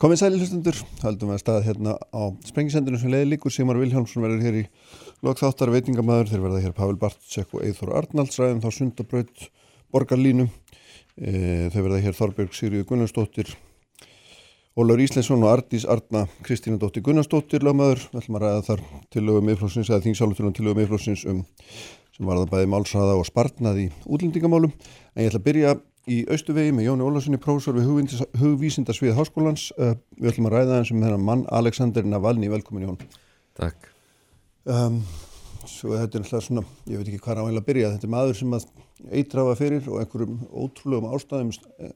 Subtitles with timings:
[0.00, 3.52] Komið sæli hlustundur, haldum við að staða hérna á sprengisendinu sem leiði líkur.
[3.52, 4.62] Sigmar Vilhjálmsson verður hér í
[5.26, 8.38] lokþáttar veitingamæður, þeir verða hér Pavel Bartsek og Eithor Arnalds.
[8.40, 9.42] Ræðum þá sundabraut
[9.92, 10.46] borgarlínu.
[11.20, 11.34] E,
[11.74, 13.52] þau verða hér Þorbjörg Sigriður Gunnarsdóttir
[14.72, 19.52] Ólafur Íslensson og Ardís Arna Kristína Dóttir Gunnarsdóttir lagmaður, við ætlum að ræða þar tilögum
[19.52, 21.44] yflósins eða þingsálutunum tilögum yflósins um
[22.16, 24.72] sem var það bæði málsraða og spartnað í útlendingamálum.
[25.12, 25.76] En ég ætla að byrja
[26.08, 29.70] í Östuvegi með Jóni Ólarssoni, prófessor við hugvísindarsvið háskólans.
[29.76, 33.00] Uh, við ætlum að ræða eins um þennan mann, Alexander Navalny, velkomin Jón.
[33.58, 33.90] Takk.
[34.70, 35.02] Um,
[35.68, 38.38] svo þetta er alltaf svona, ég veit ekki hvað áhegilega að byrja, þetta er maður
[38.38, 38.66] sem að
[39.20, 41.94] eitrafa fyrir og einhverjum ótrúlegum ástæðum eh,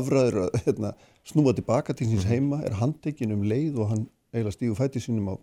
[0.00, 0.92] afræður að hérna,
[1.28, 5.32] snúa tilbaka til síns heima, er handekinn um leið og hann eiginlega stígu fæti sínum
[5.32, 5.34] á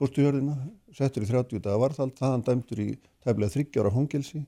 [0.00, 0.56] fórstuhjörðina,
[0.96, 2.90] settur í 30 daga varðhald, það hann dæmtur í
[3.24, 4.44] tæmlega 30 ára hongelsi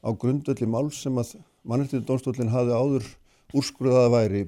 [0.00, 3.06] á grundvelli máls sem að mannirtinu dónstólinn hafi áður
[3.56, 4.42] úrskurðað að væri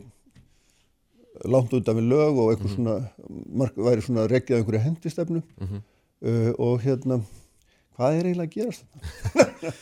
[1.49, 2.77] langt undan við lög og eitthvað mm -hmm.
[2.77, 5.81] svona, mark, væri svona regjað einhverju hendistefnu mm -hmm.
[6.29, 7.23] uh, og hérna,
[7.97, 8.85] hvað er eiginlega að gerast
[9.35, 9.73] þetta?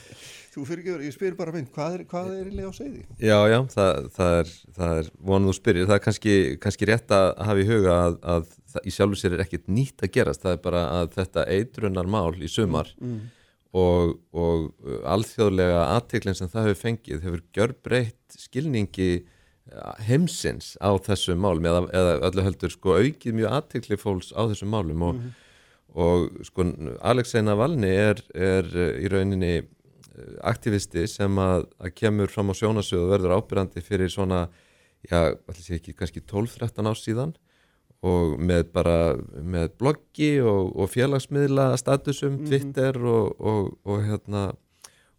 [0.50, 3.02] Þú fyrir ekki verið, ég spyr bara mynd, hvað er, hvað er eiginlega á segði?
[3.22, 4.48] Já, já, það, það er,
[4.98, 8.48] er vonuð þú spyrir, það er kannski, kannski rétt að hafa í huga að, að
[8.72, 12.10] það, í sjálfu sér er ekkert nýtt að gerast, það er bara að þetta eitrunar
[12.10, 13.20] mál í sumar mm
[13.76, 20.72] og, og uh, alþjóðlega aðteglinn sem það hefur fengið hefur gjör breytt skilningi uh, heimsins
[20.82, 25.06] á þessum málum eða, eða öllu heldur sko aukið mjög aðtegli fólks á þessum málum
[25.06, 25.36] og, mm -hmm.
[25.94, 26.66] og sko
[27.00, 29.60] Alexei Navalny er, er uh, í rauninni
[30.44, 34.48] aktivisti sem að, að kemur fram á sjónasöðu og verður ábyrgandi fyrir svona,
[35.06, 37.32] já, allir sé ekki kannski 12-13 ár síðan
[38.00, 38.96] og með bara
[39.28, 42.48] með bloggi og, og félagsmiðla statusum, mm -hmm.
[42.48, 44.52] Twitter og, og, og hérna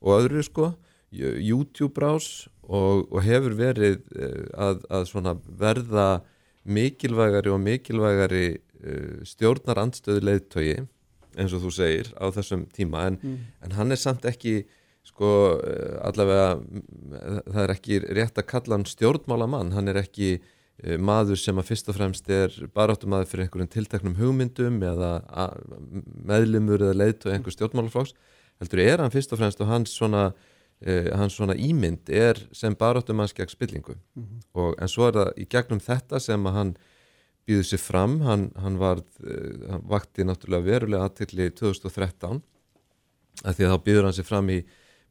[0.01, 0.73] og öðru sko,
[1.11, 6.21] YouTube brás og hefur verið eh, að, að verða
[6.63, 10.87] mikilvægari og mikilvægari uh, stjórnar andstöðu leiðtögi
[11.37, 13.37] eins og þú segir á þessum tíma en, mm.
[13.65, 14.63] en hann er samt ekki
[15.03, 16.61] sko eh, allavega
[17.49, 21.67] það er ekki rétt að kalla hann stjórnmálamann, hann er ekki Eh, maður sem að
[21.67, 25.11] fyrst og fremst er baráttumadur fyrir einhverjum tilteknum hugmyndum eða
[26.25, 28.15] meðlimur eða leiðt og einhver stjórnmálaflóks
[28.61, 30.31] heldur er hann fyrst og fremst og hans svona,
[30.81, 34.41] eh, hans svona ímynd er sem baráttumanns gegn spillingu mm -hmm.
[34.53, 36.77] og, en svo er það í gegnum þetta sem að hann
[37.47, 42.41] býður sér fram hann, hann, var, eh, hann vakti náttúrulega verulega aðtilli 2013
[43.43, 44.63] að því að þá býður hann sér fram í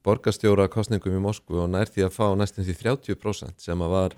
[0.02, 4.14] borgastjóra kostningum í Moskvu og nær því að fá næstum því 30% sem að var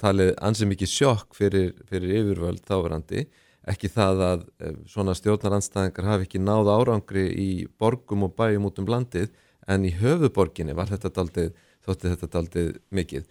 [0.00, 3.24] talið ansið mikið sjokk fyrir, fyrir yfirvöld þáverandi.
[3.68, 7.48] Ekki það að eh, svona stjórnaranstæðingar hafi ekki náð árangri í
[7.80, 9.32] borgum og bæjum út um landið
[9.68, 11.50] en í höfuborginni var þetta daldið
[11.84, 13.26] þótti þetta daldið mikið.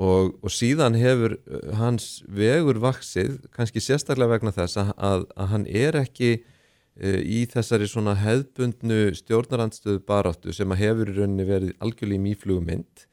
[0.00, 5.52] Og, og síðan hefur eh, hans vegur vaksið kannski sérstaklega vegna þess að, að, að
[5.52, 11.48] hann er ekki e, í þessari svona hefðbundnu stjórnarandstöðu baráttu sem að hefur í rauninni
[11.48, 13.04] verið algjörlega í mýflugumynd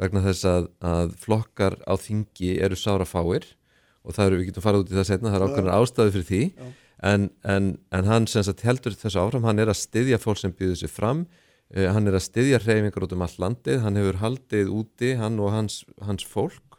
[0.00, 3.46] vegna þess að, að flokkar á þingi eru sára fáir
[4.00, 6.28] og það eru, við getum farað út í það setna, það er ákveðnar ástæði fyrir
[6.30, 6.42] því.
[7.10, 10.52] En, en, en hann sem sagt heldur þessu áfram, hann er að styðja fólk sem
[10.56, 11.22] býður sér fram,
[11.76, 15.40] uh, hann er að styðja reyfingar út um all landið, hann hefur haldið úti, hann
[15.40, 16.76] og hans, hans fólk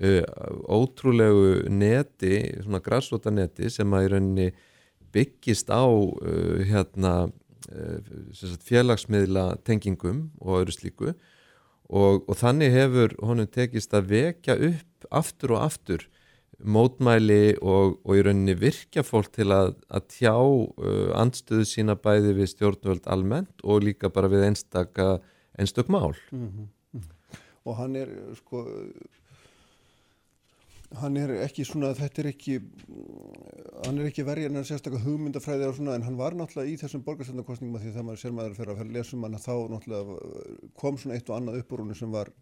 [0.00, 0.22] uh,
[0.68, 4.48] ótrúlegu neti, svona græsróta neti sem að í rauninni
[5.12, 7.14] byggist á uh, hérna
[8.64, 11.12] félagsmiðla tengingum og öðru slíku
[11.88, 16.06] og, og þannig hefur honum tekist að vekja upp aftur og aftur
[16.58, 22.34] mótmæli og, og í rauninni virkja fólk til að, að tjá uh, andstöðu sína bæði
[22.40, 25.20] við stjórnvöld almennt og líka bara við einstaka
[25.58, 27.02] einstök mál mm -hmm.
[27.64, 28.66] og hann er sko
[30.96, 32.58] hann er ekki svona, þetta er ekki
[33.84, 36.72] hann er ekki verið en hann er sérstaklega hugmyndafræði og svona en hann var náttúrulega
[36.72, 39.54] í þessum borgarstöndarkostningum að því þegar maður sér maður fyrir að lesa um hann þá
[39.74, 42.32] náttúrulega kom svona eitt og annað uppbúrúni sem var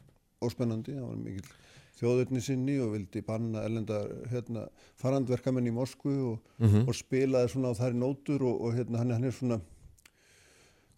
[0.47, 1.57] óspennandi, það var mikil
[1.97, 4.67] þjóðurni sinni og vildi banna ellenda hérna,
[5.01, 6.85] farandverkamenn í Moskvu og, mm -hmm.
[6.87, 9.61] og spilaði svona á þær nótur og, og hérna hann, hann er svona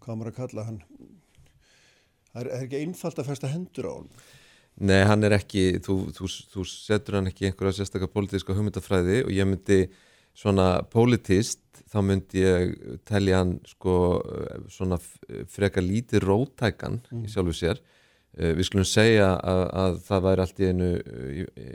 [0.03, 0.83] hvað maður að kalla hann?
[2.33, 4.11] Það er, er ekki einfalt að festa hendur á hann
[4.79, 9.33] Nei, hann er ekki, þú, þú, þú setur hann ekki einhverja sérstaklega pólitíska hugmyndafræði og
[9.35, 9.79] ég myndi
[10.39, 12.75] svona pólitíst, þá myndi ég
[13.09, 13.95] telja hann sko
[14.71, 15.01] svona
[15.51, 17.25] freka lítið rótækan mm.
[17.27, 17.81] í sjálfu sér.
[18.39, 20.93] Uh, við skulum segja að, að það væri allt í einu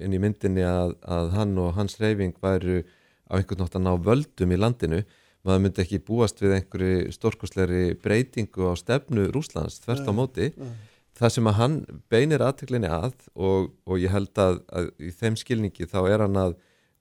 [0.06, 2.85] inn í myndinni að, að hann og hans reyfing væru
[3.27, 5.03] á einhvern nátt að ná völdum í landinu.
[5.44, 10.51] Maður myndi ekki búast við einhverju stórkosleiri breytingu á stefnu Rúslands, þvert á móti.
[10.56, 11.75] Nei, nei það sem að hann
[12.12, 16.39] beinir aðtöklinni að og, og ég held að, að í þeim skilningi þá er hann
[16.39, 16.56] að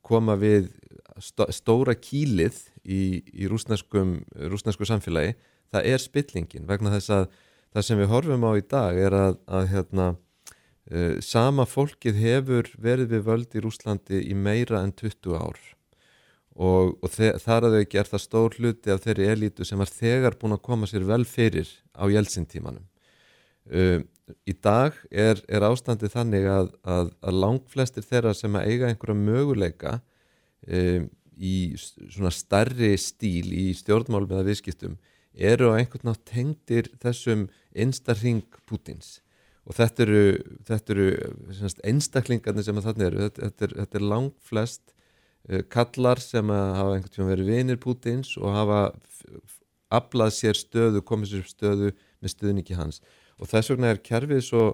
[0.05, 0.69] koma við
[1.53, 5.37] stóra kýlið í, í rúsnesku samfélagi.
[5.73, 7.27] Það er spillingin vegna þess að
[7.73, 10.09] það sem við horfum á í dag er að, að hérna,
[10.93, 15.61] uh, sama fólkið hefur verið við völd í Rúslandi í meira en 20 ár.
[16.53, 20.37] Og, og þar að þau er það stór hluti af þeirri elitu sem var þegar
[20.37, 22.85] búin að koma sér vel fyrir á jelsintímanum
[23.71, 24.01] uh,
[24.49, 29.19] í dag er, er ástandið þannig að, að, að langflestir þeirra sem að eiga einhverja
[29.19, 29.97] möguleika
[30.67, 34.97] um, í svona starri stíl í stjórnmálum eða viðskiptum
[35.33, 39.21] eru á einhvern nátt tengdir þessum einstarring Pútins
[39.67, 40.25] og þetta eru,
[40.67, 41.09] þetta eru
[41.87, 43.21] einstaklingarnir sem að þarna eru.
[43.29, 47.83] Þetta, þetta er, er langt flest uh, kallar sem að hafa einhvern tíma verið vinir
[47.83, 48.81] Pútins og hafa
[49.93, 51.93] aflað sér stöðu, komið sér stöðu
[52.23, 53.03] með stöðningi hans
[53.43, 54.65] og þess vegna er kerfið svo,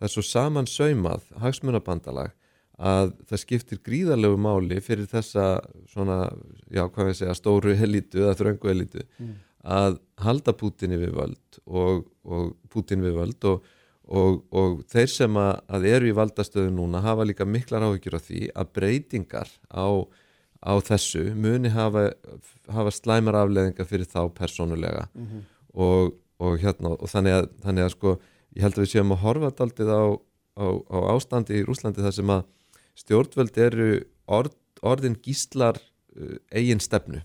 [0.00, 2.34] það er svo saman saumað hagsmunabandalag
[2.76, 6.26] að það skiptir gríðarlegu máli fyrir þessa svona,
[6.68, 9.34] já hvað við segja, stóru elitu eða þröngu elitu mm
[9.66, 13.64] að halda Putin við völd og, og Putin við völd og,
[14.06, 18.20] og, og þeir sem að, að eru í valdastöðu núna hafa líka miklar áhyggjur á
[18.22, 19.86] því að breytingar á,
[20.62, 22.08] á þessu muni hafa,
[22.70, 25.42] hafa slæmar afleðingar fyrir þá persónulega mm -hmm.
[25.74, 26.14] og
[26.60, 28.16] hérna og þannig að, þannig að sko
[28.56, 30.04] ég held að við séum að horfa daldið á,
[30.56, 32.44] á, á ástandi í Rúslandi þar sem að
[32.96, 33.88] stjórnvöld eru
[34.26, 37.22] orð, orðin gíslar uh, eigin stefnu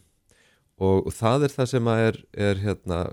[0.81, 2.19] og, og það er það sem er,
[2.49, 3.05] er hérna,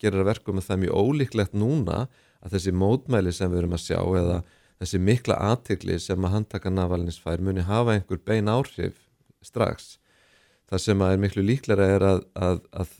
[0.00, 2.00] gerir að verka með það mjög ólíklegt núna
[2.40, 4.40] að þessi mótmæli sem við erum að sjá eða
[4.80, 8.96] þessi mikla aðtegli sem að handtaka Navalins fær muni hafa einhver bein áhrif
[9.44, 9.98] strax.
[10.70, 12.90] Það sem er miklu líklara er að, að, að,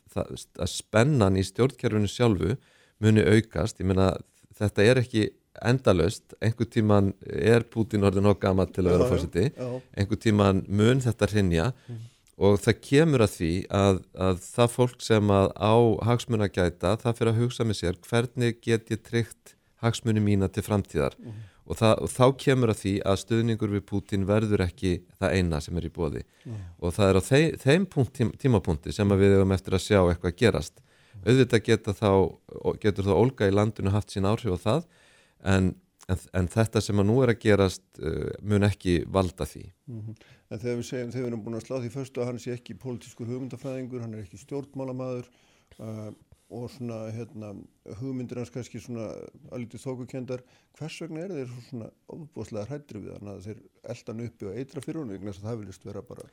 [0.59, 2.57] að spennan í stjórnkerfinu sjálfu
[3.01, 3.79] muni aukast.
[3.79, 4.13] Ég meina
[4.59, 5.29] þetta er ekki
[5.67, 9.47] endalöst, einhver tíman er Putin orðin og gama til að vera fórsiti,
[9.99, 12.07] einhver tíman mun þetta hrinja mm.
[12.41, 15.77] Og það kemur að því að, að það fólk sem að á
[16.09, 19.53] hagsmun að gæta, það fyrir að hugsa með sér hvernig get ég tryggt
[19.85, 21.19] hagsmunni mína til framtíðar?
[21.21, 21.43] Mm.
[21.71, 25.61] Og, það, og þá kemur að því að stuðningur við Putin verður ekki það eina
[25.65, 26.65] sem er í bóði mm -hmm.
[26.79, 30.01] og það er á þeim, þeim punkt, tím, tímapunkti sem við hefum eftir að sjá
[30.03, 31.29] eitthvað gerast mm -hmm.
[31.29, 32.11] auðvitað geta þá,
[32.81, 34.83] getur þá Olga í landinu haft sín áhrif á það
[35.45, 35.75] en,
[36.09, 40.15] en, en þetta sem að nú er að gerast uh, mun ekki valda því mhm
[40.51, 42.55] en þegar við segjum þegar við erum búin að slá því fyrstu að hann sé
[42.57, 45.29] ekki pólitískur hugmyndafræðingur, hann er ekki stjórnmálamadur
[45.79, 46.11] uh,
[46.51, 47.53] og svona hérna,
[48.01, 49.07] hugmyndir hans kannski svona
[49.55, 50.43] alveg þókukendar,
[50.79, 53.61] hvers vegna er þeir svona ofbúslega hrættri við hann að þeir
[53.95, 56.27] eldan uppi og eitra fyrir hún vegna þess að það viljast vera bara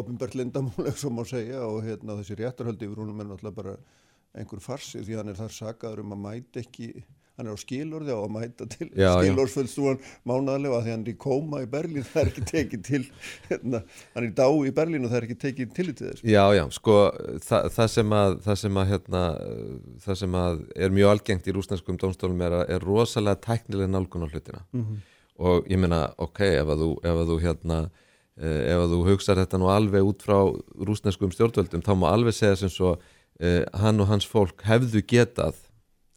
[0.00, 3.76] ofinbært lindamúleg sem má segja og hérna þessi réttarhaldi yfir húnum er náttúrulega bara
[4.38, 6.92] einhver farsi því hann er þar sagaður um að mæta ekki
[7.40, 11.62] hann er á skilorði á að mæta til skilorðsföldstúan mánaðarlega því hann er í kóma
[11.64, 13.02] í Berlín, það er ekki tekið til
[13.48, 13.82] hérna,
[14.14, 16.24] hann er í dá í Berlín og það er ekki tekið til til þess.
[16.26, 16.96] Já, já, sko
[17.46, 19.22] það, það sem að, það sem að, hérna,
[20.04, 24.28] það sem að er mjög algengt í rúsneskum dómstólum er, er rosalega tæknileg nálgun á
[24.28, 25.00] hlutina mm -hmm.
[25.46, 27.78] og ég meina, ok, ef að þú, ef að þú hérna
[28.36, 30.38] eh, ef að þú hugsaður þetta nú alveg út frá
[30.86, 32.98] rúsneskum stjórnvöldum, þá má alveg segja sem svo
[33.40, 35.56] eh, hann og hans fólk hefðu getað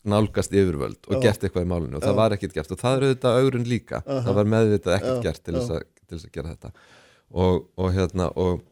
[0.03, 1.21] nálgast yfirvöld og Já.
[1.27, 2.07] gert eitthvað í málunni og Já.
[2.09, 4.23] það var ekkert gert og það er auðvitað augrun líka uh -huh.
[4.25, 5.23] það var meðvitað ekkert Já.
[5.23, 6.71] gert til þess, að, til þess að gera þetta
[7.31, 8.63] og, og hérna og,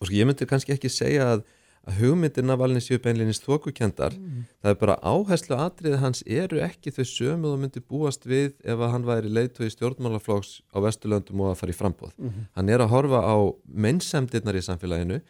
[0.00, 1.44] og sko ég myndi kannski ekki segja að,
[1.86, 4.42] að hugmyndirna valin séu beinleginist þokukendar mm.
[4.62, 8.78] það er bara áherslu atriði hans eru ekki þau sömu og myndi búast við ef
[8.78, 12.68] að hann væri leitu í stjórnmálaflóks á Vesturlöndum og að fara í frambóð mm hann
[12.68, 13.36] er að horfa á
[13.66, 15.22] mennsemdirnar í samfélaginu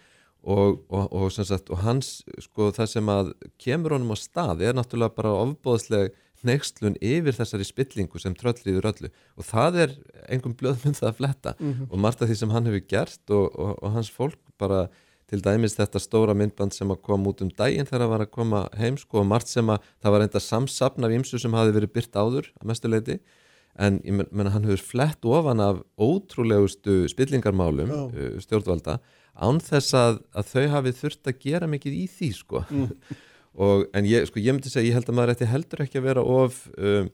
[0.44, 4.76] Og, og, og, sagt, og hans, sko, það sem að kemur honum á stað er
[4.76, 6.12] náttúrulega bara ofbóðsleg
[6.44, 9.10] neykslun yfir þessari spillingu sem tröllriður öllu.
[9.40, 9.94] Og það er
[10.28, 11.54] einhverjum blöðmynd það að fletta.
[11.56, 11.88] Mm -hmm.
[11.90, 14.88] og margt af því sem hann hefur gert og hans fólk bara
[15.30, 18.34] til dæmis þetta stóra myndband sem að koma út um daginn þegar það var að
[18.34, 21.74] koma heim sko og margt sem að það var enda samsapn af ymsu sem hafi
[21.74, 23.18] verið byrt áður að mestuleiti
[23.74, 29.00] en ég menna hann hefur flett ofan af ótrúlegustu spillingarmálum uh, stjórnvalda
[29.34, 32.62] án þess að, að þau hafi þurft að gera mikið í því sko.
[32.70, 33.18] Mm.
[33.66, 36.08] og en ég, sko, ég myndi segja, ég held að maður ætti heldur ekki að
[36.08, 37.08] vera of uh,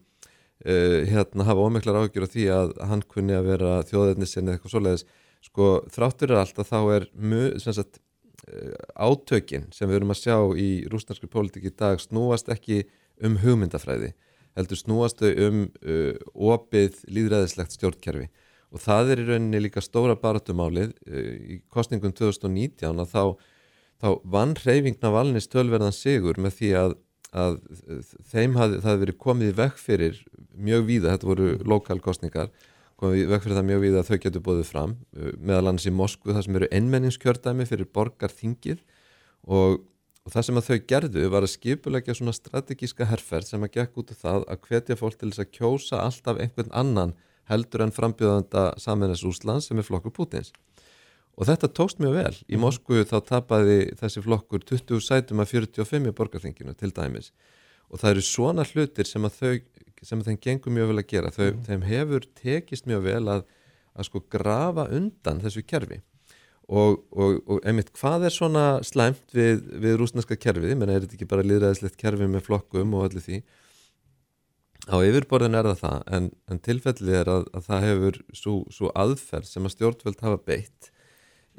[0.65, 4.77] uh, hérna hafa ómiklar áhugjur á því að hann kunni að vera þjóðetnisinn eða eitthvað
[4.77, 5.05] svoleiðis,
[5.45, 7.11] sko þráttur er allt að þá er
[7.65, 12.85] sagt uh, átökin sem við erum að sjá í rúsnarsku pólitík í dag snúast ekki
[13.25, 14.15] um hugmyndafræði
[14.59, 18.29] heldur snúast þau um uh, opið líðræðislegt stjórnkerfi
[18.71, 23.25] og það er í rauninni líka stóra baratumálið eh, í kostningum 2019 að þá,
[24.03, 26.97] þá vann hreyfingna valnis tölverðan sigur með því að,
[27.33, 27.61] að
[28.33, 30.21] þeim hafði, það verið komið vekk fyrir
[30.55, 32.53] mjög víða, þetta voru lokalkostningar
[33.01, 35.95] komið vekk fyrir það mjög við að þau getur bóðið fram uh, meðal annars í
[35.95, 38.83] Moskvu þar sem eru ennmenningskjördæmi fyrir borgarþingið.
[39.49, 39.79] Og,
[40.27, 44.03] og það sem að þau gerðu var að skipulegja svona strategíska herrferð sem að gekk
[44.03, 47.17] út af það að hvetja fólk til þess að kjósa alltaf einhvern annan
[47.51, 50.55] heldur en frambjöðanda saminnes Úsland sem er flokkur Pútins
[51.41, 52.35] og þetta tókst mjög vel.
[52.53, 57.31] Í Moskvu þá tapaði þessi flokkur 20 sætum að 45 í borgarþinginu til dæmis.
[57.89, 59.55] Og það eru svona hlutir sem að þau
[60.05, 61.33] sem þeim gengur mjög vel að gera.
[61.33, 61.65] Þau, mm.
[61.67, 63.43] þeim hefur tekist mjög vel að,
[63.97, 66.01] að sko grafa undan þessu kerfi.
[66.71, 71.17] Og, og, og einmitt hvað er svona slæmt við, við rúsneska kerfið, menn er þetta
[71.19, 73.41] ekki bara liðræðislegt kerfi með flokkum og öllu því
[74.89, 79.51] á yfirborðin er það það en, en tilfellið er að, að það hefur svo aðferð
[79.51, 80.91] sem að stjórnvöld hafa beitt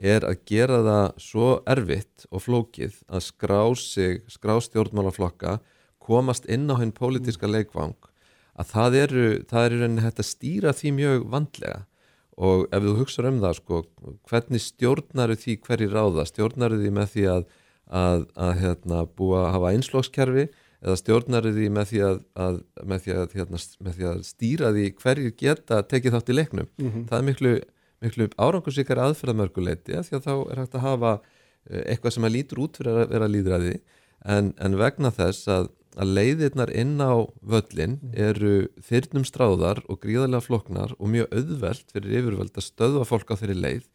[0.01, 5.59] er að gera það svo erfitt og flókið að skrá sig, skrá stjórnmálaflokka
[6.01, 7.97] komast inn á henn pólitiska leikvang
[8.57, 11.79] að það eru, það eru henni hægt að stýra því mjög vandlega.
[12.41, 13.79] Og ef þú hugsaður um það sko,
[14.29, 17.43] hvernig stjórnaru því hverji ráða, stjórnaru því með því að,
[18.01, 20.45] að, að hérna, búa að hafa einslókskerfi
[20.81, 22.55] eða stjórnaru því með því að,
[22.89, 26.88] með því hérna, með því að stýra því hverjir geta tekið þátt í leiknum mm
[26.88, 27.03] -hmm.
[27.11, 27.53] það er miklu,
[28.01, 31.13] miklu árangursíkar aðferðamörguleiti því að þá er hægt að hafa
[31.69, 33.75] eh, eitthvað sem að lítur út fyrir að vera líðræði
[34.25, 35.69] en, en vegna þess að
[36.00, 38.11] að leiðirnar inn á völlin mm.
[38.15, 38.53] eru
[38.88, 43.57] þyrnum stráðar og gríðarlega floknar og mjög auðvelt fyrir yfirvöld að stöðva fólk á þeirri
[43.59, 43.88] leið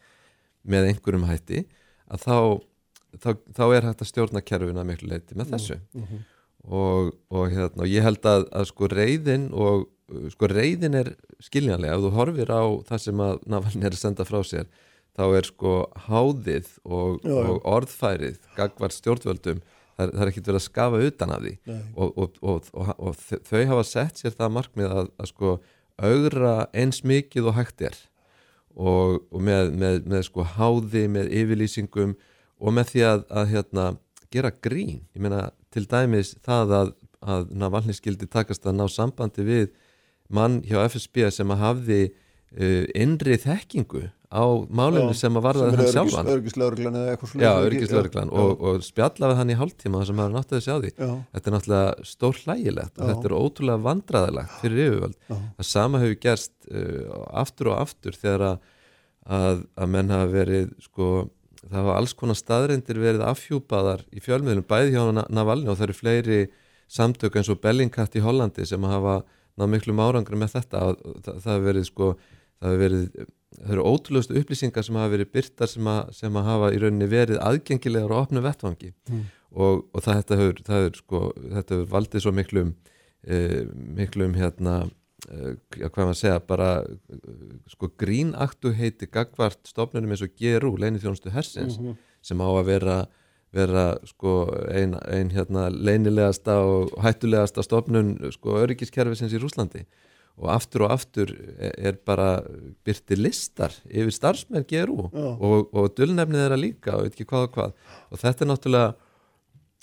[0.66, 1.62] með einhverjum hætti
[2.12, 2.38] að þá,
[3.16, 6.24] þá, þá er hægt að stjórna kerfina miklu leiti með þessu mm -hmm.
[6.66, 9.86] Og, og, hérna, ég held að, að sko reyðin og
[10.34, 14.26] sko reyðin er skiljanlega ef þú horfir á það sem að Navalni er að senda
[14.26, 14.68] frá sér
[15.16, 15.72] þá er sko
[16.06, 19.62] háðið og, og orðfærið gagvar stjórnvöldum
[19.96, 21.54] það, það er ekkert verið að skafa utan af því.
[21.94, 25.56] Og, og, og, og þau hafa sett sér það markmið að, að sko
[25.96, 27.98] augra eins mikið og hægt er.
[28.76, 32.16] Og með, með, með sko háði, með yfirlýsingum
[32.60, 33.86] og með því að, að hérna,
[34.32, 36.92] gera grín, ég meina til dæmis það að,
[37.36, 39.66] að Navalny skildi takast að ná sambandi við
[40.32, 45.66] mann hjá FSB sem að hafði uh, innri þekkingu á málinu já, sem að varða
[45.76, 46.28] það sjálfan.
[47.44, 50.90] já, örgislaurglan og, og spjallaði hann í hálftíma sem maður náttúrulega sjá því.
[50.96, 51.12] Já.
[51.36, 55.20] þetta er náttúrulega stór hlægilegt og þetta er ótrúlega vandraðilegt fyrir yfirvöld.
[55.30, 58.66] Það sama hefur gerst uh, aftur og aftur þegar að,
[59.38, 61.12] að, að menn hafa verið sko,
[61.70, 65.98] það hafa alls konar staðreindir verið afhjúpaðar í fjölmiðlum bæði hjá Navalni og það eru
[66.00, 66.40] fleiri
[66.86, 69.20] samtök eins og Bellingcat í Hollandi sem hafa
[69.56, 72.10] náðu miklu árangur með þetta það, það hefur verið sko
[72.60, 73.08] það hefur verið
[73.56, 77.40] það eru ótrúlegustu upplýsingar sem hafa verið byrtar sem, sem að hafa í rauninni verið
[77.40, 79.24] aðgengilegar á opnu vettvangi mm.
[79.56, 81.22] og, og það, þetta, hefur, það hefur sko,
[81.54, 82.74] þetta hefur valdið svo miklum
[83.26, 84.76] eh, miklum hérna
[85.30, 85.52] eh,
[85.86, 86.70] hvað maður segja, bara
[87.72, 91.96] sko grínaktu heiti gagvart stofnunum eins og GRU, leini þjónustu hersins, mm -hmm.
[92.22, 92.98] sem á að vera
[93.56, 99.86] vera sko einn ein, hérna leinilegasta og hættulegasta stofnun sko öryggiskerfisins í Rúslandi
[100.36, 102.42] og aftur og aftur er bara
[102.84, 107.46] byrti listar yfir starfsmenn GRU og, og dullnefnið er að líka og veit ekki hvað
[107.46, 107.76] og hvað.
[108.12, 108.90] Og þetta er náttúrulega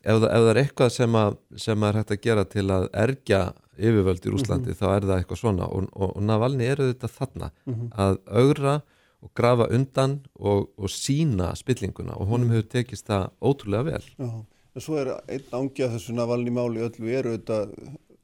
[0.03, 2.87] ef það, ef það er eitthvað sem, að, sem er hægt að gera til að
[3.05, 3.41] ergja
[3.77, 4.81] yfirvöld í Úslandi mm -hmm.
[4.81, 7.89] þá er það eitthvað svona og, og, og Navalni eru þetta þarna mm -hmm.
[8.05, 8.81] að augra
[9.23, 12.55] og grafa undan og sína spillinguna og honum mhm.
[12.55, 16.83] hefur tekist það ótrúlega vel Já, en svo er einn ángi að þessu Navalni máli
[16.83, 17.67] öllu eru þetta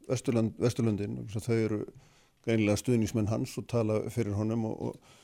[0.10, 1.80] Vesturland, Vesturlandin, þau eru
[2.46, 5.18] greinilega stuðnismenn hans og tala fyrir honum og, og,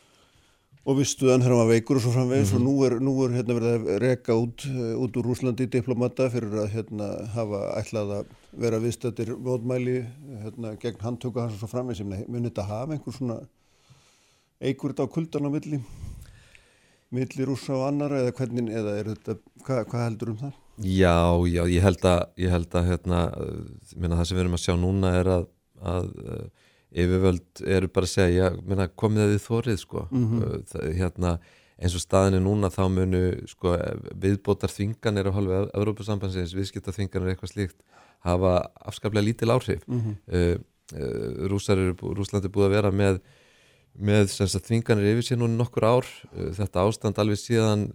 [0.86, 2.68] og við stuðan hann var veikur og svo framvegis mm -hmm.
[2.68, 6.30] og nú er, nú er hérna, verið að reka út, eh, út úr Úslandi diplomata
[6.30, 8.26] fyrir að hérna, hafa ætlað að
[8.60, 10.00] vera viðstættir mótmæli
[10.44, 13.40] hérna, gegn handtöku hans og svo framvegis mun þetta hafa einhver svona
[14.62, 15.82] eigur þetta á kuldan á milli
[17.16, 19.36] milli rúsa og annara eða hvernig, eða er þetta,
[19.66, 20.54] hvað, hvað heldur um það?
[20.84, 23.20] Já, já, ég held að, ég held að hérna,
[23.96, 25.46] minna, það sem við erum að sjá núna er að,
[25.92, 26.10] að
[26.96, 30.08] yfirvöld eru bara að segja já, komið það við þórið sko.
[30.10, 30.66] mm -hmm.
[30.72, 31.38] það, hérna,
[31.76, 33.78] eins og staðinu núna þá munu sko,
[34.16, 37.80] viðbótar þvinganir á halvu Európa-sambansins, viðskipta þvinganir eitthvað slíkt
[38.26, 38.54] hafa
[38.90, 40.16] afskaplega lítil áhrif mm -hmm.
[40.34, 40.58] uh,
[41.00, 43.20] uh, Rúsar eru, Rúsland er búið að vera með
[43.96, 46.06] með þvinganir yfir sér núna nokkur ár
[46.36, 47.88] uh, þetta ástand alveg síðan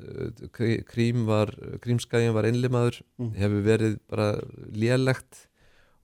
[0.88, 3.32] krím var, krímskægin var einlimaður, mm.
[3.36, 4.28] hefur verið bara
[4.72, 5.46] lélegt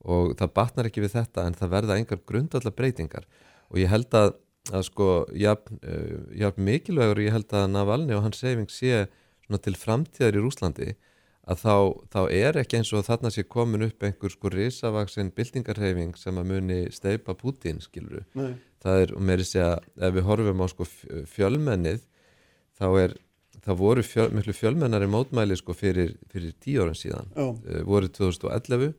[0.05, 3.25] og það batnar ekki við þetta en það verða engar grundallar breytingar
[3.71, 4.35] og ég held að,
[4.73, 9.07] að sko jafn, uh, jafn mikilvægur og ég held að Navalni og hans seyfing sé
[9.63, 10.95] til framtíðar í Rúslandi
[11.47, 11.75] að þá,
[12.11, 16.51] þá er ekki eins og þarna sé komin upp einhver sko risavaksinn bildingarheyfing sem að
[16.51, 18.25] muni steipa Putin skiluru.
[18.35, 18.57] Nei.
[18.83, 20.87] það er, og meiri segja ef við horfum á sko
[21.31, 22.03] fjölmennið
[22.79, 23.17] þá er,
[23.63, 28.11] það voru fjöl, miklu fjölmennari mótmæli sko fyrir, fyrir tíu árum síðan Já, uh, voru
[28.11, 28.93] 2011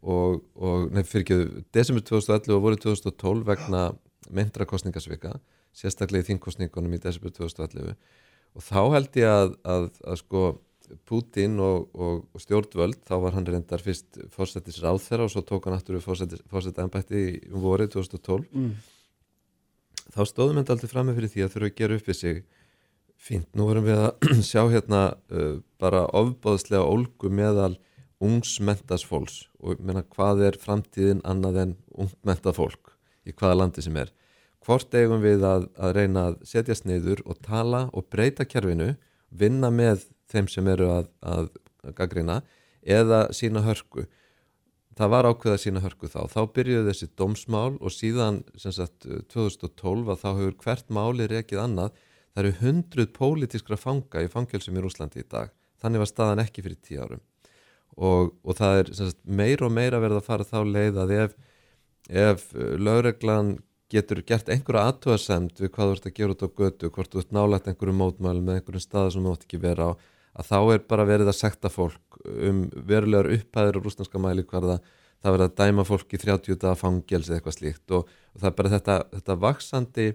[0.00, 3.84] og, og nei, fyrir ekki, desember 2011 og voru 2012 vegna
[4.32, 5.36] myndra kostningasvika
[5.76, 7.94] sérstaklega í þingkostningunum í desember 2011
[8.56, 10.44] og þá held ég að, að, að sko
[11.08, 15.68] Putin og, og, og stjórnvöld þá var hann reyndar fyrst fórsetis ráðþera og svo tók
[15.68, 18.72] hann aftur fórseta ennbætti um vorið 2012 mm.
[20.16, 22.42] þá stóðum við aldrei fram með fyrir því að þurfa að gera upp við sig.
[23.20, 27.74] Fínt, nú erum við að sjá hérna uh, bara ofbáðslega ólgu meðal
[28.20, 29.42] ungsmentas fólks.
[29.60, 32.94] Og ég meina hvað er framtíðin annað en ungmentað fólk
[33.28, 34.12] í hvaða landi sem er?
[34.64, 38.94] Hvort eigum við að, að reyna að setjast neyður og tala og breyta kerfinu
[39.30, 41.50] vinna með þeim sem eru að, að,
[41.96, 42.40] gaggrina
[42.80, 44.06] eða sína hörku.
[44.98, 46.20] Það var ákveð að sína hörku þá.
[46.28, 51.94] Þá byrjuðu þessi dómsmál og síðan sagt 2012 að þá hefur hvert máli rekið annað.
[52.34, 55.54] Það eru hundruð pólitískra fanga í fangelsum í Rúslandi í dag.
[55.80, 57.24] Þannig var staðan ekki fyrir tíu árum.
[57.96, 61.34] Og, og það er sagt, meir og meira verið að fara þá leið að ef,
[62.10, 62.44] ef
[62.78, 63.56] lögreglan
[63.90, 67.22] getur gert einhverja aðtöðasemd við hvað þú ert að gera út á götu, hvort þú
[67.22, 69.92] ert nálægt einhverju mótmælum með einhverjum staða sem þú ætti ekki vera á
[70.40, 74.78] að þá er bara verið að sekta fólk um verulegar upphæður og rúsnarska mæli hverða
[75.20, 78.50] það verið að dæma fólk í 30 daga fangels eða eitthvað slíkt og, og það
[78.50, 80.06] er bara þetta, þetta vaksandi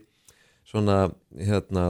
[0.66, 0.98] svona
[1.38, 1.86] hérna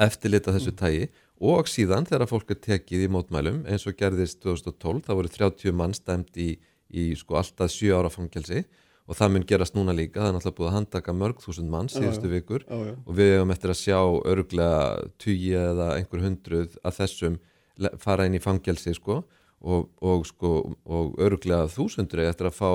[0.00, 1.08] eftirlita þessu tægi
[1.44, 5.76] og síðan þegar fólk er tekið í mótmælum eins og gerðist 2012 það voru 30
[5.76, 6.54] mann stæmt í,
[6.94, 8.62] í sko alltaf 7 ára fangelsi
[9.04, 11.90] og það mun gerast núna líka, það er náttúrulega búið að handtaka mörg þúsund mann
[11.92, 12.64] síðustu vikur.
[12.64, 12.94] Já, já.
[13.04, 13.98] og við hefum eftir að sjá
[14.32, 17.40] örglega tugi eða einhver hundruð að þessum
[18.00, 19.22] fara inn í fangelsi sko.
[19.64, 20.50] Og, og sko
[20.84, 22.70] og örglega þúsundur eftir að fá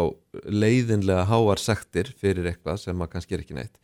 [0.50, 3.75] leiðinlega háar sektir fyrir eitthvað sem að kannski er ekki neitt.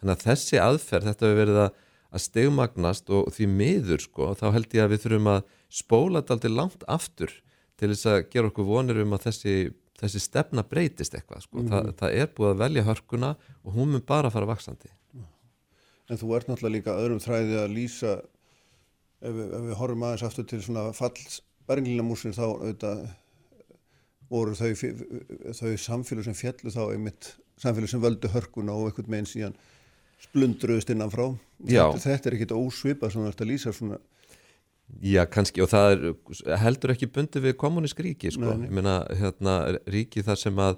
[0.00, 4.46] Þannig að þessi aðferð, þetta hefur verið að, að stegmagnast og því miður sko, þá
[4.56, 7.36] held ég að við þurfum að spóla þetta aldrei langt aftur
[7.80, 9.54] til þess að gera okkur vonir um að þessi,
[10.00, 11.64] þessi stefna breytist eitthvað sko.
[11.70, 14.92] það, það er búið að velja hörkuna og hún mun bara fara vaksandi
[16.12, 18.10] En þú ert náttúrulega líka öðrum þræði að lýsa
[19.24, 23.06] ef við, ef við horfum aðeins aftur til svona falls berglínamúsin þá auðvitað
[24.28, 24.68] voru þau,
[25.56, 27.30] þau samfélag sem fjallu þá einmitt
[27.60, 29.56] samfélag sem völdu hörkuna og einhvern meginn síðan
[30.24, 31.26] splundruðust innan frá.
[31.60, 34.00] Þetta, þetta er ekkit ósvipað sem þú ert að lýsa svona.
[35.04, 38.46] Já, kannski, og það er heldur ekki bundið við kommunísk ríki, sko.
[38.46, 38.68] Nei, nei.
[38.68, 39.54] Ég meina, hérna,
[39.90, 40.76] ríki þar sem að,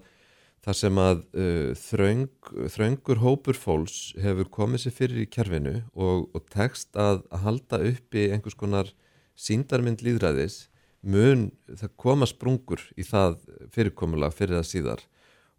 [0.67, 6.31] þar sem að uh, þröng, þröngur hópur fólks hefur komið sér fyrir í kerfinu og,
[6.35, 8.95] og tekst að, að halda uppi einhvers konar
[9.37, 10.65] síndarmynd líðræðis,
[11.07, 13.39] mun það koma sprungur í það
[13.75, 15.05] fyrirkomulag fyrir það síðar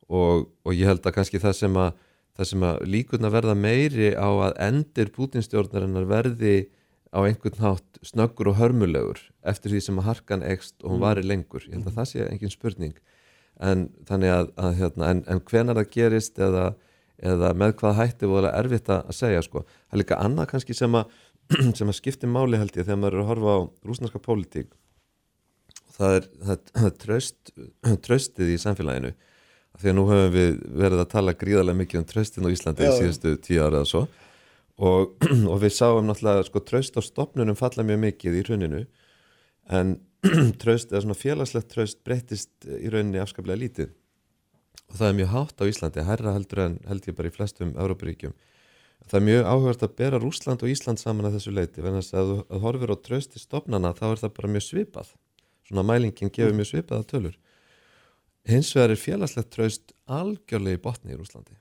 [0.07, 2.01] og, og ég held að kannski það sem að,
[2.37, 6.57] það sem að líkurna verða meiri á að endir Putinstjórnarinnar verði
[7.17, 11.25] á einhvern hátt snöggur og hörmulegur eftir því sem að harkan ekst og hún varir
[11.25, 11.63] lengur.
[11.65, 12.97] Ég held að það sé engin spurning.
[13.57, 16.67] En þannig að, að hérna, en, en hvenar það gerist eða,
[17.17, 19.63] eða með hvað hætti voru erfitt að segja sko.
[19.65, 21.15] það er líka annað kannski sem að
[21.79, 24.69] sem að skipti máli held ég þegar maður er að horfa á rúsnarska pólitík.
[25.97, 27.55] Það er, það er, tröst,
[28.05, 29.15] tröstið í samfélaginu.
[29.77, 32.89] Því að nú höfum við verið að tala gríðarlega mikið um tröstin á Íslandi Já,
[32.89, 34.07] í síðustu tíu ára eða svo
[34.77, 35.15] og,
[35.51, 38.83] og við sáum náttúrulega sko tröst á stopnunum falla mjög mikið í hruninu
[39.73, 39.95] en
[40.61, 43.95] tröst eða svona félagslegt tröst breytist í rauninni afskaplega lítið
[44.87, 47.73] og það er mjög hátt á Íslandi, hærra heldur en held ég bara í flestum
[47.75, 48.35] Európaríkjum.
[49.07, 52.31] Það er mjög áhugast að bera Rúsland og Ísland saman að þessu leiti, þess að
[52.31, 55.11] þú horfir á trösti stopnana þá er það bara mjög svipað.
[55.67, 57.37] Svona mælingin gefur mjög svipaða tölur.
[58.47, 61.59] Hins vegar er félagslegt tröst algjörlega í botni í Rúslandi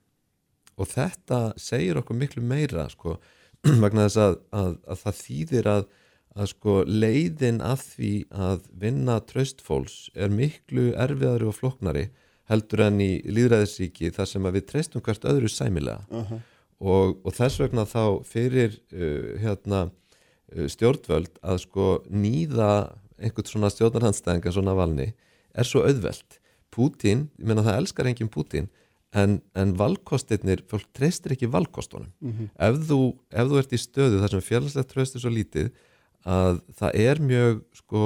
[0.77, 3.17] og þetta segir okkur miklu meira sko,
[3.83, 5.87] vegna þess að, að, að það þýðir að,
[6.37, 8.13] að sko, leiðin að því
[8.49, 12.07] að vinna tröstfólks er miklu erfiðari og floknari
[12.51, 16.41] heldur enn í líðræðisríki þar sem við treystum hvert öðru sæmilega Uh -huh.
[16.79, 19.91] og, og þess vegna þá fyrir uh, hérna,
[20.55, 25.15] uh, stjórnvöld að sko nýða einhvern svona stjórnarhandstæðinga svona valni
[25.55, 26.41] er svo auðvelt
[26.77, 28.69] Pútín, ég meina það elskar enginn Pútín
[29.15, 32.11] en, en valkostirnir fólk treystir ekki valkostunum.
[32.59, 35.71] Ef, þú, ef þú ert í stöðu þar sem félagslegt tröst er svo lítið
[36.27, 38.03] að það er mjög sko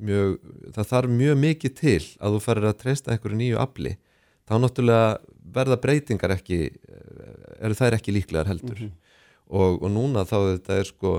[0.00, 0.38] mjög,
[0.74, 3.96] það þarf mjög mikið til að þú farir að treysta einhverju nýju afli
[4.48, 5.18] þá náttúrulega
[5.54, 6.60] verða breytingar ekki
[7.60, 8.88] eru þær ekki líklegar heldur.
[9.50, 11.14] Og, og núna þá þetta er sko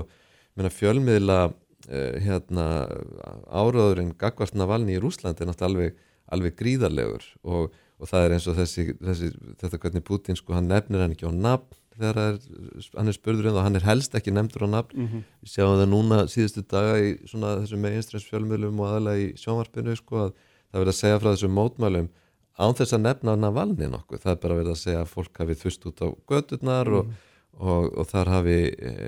[0.56, 2.66] meina, fjölmiðla uh, hérna
[3.52, 5.98] áraðurinn Gagvart Navalny í Rúslandi er náttúrulega alveg,
[6.32, 10.70] alveg gríðarlegur og, og það er eins og þessi, þessi þetta hvernig Putin sko hann
[10.70, 12.38] nefnir hann ekki á nafn þegar er,
[12.96, 15.26] hann er spurður um það hann er helst ekki nefndur á nafn mm -hmm.
[15.42, 19.96] við sjáum það núna síðustu daga í svona þessum meginstræns fjölmjölum og aðalega í sjónvarpinu
[19.96, 22.08] sko að það verður að segja frá þessum mótmælum
[22.58, 25.58] án þess að nefna Navalni nokkuð það er bara verið að segja að fólk hafi
[25.62, 27.12] þvist út á gödurnar mm -hmm.
[27.52, 28.58] og, og, og þar hafi,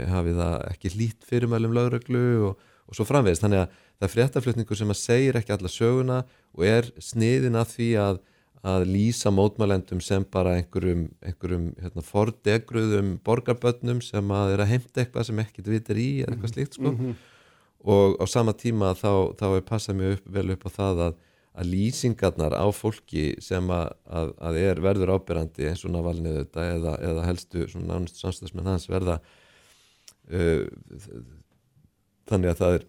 [0.08, 4.76] hafi það ekki lít fyrirmælum lögreglu og, og svo framvegist þannig að það er fréttaflutningu
[4.76, 8.20] sem að segir ekki alla söguna og er sniðin að því að
[8.64, 15.02] að lýsa mótmælendum sem bara einhverjum, einhverjum hérna, fordegruðum borgarbönnum sem að er að heimta
[15.02, 16.92] eitthvað sem ekkert vitir í eða eitthvað slíkt sko.
[16.92, 17.14] mm -hmm.
[17.84, 21.20] og á sama tíma þá, þá er passað mjög upp, vel upp á það að,
[21.54, 26.64] að lýsingarnar á fólki sem að, að, að er verður ábyrrandi eins og Navalnið þetta
[26.72, 29.20] eða, eða helstu nánust samstagsmenn hans verða
[30.32, 30.64] uh,
[32.24, 32.88] þannig að það er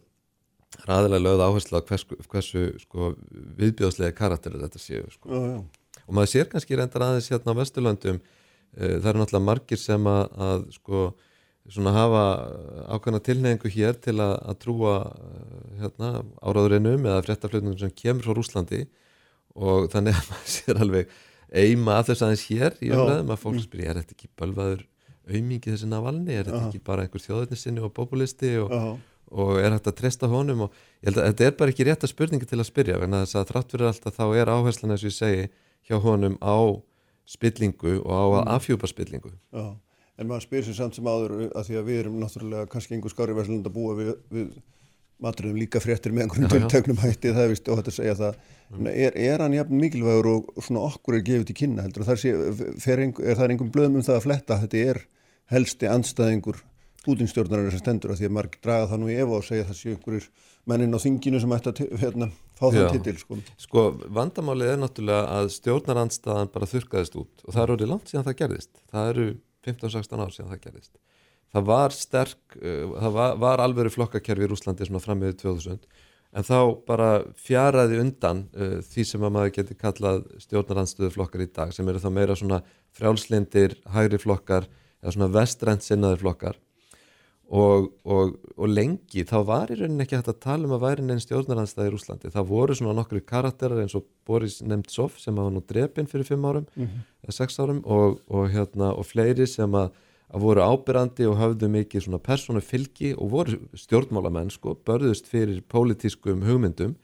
[0.84, 3.12] ræðilega lögð áherslu á hversu, hversu sko,
[3.60, 5.30] viðbjóðslega karakterir þetta séu sko.
[5.30, 6.02] já, já.
[6.06, 10.10] og maður sér kannski reyndar aðeins hérna á Vesturlandum uh, það eru náttúrulega margir sem
[10.10, 11.04] að, að sko,
[11.96, 12.24] hafa
[12.96, 16.12] ákvæmna tilneyingu hér til að, að trúa uh, hérna,
[16.42, 18.84] áráðurinnum eða fréttaflutningum sem kemur frá Rúslandi
[19.56, 21.16] og þannig að maður sér alveg
[21.56, 23.66] eima að þess aðeins hér í umræðum að fólk mm.
[23.66, 24.86] spyrja, er þetta ekki bölvaður
[25.26, 28.74] auðmingi þessi navalni, er þetta ekki bara einhver þjóðurnisinni og populisti og
[29.32, 32.04] og er hægt að treysta honum og ég held að þetta er bara ekki rétt
[32.06, 34.94] að spurningi til að spyrja en þess að þrátt fyrir allt að þá er áherslan
[34.94, 35.48] eins og ég segi
[35.88, 36.56] hjá honum á
[37.26, 38.52] spillingu og á að mm.
[38.54, 39.32] afhjúpa spillingu.
[39.50, 39.66] Já,
[40.20, 43.14] en maður spyr sér samt sem áður að því að við erum náttúrulega kannski einhver
[43.14, 44.52] skári verðsland að búa við, við
[45.22, 48.38] maturum líka fréttir með einhvern tiltöknum hætti það er vist og þetta segja það.
[48.70, 48.88] Mm.
[48.92, 52.32] er, er hann jafn mikilvægur og svona okkur er gefið til kynna heldur það sé,
[52.34, 54.58] er, er það einhvern blöðum um það að fletta?
[54.64, 55.02] Þetta er
[55.54, 55.90] helsti
[57.06, 59.66] andstæðingur Putin-stjórnar sem stendur að því að margir draga það nú í efa og segja
[59.66, 60.28] það séu einhverjir
[60.66, 63.38] mennin á þinginu sem ætti að hérna, fá það titil sko.
[63.56, 68.26] sko vandamálið er náttúrulega að stjórnarandstaðan bara þurkaðist út og það eru orðið langt síðan
[68.26, 68.82] það gerðist.
[68.90, 69.28] Það eru
[69.66, 70.92] 15-16 ár síðan það gerðist.
[71.54, 75.86] Það var sterk uh, það var, var alveg flokkakerfi í Rúslandi svona fram með 2000
[76.36, 81.48] en þá bara fjaraði undan uh, því sem að maður geti kallað stjórnarandstöðu flokkar í
[81.54, 82.60] dag sem eru þá meira svona
[82.98, 84.66] frjálslindir, hægri flokkar
[85.00, 86.58] eða svona vestrænt sinnaði flokkar
[87.46, 91.04] Og, og, og lengi þá var í rauninni ekki hægt að tala um að væri
[91.06, 95.52] neinn stjórnaranstæði í Úslandi það voru svona nokkru karakterar eins og Boris Nemtsov sem hafa
[95.54, 97.06] nú drepinn fyrir fimm árum mm -hmm.
[97.22, 99.92] eða sex árum og, og hérna og fleiri sem að,
[100.34, 105.62] að voru ábyrrandi og hafðu mikið svona persónu fylgi og voru stjórnmálamenn sko, börðust fyrir
[105.62, 106.96] pólitískum hugmyndum.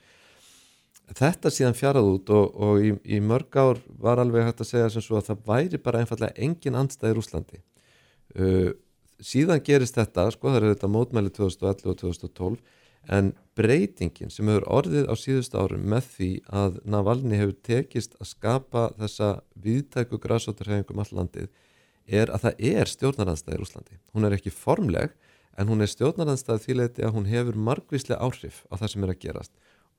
[1.15, 5.03] Þetta síðan fjarað út og í, í mörg ár var alveg hægt að segja sem
[5.03, 7.59] svo að það væri bara einfallega engin andstæði í Úslandi
[8.39, 8.73] uh,
[9.23, 12.63] síðan gerist þetta, sko það eru þetta mótmæli 2011 og 2012
[13.17, 16.31] en breytingin sem hefur orðið á síðust árum með því
[16.63, 19.33] að Navalni hefur tekist að skapa þessa
[19.65, 21.51] viðtæku græsótturhefingum all landið
[22.07, 23.99] er að það er stjórnaranstæði í Úslandi.
[24.15, 25.15] Hún er ekki formleg
[25.59, 29.15] en hún er stjórnaranstæði því leiti að hún hefur margvíslega áhrif á það sem er
[29.15, 29.53] að gerast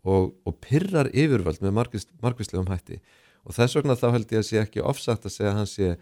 [0.04, 1.78] og, og pyrrar yfirvöld með
[2.24, 3.00] margvíslegum hætti
[3.44, 5.94] og þess vegna þá held ég að sé ekki ofsagt að segja að hann sé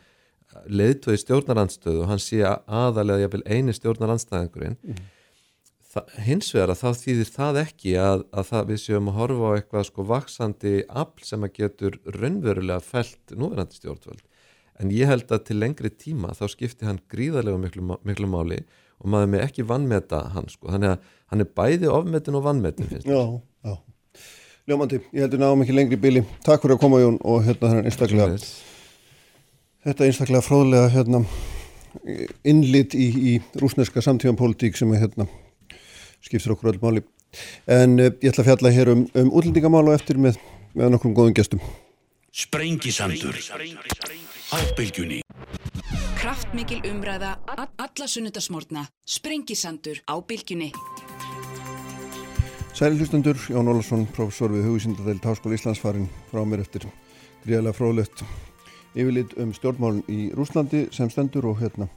[0.68, 4.78] leiðtói stjórnarandstöðu og hann sé aðalega jafnvel eini stjórnarandstæðingurinn.
[4.84, 5.10] Mm.
[6.24, 9.56] hins vegar að þá þýðir það ekki að, að það við séum að horfa á
[9.58, 14.24] eitthvað sko vaksandi afl sem að getur raunverulega fælt núverandi stjórnvöld.
[14.80, 18.62] En ég held að til lengri tíma þá skipti hann gríðarlega miklu, miklu máli
[19.02, 20.72] og maður með ekki vannmeta hann sko.
[20.72, 23.22] Þannig að hann er bæði ofmetin og vannmetin Já,
[23.68, 23.76] já.
[24.70, 27.92] Ljómandi, ég heldur náum ekki lengri bíli Takk fyrir að koma Jón og hérna þannig
[27.92, 28.36] einstaklega
[29.86, 31.24] þetta einstaklega fróðlega hérna,
[32.48, 35.28] innlit í, í rúsneska samtífanpolítík sem er hérna,
[36.24, 37.06] skiptir okkur öll máli.
[37.72, 40.38] En uh, ég ætla að fjalla hér um, um útlendingamál og eftir með,
[40.78, 41.64] með nokkrum góðum gestum.
[42.32, 45.20] Sprengisandur á bylgjunni.
[46.22, 48.86] Kraftmikil umræða, alla sunnudasmórna.
[49.08, 50.70] Sprengisandur á bylgjunni.
[52.78, 56.88] Sæli hlustendur, Jón Ólarsson, professor við Hugvísindadeild Háskóla Íslandsfarin frá mér eftir
[57.44, 58.24] gríðarlega fróðlegt
[58.96, 61.88] yfirlit um stjórnmálun í Rúslandi sem stendur og hérna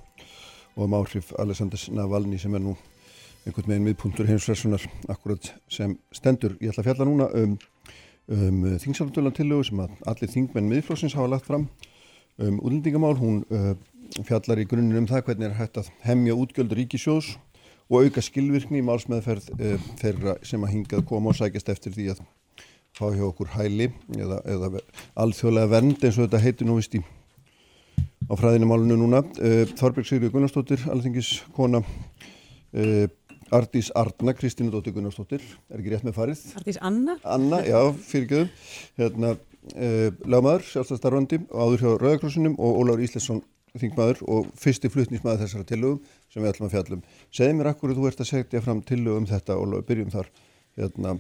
[0.75, 2.75] og um áhrif Alessandrs Navalny sem er nú
[3.45, 6.57] einhvern veginn miðpuntur heimsversunar akkurat sem stendur.
[6.61, 7.57] Ég ætla að fjalla núna um,
[8.33, 11.67] um þingsalutölantillögu sem allir þingmenn miðflóksins hafa lagt fram
[12.39, 13.19] um útlendingamál.
[13.21, 13.75] Hún uh,
[14.25, 17.35] fjallar í grunninn um það hvernig er hægt að hemja útgjöldur ríkisjós
[17.91, 22.15] og auka skilvirkni í málsmeðferð uh, þeirra sem að hingað koma og sækjast eftir því
[22.15, 22.25] að
[22.95, 24.71] fá hjá okkur hæli eða, eða
[25.19, 27.03] alþjóðlega vernd eins og þetta heitir nú vist í
[28.31, 33.07] á fræðinumálunu núna uh, Þorbjörg Sigri Gunnarsdóttir, alþingis kona uh,
[33.55, 36.45] Ardís Arna, Kristínu Dóttir Gunnarsdóttir er ekki rétt með farið?
[36.61, 37.19] Ardís Anna?
[37.29, 38.49] Anna, já, fyrirgjöðum
[39.01, 39.35] hérna,
[39.75, 43.43] uh, lagmaður, sjálfstæðstarfandi áður hjá Rauðakrossinum og Ólafur Íslesson
[43.75, 47.07] þingmaður og fyrsti flutnismæður þessara tillögum sem við ætlum að fjallum.
[47.35, 50.31] Segð mér akkur þú ert að segja fram tillögum þetta og byrjum þar
[50.79, 51.17] hérna,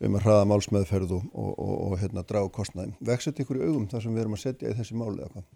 [0.00, 2.94] um að hraða málsmeðferð og, og, og, og hérna, draga kostnæðin.
[3.04, 5.48] Veksett ykkur í augum þar sem við erum að setja í þessi máli eða hvað?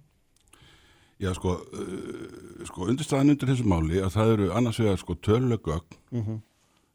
[1.23, 5.99] Já, sko, uh, sko undirstæðan undir þessu máli að það eru annars vegar sko tölulegögn
[6.11, 6.41] mm -hmm.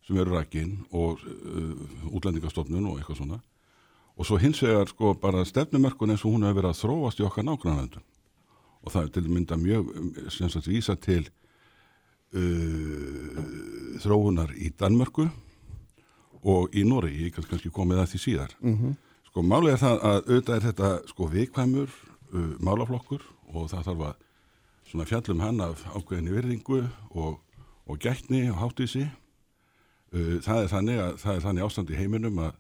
[0.08, 3.40] sem eru rækinn og uh, útlendingastofnun og eitthvað svona
[4.18, 7.24] og svo hins vegar sko bara stefnumörkun eins og hún hefur verið að þróast í
[7.24, 8.04] okkar nágrannandum
[8.84, 9.86] og það er til mynda mjög
[10.30, 11.30] sem sagt vísa til
[12.34, 13.44] uh,
[14.04, 15.30] þróunar í Danmörku
[16.44, 18.56] og í Nóri, ég kann kannski komið að því síðar.
[18.62, 18.96] Mm -hmm.
[19.30, 21.90] Sko málið er það að auðvitað er þetta sko vikvæmur
[22.34, 23.22] uh, málaflokkur
[23.54, 24.16] og það þarf að
[24.90, 27.40] svona fjallum hann af ákveðinni virðingu og,
[27.86, 29.10] og gætni og háttísi.
[30.14, 32.54] Uh, það er þannig að það er þannig ástand í heiminum að,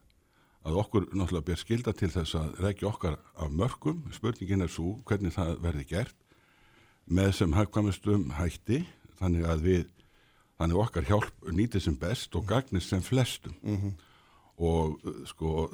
[0.63, 4.04] að okkur náttúrulega ber skilda til þess að regja okkar af mörgum.
[4.12, 6.15] Spurningin er svo hvernig það verði gert
[7.10, 8.84] með sem hagkvæmustum hætti
[9.20, 9.88] þannig að við
[10.60, 13.93] þannig okkar hjálp nýtið sem best og gagnist sem flestum mm -hmm.
[14.58, 15.69] og sko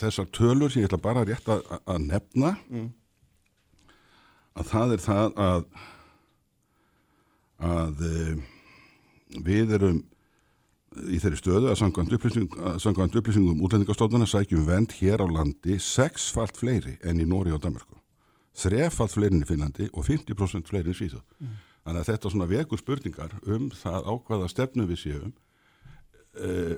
[0.00, 2.88] þessar tölur sem ég ætla bara rétt að, að nefna mm.
[4.54, 5.64] að það er það að
[7.64, 8.36] að e,
[9.44, 10.02] við erum
[11.10, 16.98] í þeirri stöðu að samkvæmt upplýsingum, upplýsingum útlendingastofnuna sækjum vend hér á landi sexfalt fleiri
[17.02, 17.98] enn í Nóri og Danmarku
[18.54, 21.56] þrefalt fleiri enn í Finnlandi og 50% fleiri enn í Svíþjóð mm.
[21.84, 25.32] Þannig að þetta svona vekur spurningar um það ákvaða stefnu við séum
[26.40, 26.76] uh,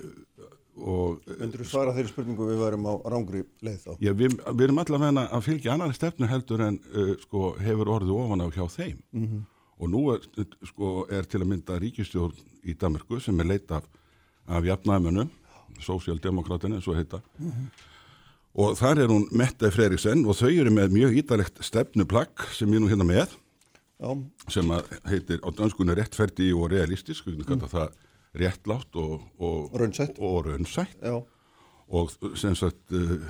[0.76, 1.28] og...
[1.38, 3.92] Öndur þú svara þeirri spurningu við varum á rángri leið þá?
[4.02, 8.16] Já, við, við erum allavega að fylgja annari stefnu heldur en uh, sko, hefur orðið
[8.16, 9.46] ofan á hjá þeim mm -hmm.
[9.78, 10.28] og nú er,
[10.72, 13.86] sko, er til að mynda ríkistjórn í Danmarku sem er leita af,
[14.46, 15.30] af jafnæmunum,
[15.78, 17.66] sósíaldemokratinu, svo heita mm -hmm.
[18.54, 22.80] og þar er hún Mette Freriksen og þau eru með mjög ítalegt stefnuplagg sem ég
[22.80, 23.45] nú hérna með
[23.96, 24.10] Já.
[24.52, 24.72] sem
[25.08, 27.94] heitir á danskunni réttferdi og realistisk, við kannum kalla það
[28.36, 30.18] réttlátt og, og raunsætt.
[30.18, 30.98] og, raunsætt.
[31.88, 33.24] og sem sagt uh,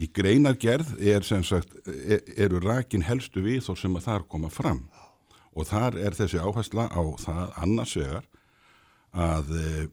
[0.00, 4.48] í greinargerð er sem sagt er, eru rakin helstu við þó sem að þar koma
[4.48, 4.86] fram.
[5.52, 8.26] Og þar er þessi áhersla á það annars vegar
[9.12, 9.84] að, uh,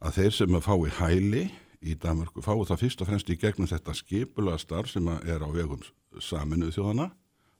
[0.00, 1.44] að þeir sem að fái hæli
[1.84, 5.48] í Danmarku fái það fyrst og fremst í gegnum þetta skipula starf sem er á
[5.52, 5.84] vegum
[6.22, 7.10] saminuð þjóðana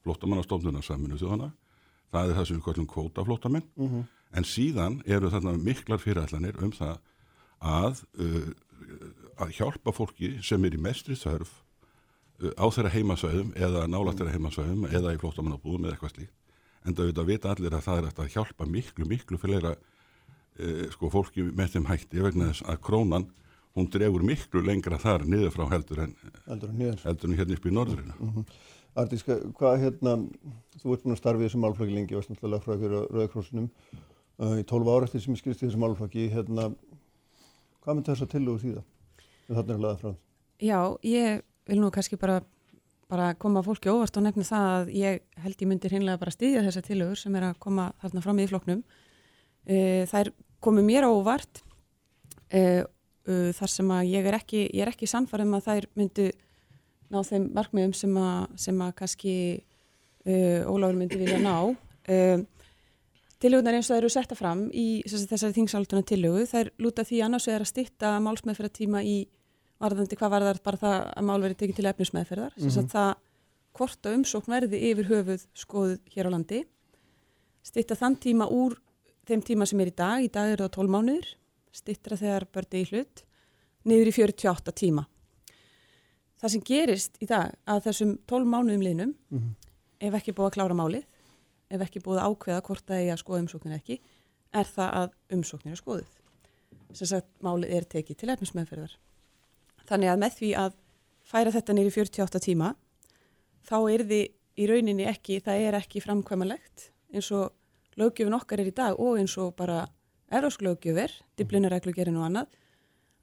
[0.07, 1.51] flótamannastofnunar saminu þjóðana
[2.13, 4.07] það er það sem við kallum kvótaflótamenn mm -hmm.
[4.39, 6.99] en síðan eru þarna miklar fyrirætlanir um það
[7.61, 8.51] að uh,
[9.37, 11.53] að hjálpa fólki sem er í mestri þörf
[12.43, 16.35] uh, á þeirra heimasvæðum eða nálat þeirra heimasvæðum eða í flótamannabúðum eða eitthvað slíkt.
[16.87, 21.43] En það veit allir að það er að hjálpa miklu, miklu fyrir uh, sko fólki
[21.43, 23.27] með þeim hætti vegna þess að krónan
[23.77, 26.15] hún drefur miklu lengra þar niður frá heldur en
[26.47, 28.45] heldur en hérna upp í norðurinu mm -hmm.
[28.97, 30.17] Artís, hvað hérna,
[30.81, 33.67] þú ert búin að starfi í þessum málflöki lengi og varst náttúrulega frá ykkur Rauðakrósunum
[33.69, 36.71] uh, í 12 ára eftir sem ég skilst í þessum málflöki, hérna,
[37.85, 38.87] hvað myndi þess að tillugu því það?
[39.51, 40.15] Þannig er laðað frá.
[40.65, 42.39] Já, ég vil nú kannski bara,
[43.13, 46.65] bara koma fólki óvart og nefna það að ég held ég myndir hinnlega bara stýðja
[46.65, 48.83] þessa tillugur sem er að koma þarna fram í floknum.
[49.69, 50.33] Uh, það er
[50.65, 51.61] komið mér óvart
[52.57, 52.81] uh,
[53.29, 56.29] uh, þar sem að ég er ekki, ég er ekki sannfarið um að þær myndu
[57.13, 59.35] ná þeim markmiðum sem að, sem að kannski
[60.27, 61.57] uh, Ólafur myndi vilja ná.
[62.07, 62.45] Uh,
[63.43, 67.19] Tilögunar eins og það eru setta fram í þessari þingsálduna tilögu það er lúta því
[67.27, 69.17] annars er að stitta málsmeðferðartíma í
[69.83, 72.55] varðandi hvað var það bara það að mál verið tekið til efnismeðferðar.
[72.57, 72.89] Mm -hmm.
[72.95, 73.11] það
[73.77, 76.63] hvort að umsókn verði yfir höfuð skoðuð hér á landi.
[77.61, 78.79] Stitta þann tíma úr
[79.29, 81.29] þeim tíma sem er í dag, í dag eru það 12 mánuður
[81.77, 83.23] stittra þegar bördi í hlut
[83.87, 85.05] niður í 48 tíma
[86.47, 89.55] það sem gerist í dag að þessum 12 mánuðum liðnum mm -hmm.
[90.07, 91.05] ef ekki búið að klára málið
[91.71, 94.01] ef ekki búið að ákveða hvort það er að skoða umsóknir ekki
[94.53, 96.13] er það að umsóknir er skoðuð.
[96.93, 98.97] Sem sagt málið er tekið til efnismöðferðar
[99.87, 100.77] þannig að með því að
[101.27, 102.75] færa þetta nýri 48 tíma
[103.67, 107.53] þá er þið í rauninni ekki það er ekki framkvæmalegt eins og
[107.99, 109.87] lögjöfun okkar er í dag og eins og bara
[110.31, 112.55] erósk lögjöfur, diblunareglugerinn og annað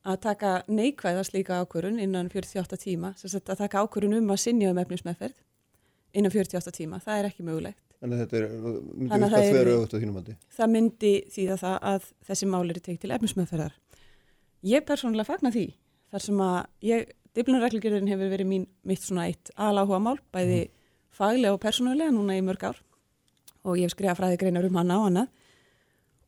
[0.04, 4.82] að taka neikvæða slíka ákvörun innan 48 tíma, að taka ákvörun um að sinja um
[4.82, 5.40] efnismefferð
[6.14, 7.80] innan 48 tíma, það er ekki mögulegt.
[8.04, 8.48] Þannig að þetta er,
[9.00, 10.36] myndi hvað þverju auðvitað þínum andi?
[10.52, 13.78] Það myndi þýða það að þessi mál eru tekið til efnismefferðar.
[14.68, 15.66] Ég persónulega fagnar því,
[16.12, 16.58] þar sem að
[16.90, 20.74] ég, diplunarreglugjörðin hefur verið mín mitt svona eitt aláhuga mál, bæði mm.
[21.16, 22.84] faglega og persónulega núna í mörg ár
[23.64, 25.24] og ég hef skrifað fræði greinar um hana á hana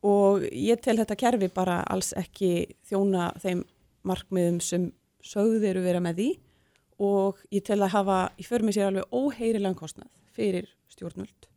[0.06, 3.64] og ég tel þetta kerfi bara alls ekki þjóna þeim
[4.06, 4.92] markmiðum sem
[5.26, 6.30] sögðu eru vera með því.
[7.06, 11.50] Og ég tel að hafa í för með sér alveg óheirilegan kostnað fyrir stjórnvöld.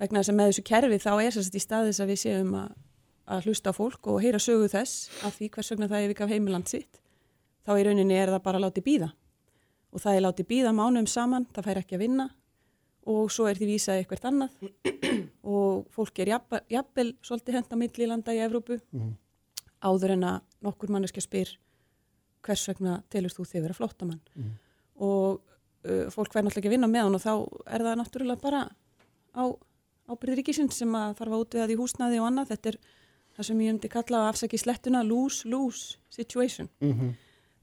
[0.00, 2.74] Vegna þess að með þessu kerfi þá er sérst í staðis að við séum að,
[3.30, 6.34] að hlusta á fólk og heyra sögu þess af því hvers vegna það er vikað
[6.34, 7.00] heimiland sitt
[7.64, 9.10] þá í rauninni er það bara að láti býða
[9.94, 12.26] og það er láti býða mánum saman, það fær ekki að vinna
[13.10, 14.54] og svo er því vísað eitthvað annað
[15.56, 16.32] og fólk er
[16.72, 19.12] jafnvel svolítið henda millilanda í Evrópu mm.
[19.84, 21.52] áður en að nokkur manneskja spyr
[22.44, 24.54] hvers vegna telur þú þig vera flottamann mm.
[25.04, 25.40] og
[25.84, 27.32] uh, fólk verður náttúrulega ekki að vinna með hann og þá
[27.76, 28.64] er það náttúrulega bara
[29.34, 29.44] á
[30.04, 32.78] ábyrðir ríkisinn sem að þarf að útvega því húsnaði og annað þetta er
[33.34, 37.12] það sem ég hundi kalla að afsaki slettuna lose-lose situation mm -hmm.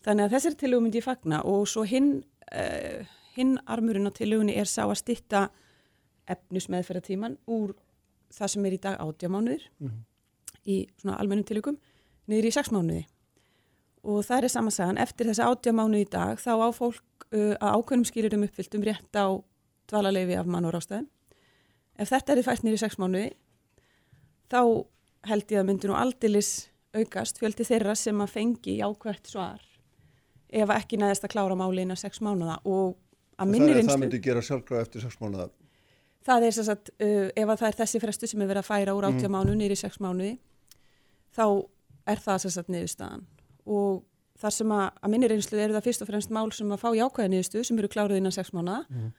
[0.05, 4.57] þannig að þessari tilögum myndi ég fagna og svo hinn uh, hinn armurinn á tilögunni
[4.57, 5.49] er sá að stitta
[6.29, 7.75] efnus meðferðartíman úr
[8.31, 10.03] það sem er í dag átjámánuðir mm -hmm.
[10.65, 11.77] í svona almennum tilögum
[12.27, 13.05] niður í sex mánuði.
[14.03, 18.05] Og það er samansagan eftir þessa átjámánuði í dag þá á fólk uh, að ákveðnum
[18.05, 19.27] skýrurum uppfylltum rétt á
[19.89, 21.09] dvalarleifi af mann og rástæðin
[21.99, 23.31] ef þetta er fært nýri sex mánuði
[24.51, 24.61] þá
[25.29, 29.61] held ég að myndi nú aldilis aukast fjöldi þeirra sem að fengi ákvæmt svar
[30.51, 32.97] ef ekki næðist að klára máli innan sex mánuða og
[33.41, 35.49] að minni reynslu Það myndi gera sjálfgráð eftir sex mánuða
[36.21, 38.69] Það er þess að uh, ef að það er þessi frestu sem er verið að
[38.69, 39.35] færa úr áttja mm.
[39.37, 40.35] mánu nýri sex mánuði
[41.33, 41.45] þá
[42.11, 43.25] er það þess að niðurstaðan
[43.65, 44.03] og
[44.41, 46.89] þar sem að, að minni reynslu eru það fyrst og fremst mál sem að fá
[46.97, 49.11] jákvæða niðurstu sem eru kláruð innan sex mánuða mm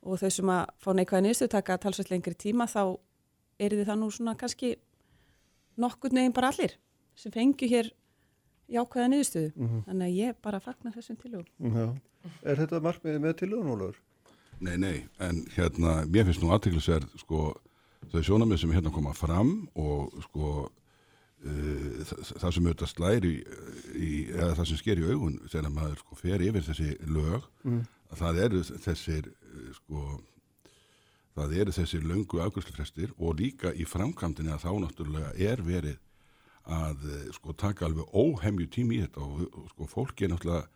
[0.00, 2.82] og þau sem að fá neikvæða nýstu taka talsvægt lengri tíma þá
[3.60, 4.74] er þið það nú svona kannski
[5.80, 6.76] nokkur neginn bara allir
[7.18, 7.90] sem fengju hér
[8.70, 9.82] jákvæða nýðustuðu mm -hmm.
[9.86, 12.00] þannig að ég bara fagnar þessum tilögum.
[12.44, 14.00] Er þetta markmiðið með tilögun, Ólafur?
[14.60, 17.54] Nei, nei, en hérna mér finnst nú aðteglisverð sko
[18.12, 23.32] þau sjónamið sem hérna koma fram og sko uh, það sem auðvitað slæri
[23.96, 27.80] í, eða það sem sker í augun þegar maður sko fer yfir þessi lög mm.
[28.20, 29.30] það eru þessir
[29.78, 30.04] sko
[31.36, 35.98] það eru þessir löngu afgjörslufrestir og líka í framkvæmdini að þá náttúrulega er verið
[36.70, 40.68] að eh, sko taka alveg óhemju tími í þetta og sko fólki er náttúrulega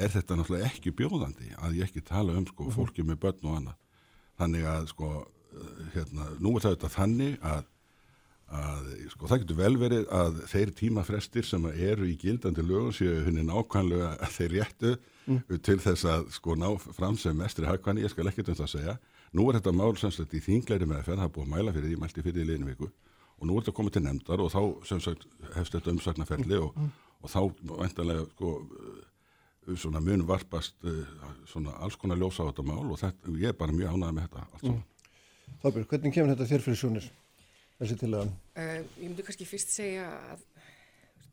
[0.00, 2.76] er þetta náttúrulega ekki bjóðandi að ég ekki tala um sko mhm.
[2.76, 3.78] fólki með börn og annað
[4.40, 7.68] þannig að sko eh, hérna, nú er þetta þannig að
[8.52, 13.22] að sko það getur vel verið að þeir tímafrestir sem eru í gildandi lögum séu
[13.24, 15.38] henni nákvæmlega að þeir réttu mm.
[15.64, 18.74] til þess að sko ná fram sem mestri hagkvæmni, ég skal ekkert um það að
[18.74, 18.96] segja
[19.32, 21.88] nú er þetta mál sem sagt í þingleiri meðferð það er búið að mæla fyrir
[21.88, 24.60] því, mælti fyrir í liðinu viku og nú er þetta komið til nefndar og þá
[24.90, 25.24] sem sagt
[25.56, 26.92] hefst þetta umsagnaferli og, mm.
[27.22, 27.40] og þá
[27.72, 28.52] vantanlega sko
[29.78, 30.86] svona mun varpast
[31.46, 34.24] svona alls konar ljósa á þetta mál og þetta, ég er bara mjög ánægð með
[34.26, 34.80] þetta allt saman.
[34.80, 35.58] Mm.
[35.62, 37.10] Þábjörg, hvernig kemur þetta þér fyrir sjónir?
[37.82, 38.32] þessi tilagan?
[38.54, 40.44] Uh, ég myndi kannski fyrst segja að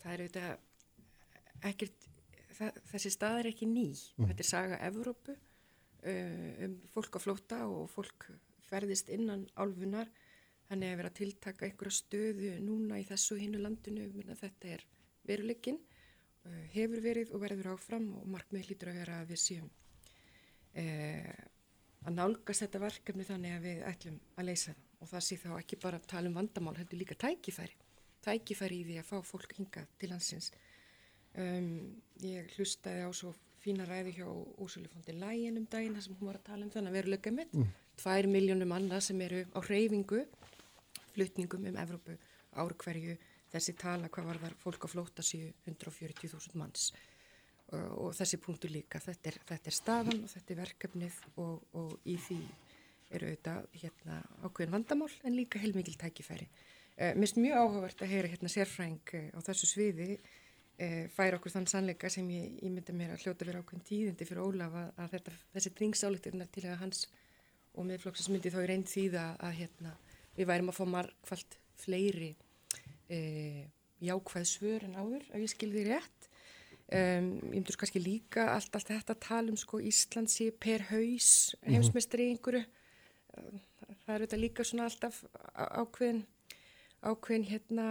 [0.01, 2.07] það er auðvitað ekkert,
[2.57, 3.85] það, þessi stað er ekki ný.
[3.91, 4.31] Mm.
[4.31, 8.29] Þetta er saga Evrópu uh, um fólk á flóta og fólk
[8.69, 10.09] ferðist innan álfunar
[10.69, 14.83] þannig að vera að tiltaka einhverja stöðu núna í þessu hinnu landinu þetta er
[15.25, 15.79] veruleikin
[16.73, 19.71] hefur verið og verður áfram og markmið hlýtur að vera að við séum
[20.79, 25.51] að nálgast þetta verkefni þannig að við ætlum að leysa það og það sé þá
[25.57, 27.75] ekki bara að tala um vandamál, heldur líka tækifæri,
[28.25, 30.49] tækifæri í því að fá fólk hinga til hansins.
[31.39, 31.69] Um,
[32.23, 33.33] ég hlustaði á svo
[33.63, 34.27] fína ræði hjá
[34.63, 37.55] Úsulifondi Lægin um daginn, það sem hún var að tala um þannig að veruleika mitt,
[37.55, 37.71] mm.
[38.01, 40.23] tvær miljónum annað sem eru á reyfingu,
[41.13, 42.15] flutningum um Evrópu
[42.59, 43.15] ár hverju,
[43.53, 46.89] þessi tala hvað var þar fólk á flóta síu 140.000 manns
[47.73, 51.63] og, og þessi punktu líka, þetta er, þetta er staðan og þetta er verkefnið og,
[51.77, 52.41] og í því
[53.15, 56.45] eru auðvitað hérna, ákveðin vandamál en líka heilmikil tækifæri.
[56.99, 61.39] Uh, Mér finnst mjög áhugavert að heyra hérna sérfræng uh, á þessu sviði uh, færa
[61.39, 64.77] okkur þann sannleika sem ég, ég myndi mér að hljóta vera ákveðin tíðindi fyrir Ólaf
[64.77, 67.07] að, að þetta, þessi dringsáleiturna til að hans
[67.73, 69.95] og meðflokksins myndi þá í reynd því að, hérna,
[70.37, 72.33] við værim að fá margfald fleiri
[73.09, 76.27] jákvæð svör en áður ef ég skilði rétt.
[76.89, 81.53] Um, ég myndur kannski líka allt, allt þetta að tala um sko Íslandsi per haus
[81.61, 81.75] mhm.
[81.75, 82.63] heimsmeistri einhverju
[84.09, 85.21] það er auðvitað líka svona alltaf
[85.53, 86.23] ákveðin
[87.05, 87.85] ákveðin hérna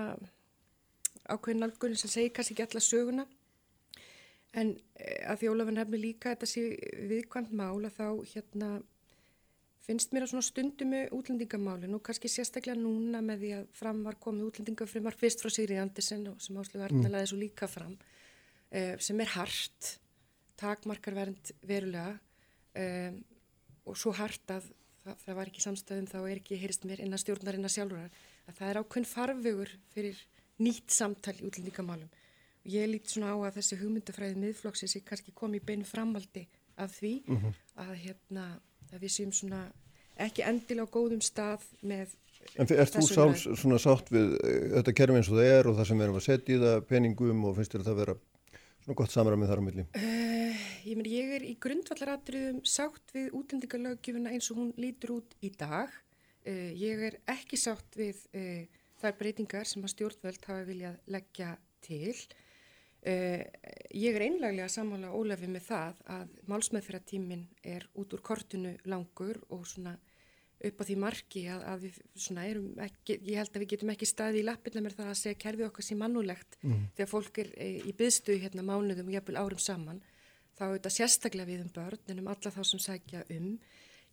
[1.29, 3.27] ákveðin nálgunni sem segir kannski ekki alla söguna
[4.59, 6.65] en eh, að því Ólafur nefnir líka þetta sé
[7.11, 8.71] viðkvæmt mála þá hérna
[9.89, 14.03] finnst mér að svona stundum með útlendingamálin og kannski sérstaklega núna með því að fram
[14.05, 17.71] var komið útlendingafrimar fyrst frá Sigri Andersen og sem áslu verðin að laði svo líka
[17.71, 19.95] fram uh, sem er hart
[20.59, 22.19] takmarkarvernd verulega
[22.83, 23.23] um,
[23.89, 24.69] og svo hart að
[25.05, 28.71] það, það var ekki samstöðum þá er ekki, heyrist mér, innan stjórnarinnar sjálfur að það
[28.71, 30.23] er ákveðin farvegur fyrir
[30.63, 32.11] nýtt samtal í útlendingamálum.
[32.69, 36.45] Ég lít svona á að þessi hugmyndafræði miðflokksins er kannski komið beinu framaldi
[36.79, 37.13] af því
[37.79, 38.49] að, hérna,
[38.95, 39.67] að við séum svona
[40.19, 42.17] ekki endilega á góðum stað með
[42.57, 45.77] En erst þú sáls svona sátt við eh, þetta kerfi eins og það er og
[45.79, 48.15] það sem erum að setja í það peningum og finnst þér það vera
[48.89, 49.85] svona gott samræmið þar á milli?
[49.99, 55.37] Uh, ég, meni, ég er í grundvallaratriðum sátt við útlendingalöggjöfuna eins og hún lítur út
[55.45, 55.93] í dag.
[56.47, 58.65] Uh, ég er ekki sátt við uh,
[59.03, 61.53] þær breytingar sem að stjórnvöld hafa viljað leggja
[61.85, 62.15] til.
[62.99, 63.45] Uh,
[63.95, 69.63] ég er einlaglega sammála Ólafi með það að málsmeðfyrirtímin er út úr kortinu langur og
[69.71, 69.95] svona
[70.59, 73.93] upp á því marki að, að við svona erum ekki, ég held að við getum
[73.95, 76.57] ekki staði í lappirna með það að segja kerfið okkar sé mannulegt
[76.99, 80.01] þegar fólk er e, í byðstuði hérna mánuðum og jafnvel árum saman.
[80.59, 83.53] Þá er þetta sérstaklega við um börn en um alla þá sem sækja um.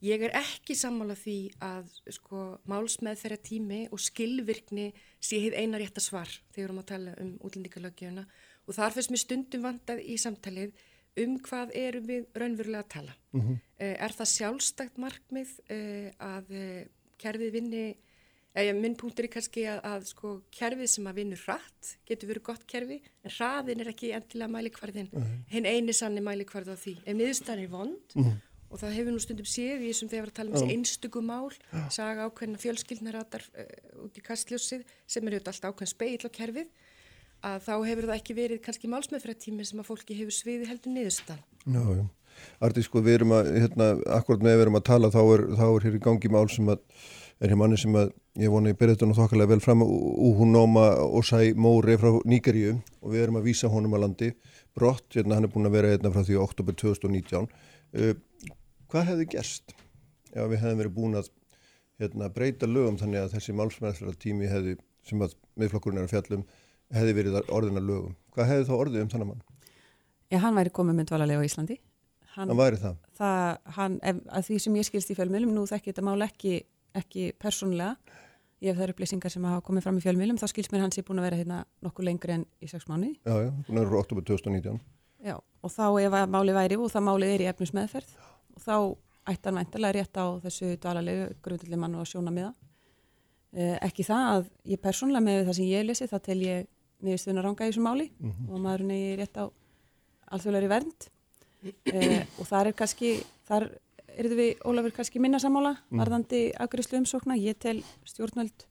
[0.05, 4.91] Ég er ekki sammála því að sko málsmeð þeirra tími og skilvirkni
[5.23, 8.25] sé hitt eina rétta svar þegar við erum að tala um útlendingalöggjöfuna
[8.65, 10.75] og þar fyrst mér stundum vandað í samtalið
[11.23, 13.15] um hvað erum við raunverulega að tala.
[13.35, 13.43] Mm
[13.79, 16.81] er það sjálfstækt markmið uh, að uh,
[17.19, 17.85] kerfið vinni,
[18.55, 22.45] eða minn punktur er kannski að, að sko kerfið sem að vinna hratt getur verið
[22.47, 25.09] gott kerfi en hraðin er ekki endilega mælikvarðin,
[25.51, 26.95] hinn eini sann er mælikvarð á því.
[27.03, 28.15] Ef niðurstaðan er vond
[28.71, 31.51] og það hefur nú stundum séð í þessum þegar við tala um þessi einstöku mál,
[31.91, 33.75] saga ákveðna fjölskyldnaratar uh,
[34.07, 36.71] út í kastljósið sem er auðvitað alltaf ákveðin speill á kerfið
[37.45, 41.41] að þá hefur það ekki verið kannski málsmeðfrættími sem að fólki hefur sviði heldur niðurstan.
[41.65, 42.05] Já, já.
[42.65, 45.65] Arti, sko, við erum að, hérna, akkurat með við erum að tala, þá er, þá
[45.67, 46.81] er hér í gangi mál sem að,
[47.39, 51.95] er hér manni sem að, ég vona þetta nú þokkalega vel fram, Uhunoma Osai Móri
[52.01, 54.31] frá Níkeríu og við erum að vísa honum að landi,
[54.75, 57.47] brott, hérna, hann er búin að vera hérna frá því oktober 2019.
[57.95, 58.13] Uh,
[58.91, 59.75] hvað hefði gerst
[60.35, 61.31] ef við hefðum verið búin að
[62.01, 64.75] hérna, breyta lögum þannig að þessi málsmeðfæra tími hefði,
[65.07, 66.43] sem að miðflokkurinn er að fjallum,
[66.93, 68.15] hefði verið orðina lögum?
[68.35, 69.43] Hvað hefði þá orðið um þannig mann?
[70.31, 71.77] Já, hann væri komið með dvalarlega á Íslandi.
[72.35, 72.95] Hann, Það væri það.
[73.15, 76.55] það, hann, ef, að því sem ég skilst í fjölmjölum, nú þekki þetta mál ekki,
[76.99, 77.95] ekki persónulega,
[78.65, 81.05] ég hef þær upplýsingar sem hafa komið fram í fjölmjölum, þá skilst mér hans ég
[81.07, 83.13] búin að vera hérna nokkuð lengri en í sex mánuði.
[83.23, 84.81] Já, já, að vera frá oktober 2019.
[85.25, 88.11] Já, og þá ef að máli væri og það málið er í efnismeðferð
[88.57, 88.75] og þá
[89.31, 92.51] ætti hann væntalega rétt á þessu dvalarlegu grundulli mann og sjóna miða.
[93.55, 96.67] Eh, ekki það að ég persónulega með það sem ég lesi, það tel ég
[97.05, 98.09] niðurstuðun að ranga í þessu máli
[98.49, 99.45] og maðurinn er rétt á
[100.35, 101.07] alþjóðlega vernd.
[101.65, 103.15] Eh, og þar er kannski,
[103.47, 103.69] þar
[104.15, 108.67] erum við Ólafur kannski minna sammála varðandi afgriðslu umsókna, ég tel stjórnvöld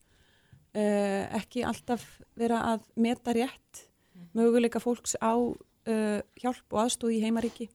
[0.78, 2.05] eh, ekki alltaf
[2.39, 3.89] vera að meta rétt
[4.35, 7.68] möguleika fólks á uh, hjálp og aðstóð í heimaríki.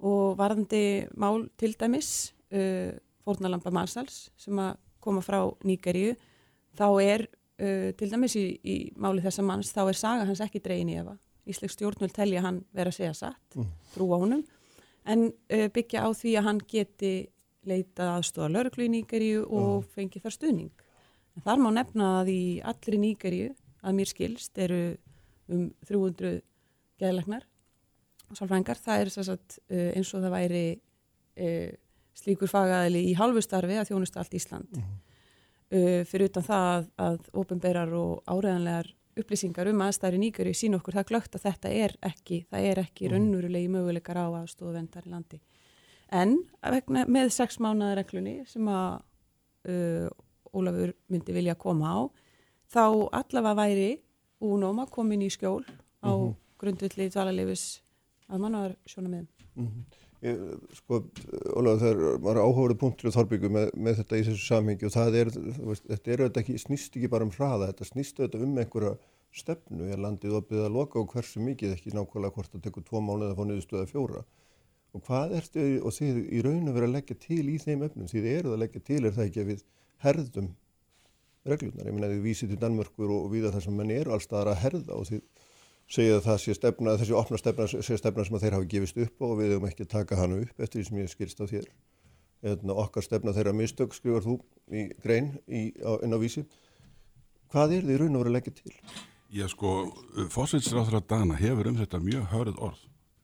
[0.00, 2.92] Og varðandi mál til dæmis uh,
[3.24, 6.16] fórnalamba Marsals sem að koma frá Níkaríu
[6.76, 7.26] þá er
[7.60, 10.96] uh, til dæmis í, í máli þessa manns þá er saga hans ekki dregin í
[11.00, 11.16] efa.
[11.50, 13.58] Ísleik stjórnvöld telja hann vera að segja satt
[13.94, 14.44] trúa honum.
[15.08, 17.14] En uh, byggja á því að hann geti
[17.68, 20.86] leitað aðstóða lauruglu í Níkaríu og fengi þar stuðning.
[21.36, 24.80] En þar má nefna að í allri Níkaríu að mér skilst eru
[25.50, 26.40] um 300
[27.00, 27.44] geðlagnar
[28.30, 30.64] og sálfrængar, það er sagt, uh, eins og það væri
[32.20, 34.80] slíkur fagaðili í hálfustarfi að þjónusta allt Ísland
[35.74, 38.90] uh, fyrir utan það að, að ofinberar og áreðanlegar
[39.20, 43.10] upplýsingar um aðstæri nýgjöri sín okkur það glögt að þetta er ekki, það er ekki
[43.10, 45.40] raunurulegi möguleikar á aðstóðu vendar í landi.
[46.10, 49.00] En vegna, með sex mánuða reglunni sem að
[49.70, 50.10] uh,
[50.50, 51.98] Ólafur myndi vilja koma á
[52.70, 52.82] þá
[53.20, 53.90] allavega væri
[54.42, 55.62] únóma komin í skjól
[56.02, 56.10] á
[56.58, 57.82] grundvilli dvalarleifis
[58.30, 59.28] að mannaðar sjóna með
[60.20, 60.40] Ég,
[60.76, 60.98] sko,
[61.56, 65.16] Ólega, það var áhugaður punktur í Þorbyggu með, með þetta í þessu samhengi og það
[65.16, 65.30] er,
[65.64, 68.92] veist, þetta er auðvitað ekki, snýst ekki bara um hraða, þetta snýst auðvitað um einhverja
[69.40, 73.00] stefnu, er landið opið að loka og hversu mikið, ekki nákvæmlega hvort það tekur tvo
[73.06, 74.24] mánuði að fá niðurstöða fjóra.
[74.90, 78.10] Og hvað ertu, og þið í raun að vera að leggja til í þeim öfnum,
[78.10, 79.64] þið eruð að leggja til er það ekki að við
[80.04, 80.50] herðum
[81.48, 84.58] reglunar, ég meina þið vísið til Danmörkur og við þar sem menn eru allstaðar
[85.90, 89.00] segja að það sé stefna, þessi opna stefna sé stefna sem að þeir hafi gefist
[89.04, 91.66] upp og við höfum ekki taka hana upp eftir því sem ég skilst á þér.
[92.50, 94.38] Eðna, okkar stefna þeirra mistök skrifar þú
[94.72, 96.46] í grein í, á, inn á vísi.
[97.50, 98.76] Hvað er þið raun og verið að leggja til?
[99.30, 99.72] Já sko,
[100.32, 102.80] fósitsráþra Dana hefur um þetta mjög hörð orð.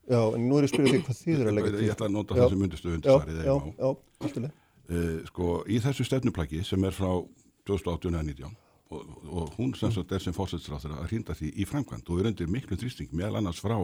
[0.07, 1.87] Já, en nú er ég að spyrja því hvað þið er að leggja til.
[1.87, 3.89] Ég ætla að nota þessi myndistu undirsvarið Já, já, já,
[4.27, 4.53] alltilega.
[4.91, 7.11] uh, sko, í þessu stefnuplaki sem er frá
[7.67, 8.53] 2018-19
[8.91, 12.31] og, og hún sem sagt er sem fósitsráþra að hrýnda því í framkvæmt og er
[12.31, 13.79] undir miklu þrýsting meðal annars frá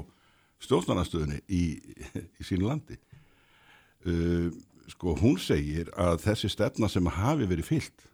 [0.63, 1.65] stjórnarnastöðunni í,
[2.41, 2.99] í sínu landi.
[4.07, 4.51] Uh,
[4.91, 8.09] sko, hún segir að þessi stefna sem hafi verið fyllt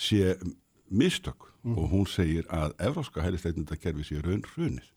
[0.00, 0.34] sé
[0.90, 4.88] mistök og hún segir að evróska hælisleitnendakerfi sé raun hrunið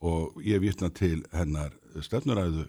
[0.00, 2.64] og ég vitna til hennar stefnuræðu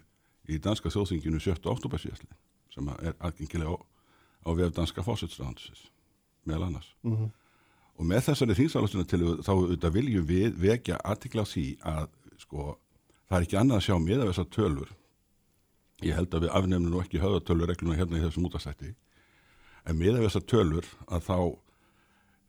[0.52, 1.64] í danska þjóðþinginu 7.
[1.72, 2.36] oktober síðastlið
[2.74, 3.78] sem er aðgengilega á,
[4.46, 5.88] á vef danska fósitsræðansins
[6.48, 6.90] meðal annars.
[7.98, 12.08] Og með þessari þýnsalastuna til þá auðvitað viljum við vekja aðtikla á því að
[12.42, 12.78] sko
[13.30, 14.94] það er ekki annað að sjá með af þessar tölur.
[16.02, 18.96] Ég held að við afnefnum nú ekki höðatölur regluna hérna í þessum útastætti
[19.86, 21.38] en með af þessar tölur að þá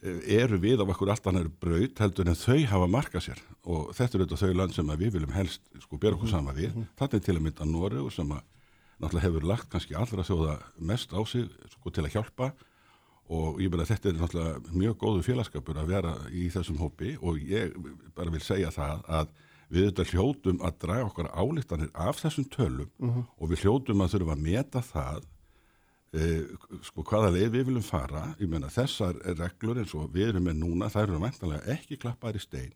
[0.02, 3.44] eh, eru við af okkur allt annar braut heldur en þau hafa markað sér.
[3.68, 6.80] Og þetta er auðvitað þau land sem við viljum helst sko bera okkur sama við.
[6.98, 8.42] Þetta er til að mynda Noregur sem að
[9.02, 12.52] náttúrulega hefur lagt kannski allra þjóða mest á sig sko til að hjálpa
[13.32, 17.40] og ég meina þetta er náttúrulega mjög góðu félagskapur að vera í þessum hópi og
[17.40, 17.74] ég
[18.16, 19.32] bara vil segja það að
[19.72, 22.90] við þetta hljótum að draga okkar álíktanir af þessum tölum
[23.38, 25.22] og við hljótum að þurfum að meta það
[26.12, 26.42] eh,
[26.84, 28.26] sko hvaða leið við viljum fara.
[28.36, 32.36] Ég meina þessar reglur eins og við erum með núna þær eru mæntanlega ekki klappar
[32.36, 32.74] í stein.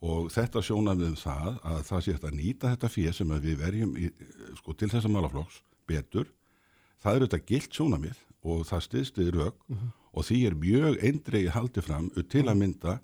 [0.00, 3.56] Og þetta sjónað við um það að það sé að nýta þetta fyrir sem við
[3.60, 4.12] verjum í,
[4.60, 6.28] sko, til þessa málaflokks betur
[7.00, 9.58] það eru þetta gilt sjónamið og það stiðstiði rauk
[10.10, 12.98] og því er mjög eindreið haldið fram til að mynda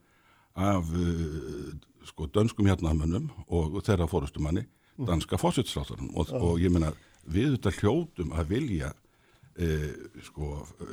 [0.56, 1.72] af uh,
[2.06, 4.66] sko dönskum hérnaðamönnum og þeirra fórustumanni
[4.96, 6.92] danska fósitsráttarinn og, og ég meina
[7.26, 9.90] við þetta hljótum að vilja uh,
[10.24, 10.52] sko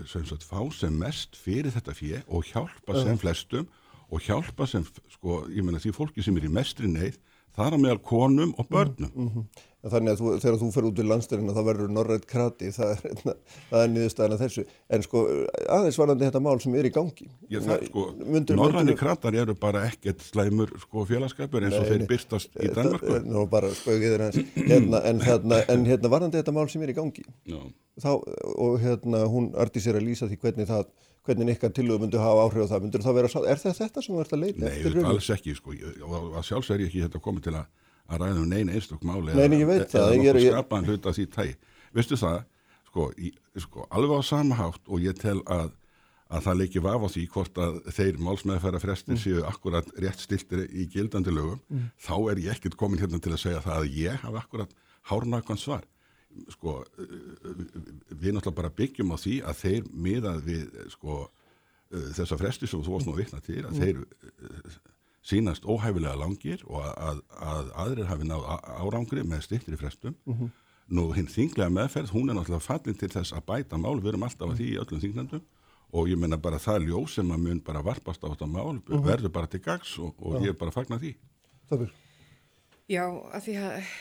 [0.09, 3.69] sem sagt fá sem mest fyrir þetta fjö og hjálpa sem flestum
[4.13, 4.85] og hjálpa sem
[5.15, 7.17] sko ég meina því fólki sem er í mestri neyð
[7.57, 9.47] þar á meðal konum og börnum
[9.83, 12.91] En Þannig að þú, þegar þú fer út í landstyrina þá verður norrætt krati, það
[12.93, 13.33] er, hérna-
[13.81, 14.63] er niðurstaðan að þessu.
[14.95, 15.23] En sko
[15.75, 17.27] aðeins varandi þetta mál sem er í gangi.
[17.51, 22.07] Ég, það, sko, mundur- kratar eru bara ekkert slæmur sko, félagskapur eins og þeir nei.
[22.13, 23.09] byrtast í Danmarku.
[23.11, 24.39] Það er Nú bara spögið þér hans.
[24.71, 27.27] Hérna, en, hérna, en hérna varandi þetta mál sem er í gangi.
[27.51, 27.59] Já.
[27.99, 28.11] Þá,
[28.55, 30.87] og hérna hún arti sér að lýsa því hvernig það,
[31.25, 32.81] hvernig ykkar tillögu myndu hafa áhrif á það.
[32.83, 34.83] Myndur það vera, sá- er það þetta sem þú ert að leita Nei, eftir?
[34.83, 35.13] þetta raunverulega?
[35.13, 37.65] alls ekki, sko, ég- og að sjálfs er ég ekki þetta komið til að,
[38.09, 40.53] að ræða um neina einstök máli Nei, ég veit það, eða ég er- nokkuð ég-
[40.57, 41.55] skapaðan hluta því tægi.
[41.93, 42.43] Veistu það,
[42.89, 45.71] sko, í, sko, alveg á sama hátt og ég tel að,
[46.33, 48.83] að það leiki vaf á því hvort að þeir málsmeðfæra Mm.
[48.83, 51.59] frestir séu akkurat rétt stiltir í gildandi lögum,
[52.01, 54.69] þá er ég ekkert komin hérna til að segja það að ég hafa akkurat
[55.09, 55.83] hárnakon svar.
[56.53, 60.63] Sko, við náttúrulega bara byggjum á því að þeir miðað við,
[60.95, 64.75] sko, uh, þessa fresti sem þú varst nú að vitna til að þeir uh,
[65.23, 68.47] sínast óhæfilega langir og að, að aðrir hafi náð
[68.81, 70.17] árangri með stittri frestum.
[70.93, 74.25] Nú hinn þinglega meðferð, hún er náttúrulega fallin til þess að bæta mál, við erum
[74.27, 75.45] alltaf að því í öllum þingnendum
[75.93, 79.31] og ég menna bara það ljós sem að mun bara varpast á þetta mál verður
[79.31, 81.13] bara til gags og, og ég er bara að fagna því.
[81.69, 81.93] Það er,
[82.91, 83.91] Já, af því að,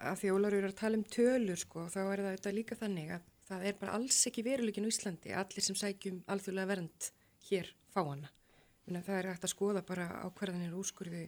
[0.00, 2.78] að því að Ólarur er að tala um tölur sko, þá er það þetta líka
[2.80, 7.08] þannig að það er bara alls ekki veruleikin á Íslandi, allir sem sækjum alþjóðlega vernd
[7.48, 8.30] hér fá hana.
[8.90, 11.24] Það er hægt að skoða bara ákvarðanir úrskurði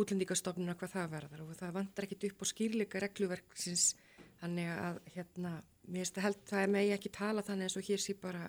[0.00, 3.86] útlendingastofnuna hvað það verðar og það vantar ekkit upp á skýrleika regluverksins
[4.40, 5.54] þannig að hérna,
[5.88, 8.44] mér finnst að held það er megi ekki tala þannig eins og hér sé bara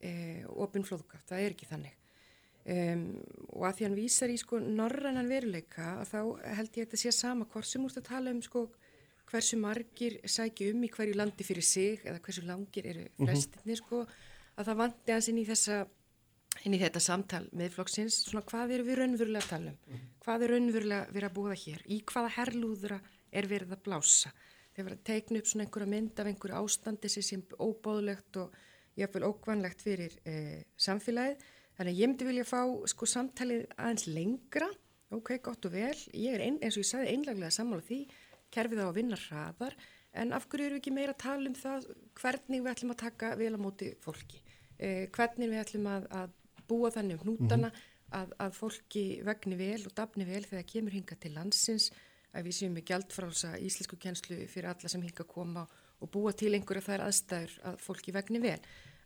[0.00, 0.10] e,
[0.48, 1.96] opin flóðgátt, það er ekki þannig.
[2.68, 3.04] Um,
[3.56, 6.18] og að því hann vísar í sko norrannan veruleika þá
[6.58, 8.66] held ég að þetta sé sama hvort sem úrst að tala um sko
[9.28, 14.02] hversu margir sækju um í hverju landi fyrir sig eða hversu langir eru frestinni sko
[14.58, 15.82] að það vanti hans inn í þessa
[16.66, 20.06] inn í þetta samtal með flokksins svona hvað eru við raunverulega að tala um?
[20.24, 21.84] Hvað er raunverulega verið að búa hér?
[21.86, 22.98] Í hvaða herlúðra
[23.30, 24.32] er verið að blása?
[24.72, 28.58] Þegar verið að teikna upp svona einhverja mynd af einhverju ástandi sem sem óbóðlegt og
[28.98, 31.46] jáfnvel ókvanlegt fyrir eh, samfélagið.
[31.78, 32.60] Þannig að ég myndi vilja fá
[32.90, 34.68] sko samtalið aðeins lengra,
[35.14, 38.00] ok, gott og vel, ég er ein, eins og ég sagði einlaglega sammála því,
[38.54, 39.76] kerfið á að vinna hraðar,
[40.18, 41.88] en af hverju eru við ekki meira að tala um það
[42.18, 44.42] hvernig við ætlum að taka vel á móti fólki,
[44.78, 46.36] eh, hvernig við ætlum að, að
[46.68, 47.72] búa þannig um hnútana,
[48.14, 51.90] að, að fólki vegni vel og dafni vel þegar kemur hinga til landsins,
[52.32, 55.64] að við séum með gjaldfrálsa íslensku kjenslu fyrir alla sem hinga koma
[55.98, 58.58] og búa til einhverja þær aðstæður að fólki vegni vel.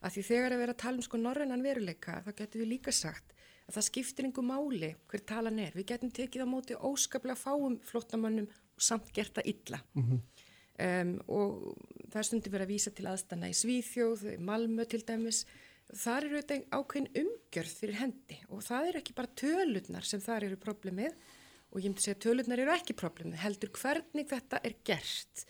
[0.03, 2.95] Að því þegar að vera að tala um sko norrennan veruleika þá getum við líka
[2.95, 3.32] sagt
[3.68, 5.76] að það skiptir einhver máli hver talan er.
[5.76, 8.49] Við getum tekið á móti óskaplega fáum flottamannum
[8.83, 9.80] samt gert það illa.
[10.83, 11.76] Um, og
[12.11, 15.45] það er stundum verið að vísa til aðstanna í Svíþjóð, Malmö til dæmis.
[15.93, 20.49] Þar eru þetta ákveðin umgjörð fyrir hendi og það eru ekki bara tölurnar sem þar
[20.49, 21.18] eru problemið.
[21.72, 25.45] Og ég myndi segja að tölurnar eru ekki problemið heldur hvernig þetta er gert.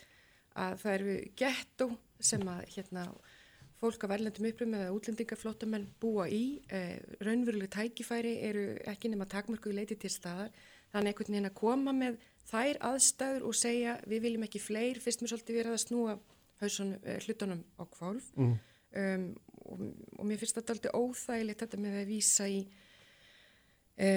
[0.59, 1.89] Að það eru gettó
[2.23, 3.07] sem að hérna
[3.83, 9.73] fólk af verðlendum uppröðum eða útlendingaflótamenn búa í, eh, raunveruleg tækifæri eru ekki nema takmörku
[9.73, 10.53] í leiti til staðar,
[10.93, 12.19] þannig einhvern veginn að koma með
[12.51, 16.19] þær aðstæður og segja við viljum ekki fleir, fyrst mér svolítið verið að snúa
[16.63, 19.27] hausunum, eh, hlutunum á kvolf um,
[19.67, 19.85] og,
[20.19, 22.59] og mér finnst þetta aldrei óþægilegt þetta með að vísa í
[23.97, 24.11] e,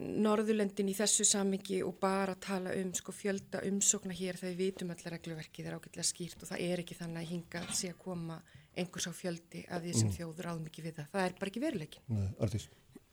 [0.00, 4.92] Norðurlöndin í þessu samingi og bara tala um sko, fjölda umsókna hér þegar við vitum
[4.94, 7.92] allar regluverki það er ágætilega skýrt og það er ekki þannig að hinga að sé
[7.92, 8.40] að koma
[8.78, 10.16] einhvers á fjöldi að við sem mm.
[10.16, 11.08] þjóður áðum ekki við það.
[11.12, 12.04] Það er bara ekki veruleikin.
[12.14, 12.28] Nei.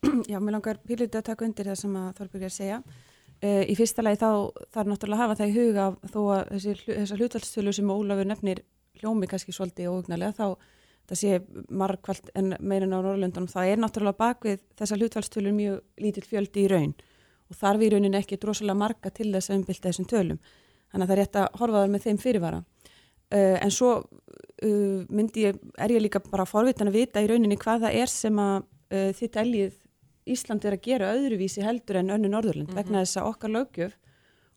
[0.32, 2.82] Já, mér langar pílutið að taka undir það sem að Þorbjörg er að segja.
[3.38, 4.30] Uh, í fyrsta lagi þá
[4.74, 8.64] þarf náttúrulega að hafa það í huga þó að þessi, þessar hlutalstölu sem Ólafur nefnir
[8.98, 10.48] hljómi kannski svolítið óugnalega þá
[11.08, 11.36] það sé
[11.70, 16.72] margkvælt en meirinn á Norrlöndunum, það er náttúrulega bakvið þessar hlutfallstölur mjög lítill fjöldi í
[16.72, 16.96] raun
[17.48, 20.40] og þarf í raunin ekki drosalega marga til þess að umbylta þessum tölum.
[20.92, 22.60] Þannig að það er rétt að horfa þar með þeim fyrirvara.
[23.28, 27.60] Uh, en svo uh, myndi ég, er ég líka bara forvitan að vita í rauninni
[27.60, 29.80] hvað það er sem að uh, þitt elgið
[30.34, 32.84] Ísland er að gera öðruvísi heldur en önnu Norðurlund mm -hmm.
[32.84, 33.98] vegna þess að okkar lögjöf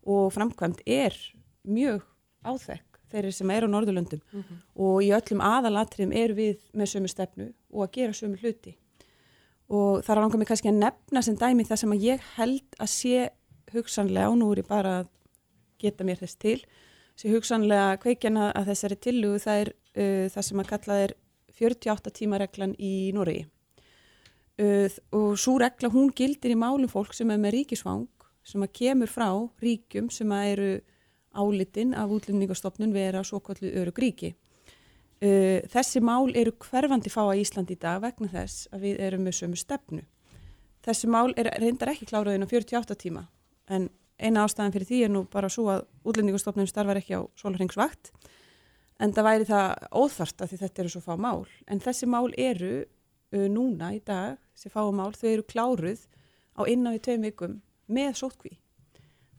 [0.02, 1.16] og framkvæmt er
[1.64, 2.02] mjög
[2.44, 4.58] áþekk þeirri sem eru á Norðurlöndum mm -hmm.
[4.74, 8.76] og í öllum aðalatriðum er við með sömu stefnu og að gera sömu hluti
[9.68, 12.68] og það er langað mig kannski að nefna sem dæmi það sem að ég held
[12.78, 13.30] að sé
[13.72, 15.06] hugsanlega og nú er ég bara að
[15.78, 16.58] geta mér þess til
[17.16, 21.14] sé hugsanlega kveikjana að þessari tillugu það er uh, það sem að kalla er
[21.60, 23.46] 48 tíma reglan í Noregi
[24.60, 28.06] uh, og svo regla hún gildir í málum fólk sem er með ríkisvang
[28.46, 29.28] sem að kemur frá
[29.62, 30.70] ríkjum sem að eru
[31.30, 34.34] álitin af útlendingastofnun vera svo kallu örugríki.
[35.20, 39.26] Uh, þessi mál eru hverfandi fá að Ísland í dag vegna þess að við erum
[39.26, 40.04] með sömu stefnu.
[40.80, 43.26] Þessi mál er reyndar ekki kláraðin á 48 tíma
[43.70, 43.90] en
[44.20, 48.10] eina ástæðan fyrir því er nú bara svo að útlendingastofnun starfar ekki á sólaringsvakt
[49.00, 51.44] en það væri það óþart að þetta eru svo fá mál.
[51.68, 56.02] En þessi mál eru uh, núna í dag, þessi fá mál, þau eru kláruð
[56.52, 57.54] á innan við tveim vikum
[57.88, 58.52] með sótkví.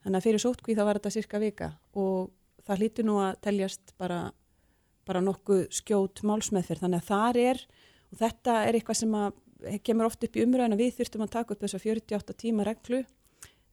[0.02, 2.32] Þannig að fyrir sótkví þá var þetta cirka vika og
[2.66, 4.20] það hlýtur nú að teljast bara,
[5.06, 6.82] bara nokkuð skjót málsmeðferð.
[6.88, 7.64] Þannig að þar er,
[8.10, 9.42] og þetta er eitthvað sem að,
[9.86, 13.04] kemur oft upp í umræðina, við þurftum að taka upp þessa 48 tíma reglu.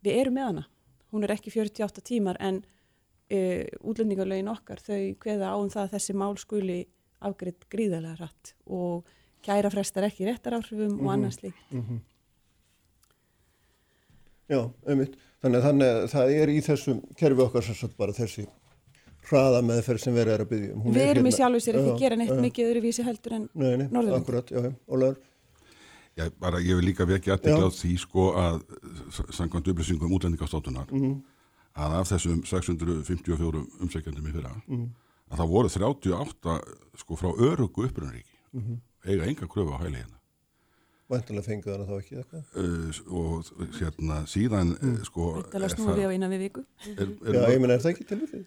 [0.05, 0.67] Við erum með hana.
[1.09, 5.95] Hún er ekki 48 tímar en uh, útlendingarlegin okkar þau hveða á um það að
[5.97, 6.83] þessi mál skuli
[7.25, 9.09] afgriðt gríðarlega rætt og
[9.43, 10.99] kæra frestar ekki réttar áhrifum mm -hmm.
[10.99, 11.15] og mhm.
[11.15, 11.73] annars líkt.
[11.73, 12.01] Mm -hmm.
[14.49, 15.17] Já, einmitt.
[15.43, 18.47] Þannig að þannig, það er í þessum kerfi okkar svo bara þessi
[19.29, 20.75] hraða meðferð sem verið er að byggja.
[20.75, 20.93] Um.
[20.93, 23.49] Við erum hérna, í sjálfu sér ekki að gera neitt uh, mikið öðruvísi heldur en
[23.55, 25.19] nei, akkurat, já, Ólaður.
[26.19, 28.57] Já, bara ég vil líka vekja aðtegla á því sko að
[29.37, 31.19] sangkvæmt upplýsingum útlendingastótunar mm -hmm.
[31.79, 34.89] að af þessum 654 umsækjandum í fyrra mm -hmm.
[35.31, 36.61] að það voru 38
[36.97, 38.77] sko frá örugu upprunnaríki mm -hmm.
[39.07, 40.17] Eiga enga kröfu á hæli hérna.
[41.09, 42.49] Vantilega fengið hana þá ekki eitthvað?
[42.53, 44.97] Uh, og hérna síðan mm.
[45.09, 45.29] sko...
[45.39, 46.65] Vantilega snúði á eina við viku.
[46.93, 48.41] Er, er Já, ég menn er það ekki til því?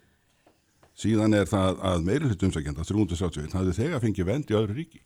[1.02, 5.02] Síðan er það að meira hlut umsækjanda, 371, hafði þegar fengið vend í öðru ríki.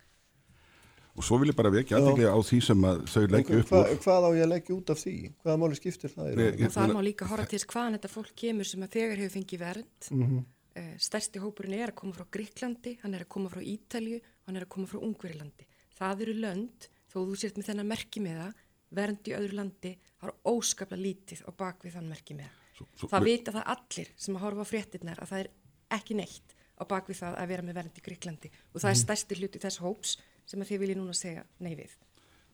[1.17, 3.83] Og svo vil ég bara vekja aðeiglega á því sem að þau leggja upp hva.
[4.05, 5.15] Hvað á ég að leggja út af því?
[5.41, 6.27] Hvaða máli skiptir það?
[6.43, 9.35] Ég, og það má líka horfa til hvaðan þetta fólk kemur sem að þegar hefur
[9.39, 10.11] fengið vernd.
[10.11, 10.43] Mm -hmm.
[10.83, 14.59] uh, stærsti hópurinn er að koma frá Gríklandi, hann er að koma frá Ítalju, hann
[14.59, 15.67] er að koma frá Ungverilandi.
[15.97, 18.63] Það eru lönd þó þú sért með þennan merki með það
[18.97, 19.93] vernd í öðru landi
[20.23, 24.37] har óskaplega lítið á bakvið þann merki með svo, svo, það vita það allir sem
[24.37, 25.51] að horfa á fréttinnar að það er
[25.97, 28.91] ekki neitt á bakvið það að vera með vernd í Gríklandi og það mm.
[28.91, 29.03] er mhm.
[29.05, 30.17] stærsti hluti þess hóps
[30.47, 31.97] sem að þið vilja núna segja nei við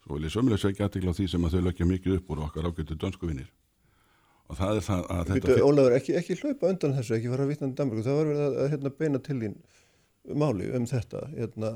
[0.03, 2.41] Svo vil ég sömulega segja aðtikla á því sem að þau lökja mikið upp úr
[2.49, 3.51] okkar ágættu dönskuvinir
[4.51, 7.53] og það er það að þetta Ólaður, ekki, ekki hlaupa undan þessu, ekki fara að
[7.53, 9.55] vitna um Danmark það var verið að, að hérna, beina til þín
[10.29, 11.73] máli um þetta hérna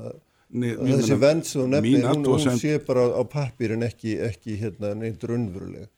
[0.47, 4.55] Nei, þessi vend sem þú nefnir, hún, hún sé bara á pappir en ekki, ekki
[4.61, 5.89] hérna, neitt raunveruleg.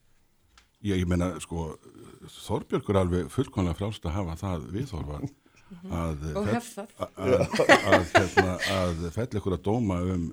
[0.81, 1.75] Já, ég meina, sko
[2.29, 5.19] Þorbjörgur alveg fullkonlega frálst að hafa það viðþorfa
[5.93, 6.95] að og hef það.
[7.05, 7.43] að,
[7.91, 10.25] að, hérna, að fell ykkur að dóma um,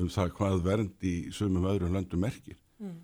[0.00, 2.56] um það hvað vernd í sumum öðrum löndum merkir.
[2.78, 2.96] Mm.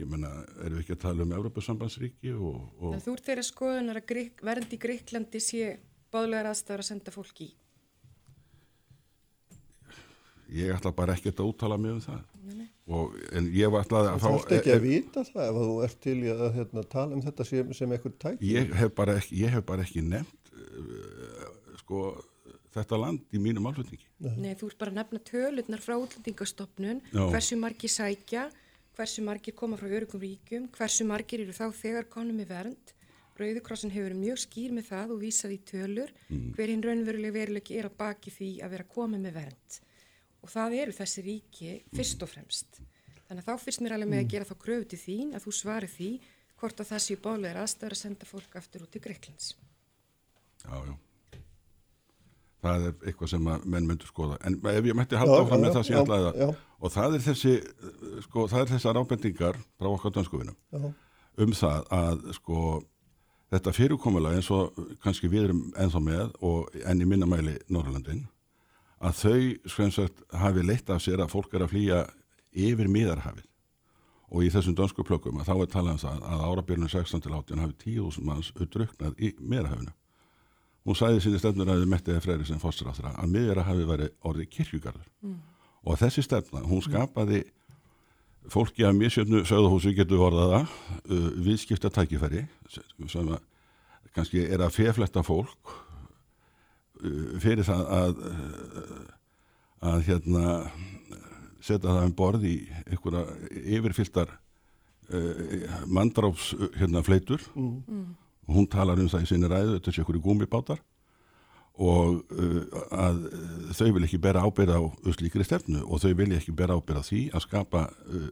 [0.00, 0.32] ég meina,
[0.64, 2.98] erum við ekki að tala um Európa-sambandsríki og, og...
[3.04, 5.74] Þú ert þeirra skoðunar að vernd í Gríklandi sé
[6.12, 7.48] báðlegar aðstæður að senda fólk í?
[10.52, 12.24] Ég ætla bara ekkert að úttala mig um það.
[12.92, 15.76] Og, en ég var alltaf að fá Þú ætti ekki að vita það ef þú
[15.86, 19.44] ert til að hérna, tala um þetta sem, sem eitthvað tæk ég hef bara ekki,
[19.52, 21.46] hef bara ekki nefnt uh,
[21.78, 22.00] sko
[22.74, 24.08] þetta land í mínu málflutningi.
[24.42, 27.00] Nei, þú ert bara að nefna tölurnar frá útlendingastofnun.
[27.14, 28.48] Hversu margir sækja
[28.96, 32.92] hversu margir koma frá örugum ríkum hversu margir eru þá þegar konum í vernd
[33.40, 36.50] Rauðukrossin hefur mjög skýr með það og vísað í tölur mm.
[36.56, 39.78] hver hinn raunveruleg veruleiki er að baki því að vera komið með vernd
[40.42, 42.80] og það eru þessi ríki fyrst og fremst.
[43.28, 45.54] Þannig að þá fyrst mér alveg með að gera þá kröfu til þín að þú
[45.56, 46.10] svari því
[46.60, 49.54] hvort að það séu bálegar aðstæður að senda fólk aftur út í Greiklands.
[50.62, 50.92] Já, já.
[52.62, 55.78] það er eitthvað sem að menn myndur skoða en ef ég mætti halda áfram með
[55.78, 56.52] það sem ég ætlaði að
[56.82, 57.54] og það er þessi
[58.26, 60.86] sko, það er þessar ábendingar frá okkar dönskuvinum
[61.42, 62.60] um það að sko
[63.52, 68.26] þetta fyrirkomulega eins og kannski við erum ennþá með og enn í minnamæli Norrlandin
[69.02, 72.02] að þau sagt, hafi leitt af sér að fólk er að flýja
[72.52, 73.48] yfir miðarhafið
[74.32, 77.34] og í þessum dönsku plökkum að þá er talað um það að árabjörnum 16 til
[77.36, 79.92] 18 hafi 10.000 manns druknað í miðarhafinu
[80.86, 83.88] hún sæði sinni stefnur að þið mettiði freyri sem fórstur á það að miðjara hafi
[83.88, 85.10] verið orðið kirkjugarður.
[85.22, 85.40] Mm.
[85.82, 87.42] og þessi stefna, hún skapaði
[88.50, 93.40] fólki að misjöfnu sögðahúsi getur vorðaða uh, viðskipta tækifæri sem að
[94.12, 99.02] kannski er að fefletta fólk uh, fyrir það að uh,
[99.82, 100.46] að hérna
[101.62, 103.22] setja það um borð í einhverja
[103.78, 104.30] yfirfyltar
[105.12, 108.06] uh, mandráfs hérna fleitur mm.
[108.50, 110.82] hún talar um það í sinni ræðu, þetta sé okkur í gúmibátar
[111.80, 112.62] og uh,
[112.92, 113.22] að
[113.72, 114.82] þau vil ekki bera ábyrða á
[115.16, 118.28] slíkri stefnu og þau vil ekki bera ábyrða því að skapa uh,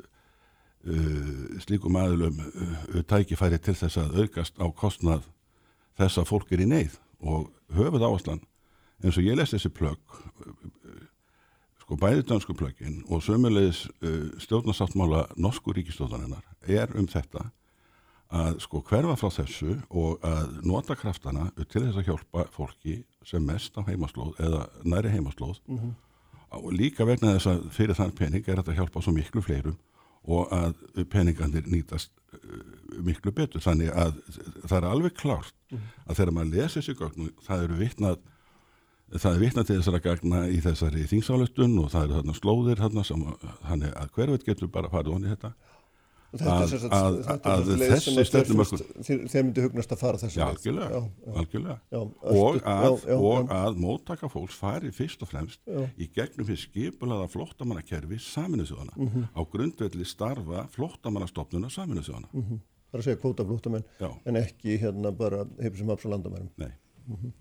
[0.85, 5.25] uh, slíkum aðlum uh, tækifæri til þess að aukast á kostnað
[6.01, 8.45] þess að fólk er í neyð og höfuð áherslan
[9.01, 11.01] eins og ég les þessi plögg uh,
[11.81, 17.49] sko bæði dansku plöggin og sömulegis uh, stjórnarsáttmála norsku ríkistóðarinnar er um þetta
[18.31, 23.45] að sko hverfa frá þessu og að nota kraftana til þess að hjálpa fólki sem
[23.45, 25.93] mest á heimaslóð eða næri heimaslóð mm -hmm.
[26.51, 29.77] og líka vegna þess að fyrir þann pening er þetta að hjálpa svo miklu fleirum
[30.25, 30.75] og að
[31.09, 34.15] peningandir nýtast uh, miklu betur þannig að
[34.67, 35.87] það er alveg klárt mm -hmm.
[36.07, 38.19] að þegar maður lesa þessi gögn það eru vittnað
[39.19, 43.05] það er vittnað til þessara gagna í þessari þingsáleistun og það eru þarna slóðir þarna
[43.05, 43.25] sem
[43.69, 45.53] þannig að hverfið getur bara farið onni þetta
[46.31, 51.77] að, að, að þessi stefnumörkun þeir myndi hugnast að fara þessu já, algjörlega, já, algjörlega.
[51.91, 52.01] Já,
[52.35, 55.61] og, að, og að móttaka fólks fari fyrst og fremst
[55.99, 59.29] í gegnum fyrir skipulaða flóttamannakerfi saminuðsjóðana mm -hmm.
[59.35, 62.67] á grundvelli starfa flóttamannastofnuna saminuðsjóðana mm -hmm.
[62.91, 63.85] Það er að segja kvóta flóttamenn
[64.27, 66.51] en ekki hérna bara sem hafs á landamærum.
[66.59, 66.73] Nei.
[67.07, 67.33] Mm -hmm.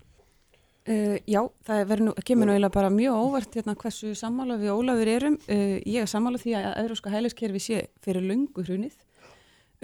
[0.88, 5.10] Uh, já, það nú, kemur nú eiginlega bara mjög óvart hérna hversu sammála við Ólafur
[5.12, 5.34] erum.
[5.44, 8.94] Uh, ég er sammála því að Európska hæliskerfi sé fyrir lungu hrunið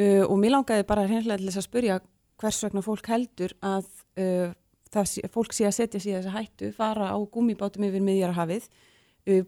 [0.01, 1.99] uh, og mér langaði bara hreinlega til þess að spurja
[2.41, 7.09] hvers vegna fólk heldur að það, fólk sé að setja sér þess að hættu, fara
[7.13, 8.67] á gúmibátum yfir miðjarahafið,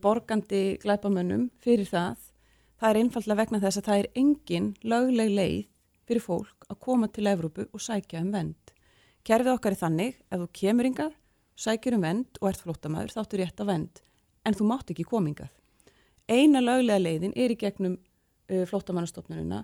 [0.00, 2.16] borgandi glæpamönnum fyrir það.
[2.80, 5.62] Það er einfallega vegna þess að það er engin lögleg leið
[6.08, 8.72] fyrir fólk að koma til Evrópu og sækja um vend.
[9.28, 11.17] Kerfið okkar er þannig, ef þú kemur yngað
[11.58, 14.02] sækjur um vend og ert flótamaður þáttur rétt að vend
[14.46, 15.50] en þú mátt ekki komingað.
[16.28, 19.62] Eina löglega leiðin er í gegnum uh, flótamannastofnununa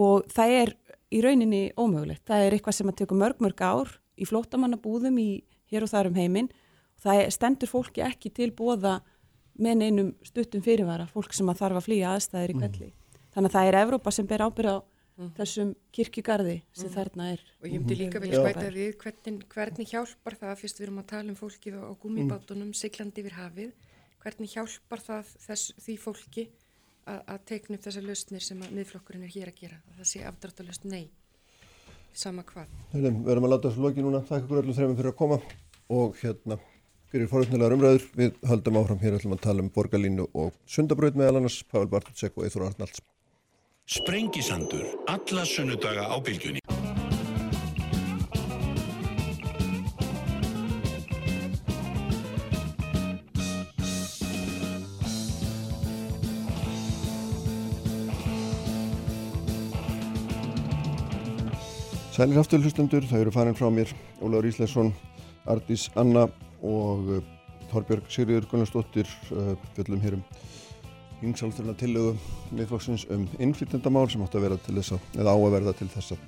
[0.00, 0.74] og það er
[1.14, 2.24] í rauninni ómögulegt.
[2.26, 5.28] Það er eitthvað sem að teka mörg mörg ár í flótamannabúðum í
[5.70, 6.50] hér og þar um heiminn.
[7.02, 9.00] Það stendur fólki ekki til bóða
[9.54, 12.88] með neinum stuttum fyrirvara, fólk sem að þarf að flýja aðstæðir í kvelli.
[12.88, 13.20] Mm.
[13.34, 14.78] Þannig að það er Evrópa sem ber ábyrða á
[15.16, 15.32] mm.
[15.38, 16.94] þessum kirkjugarði sem mm.
[16.96, 17.42] þarna er.
[17.62, 21.10] Og ég myndi líka vilja spæta við hvernig, hvernig hjálpar það fyrst við erum að
[21.14, 22.78] tala um fólkið á gúmibátunum mm.
[22.80, 23.74] siglandi yfir hafið
[24.24, 26.46] hvernig hjálpar það þess, því fólki
[27.04, 30.22] að teikna upp þessar lausnir sem að miðflokkurinn er hér að gera að það sé
[30.24, 31.10] afdráttalust nei
[32.16, 32.70] sama hvað.
[32.94, 34.22] Við erum að láta þessu loki núna.
[34.24, 35.40] Þakka ykkur öllum þrejum fyrir að koma
[35.92, 36.58] og hérna
[37.12, 38.06] fyrir fórhundnilegar umræður.
[38.16, 39.02] Við höldum áfram.
[39.02, 43.02] Hér ætlum að tala um borgarlínu og sundabraut meðal annars Pavel Bartutsek og Eithur Arnalds
[43.86, 46.60] Sprengisandur, alla sunnudaga á bylgjunni.
[62.08, 63.92] Sælir afturhlustundur, það eru farin frá mér
[64.24, 64.94] Ólaur Ísleisson,
[65.44, 66.24] Ardís Anna
[66.64, 67.22] og uh,
[67.68, 70.24] Þorbjörg Sigriður Gunnarsdóttir uh, fjöllum hérum
[71.30, 72.14] yngsálþurna tillögu
[72.54, 75.88] miðflokksins um innflytjandamál sem átt að vera til þess að, eða á að verða til
[75.92, 76.24] þess að,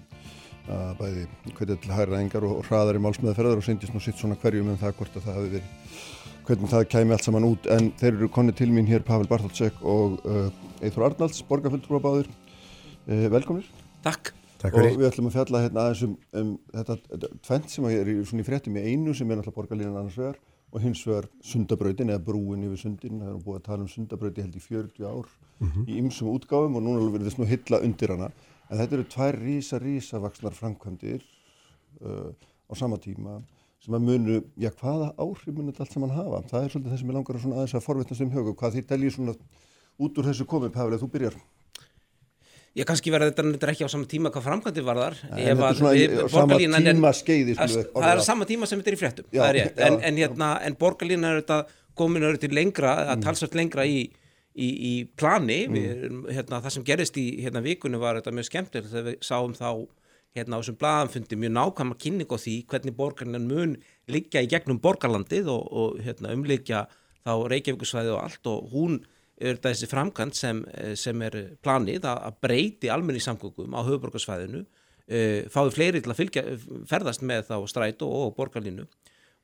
[0.99, 1.27] bæði
[1.57, 4.71] hvernig til hæra engar og, og hraðar í málsmeðferðar og syndist nú sitt svona hverjum
[4.71, 6.01] en um það hvort að það hafi verið,
[6.49, 9.79] hvernig það kæmi allt saman út en þeir eru konni til mín hér Pavel Bartholdsek
[9.87, 10.49] og uh,
[10.83, 13.71] Eithor Arnalds, borgarfulltrúabáður uh, velkomnir.
[14.07, 14.33] Takk.
[14.59, 18.11] Takk og við ætlum að fjalla hérna aðeins um, um þetta, þetta tvent sem er
[18.11, 20.39] í, svona í fréttum í einu sem er náttúrulega borgarlínan annars vegar
[20.77, 24.45] og hins vegar sundabrautin eða brúin yfir sundin, það er búið að tala um sundabrauti
[24.45, 25.89] held í 40 ár mm -hmm.
[25.89, 28.31] í ymsum útgáfum og núna verður þess nú hylla undir hana.
[28.69, 31.23] En þetta eru tvær rísa rísa vaksnar framkvæmdir
[32.03, 32.31] uh,
[32.69, 33.43] á sama tíma
[33.81, 36.99] sem að munu, já hvaða áhrif munir þetta allt saman hafa, það er svolítið það
[36.99, 39.35] sem ég langar að aðeins að forvetnast um hjög og hvað þið teljið svona
[39.99, 41.37] út úr þessu komið Pafli að þú byrjar
[42.77, 47.13] Ég kannski verða þetta er ekki á sama tíma hvað framkvæmdi er á sama tíma
[47.17, 49.67] skeiði, skulum við Það er sama tíma sem þetta er í fréttum Já, er já,
[49.87, 51.59] en, en, hérna, en borgarlínan er þetta
[51.97, 53.13] komin til lengra, Mm.
[53.15, 54.11] að talsvært lengra í,
[54.53, 55.63] í, í plani.
[55.73, 59.19] Við, erum, hérna, það sem gerist í hérna, vikunni var þetta mjög skemmtilegt þegar við
[59.25, 59.71] sáum þá
[60.37, 63.77] hérna á þessum blaðanfundi mjög nákvæma kynning á því hvernig borgarlínan mun
[64.13, 66.85] liggja í gegnum borgarlandið og, og hérna, umliggja
[67.25, 68.53] þá Reykjavíkusvæði og allt.
[68.53, 69.01] Og hún
[69.37, 75.43] er þessi framkvæmt sem, eh, sem er planið að, breyti almenni samgöngum á höfuborgarsvæðinu uh,
[75.53, 76.45] fáið fleiri til að fylgja,
[76.89, 78.87] ferðast með þá strætó og borgarlínu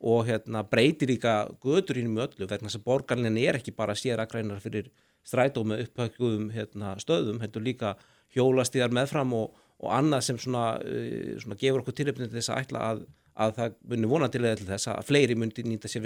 [0.02, 4.22] og hérna breytir líka göturínum með öllu vegna þess að borgarlínan er ekki bara sér
[4.22, 4.88] aðgrænar fyrir
[5.22, 7.94] strætó með upphækkuðum hérna, stöðum, heldur líka
[8.34, 10.80] hjólastíðar meðfram og, og annað sem svona,
[11.38, 13.04] svona gefur okkur tilöfni til þess að ætla að,
[13.44, 16.02] að það muni vonandilega til þess að fleiri myndi nýta sér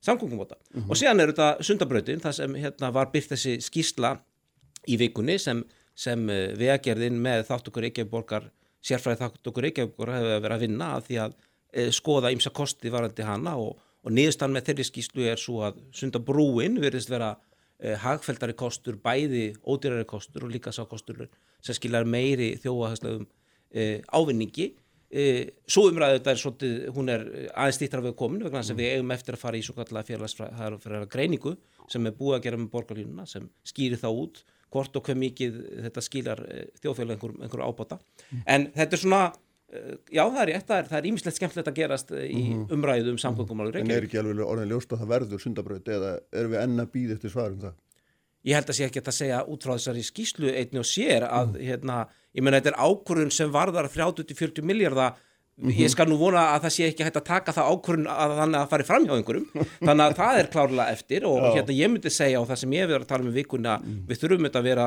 [0.00, 0.56] virkari samgöngumóta.
[0.88, 4.18] Og síðan er þetta sundabrautin, það sem hérna var byrt þessi skýrsla
[4.88, 8.50] í vikunni sem, sem uh, vegagerðin með þáttukur Reykjavíkborgar,
[8.82, 13.22] sérfræði þáttukur Reykjavíkborgar hefur verið að vinna að því að uh, skoða ymsa kosti varandi
[13.22, 18.56] hana og, og niðurstann með þeirri skýrslu er svo að sundabrúin verðist vera uh, hagfeldari
[18.56, 21.28] kostur, bæði ódýrari kostur og líka sá kostur
[21.60, 24.72] sem skilar meiri þjóahæslegum uh, ávinningi
[25.10, 28.80] svo umræðu þetta er svolítið, hún er eh, aðeins stýttra við komin vegna þess að
[28.82, 31.56] við eigum eftir að fara í svo kallega félagsfræða greiningu
[31.90, 35.60] sem er búið að gera með borgarlínuna sem skýri þá út hvort og hver mikið
[35.88, 37.98] þetta skilar uh, þjóðfélag einhver, einhver ábata.
[38.46, 39.22] En þetta er svona,
[40.14, 43.80] já það er það er, það er ímislegt skemmtilegt að gerast í umræðu um samgöngumálur
[43.82, 46.92] En er ekki alveg orðin ljóst að það verður sundabraut eða erum við enn að
[46.94, 47.74] býða eftir svarum það?
[48.46, 51.58] ég held að sé ekki að segja út frá þessari skýslu einni og sér að
[51.60, 52.04] hérna,
[52.36, 55.18] ég meina þetta er ákvörðun sem varðar 30-40 miljardar
[55.76, 58.60] ég skal nú vona að það sé ekki hægt að taka það ákvörðun að þannig
[58.60, 59.64] að fari fram hjá einhverjum.
[59.82, 62.84] Þannig að það er klárlega eftir og hérna ég myndi segja og það sem ég
[62.84, 64.86] hef verið að tala um vikuna við þurfum þetta að vera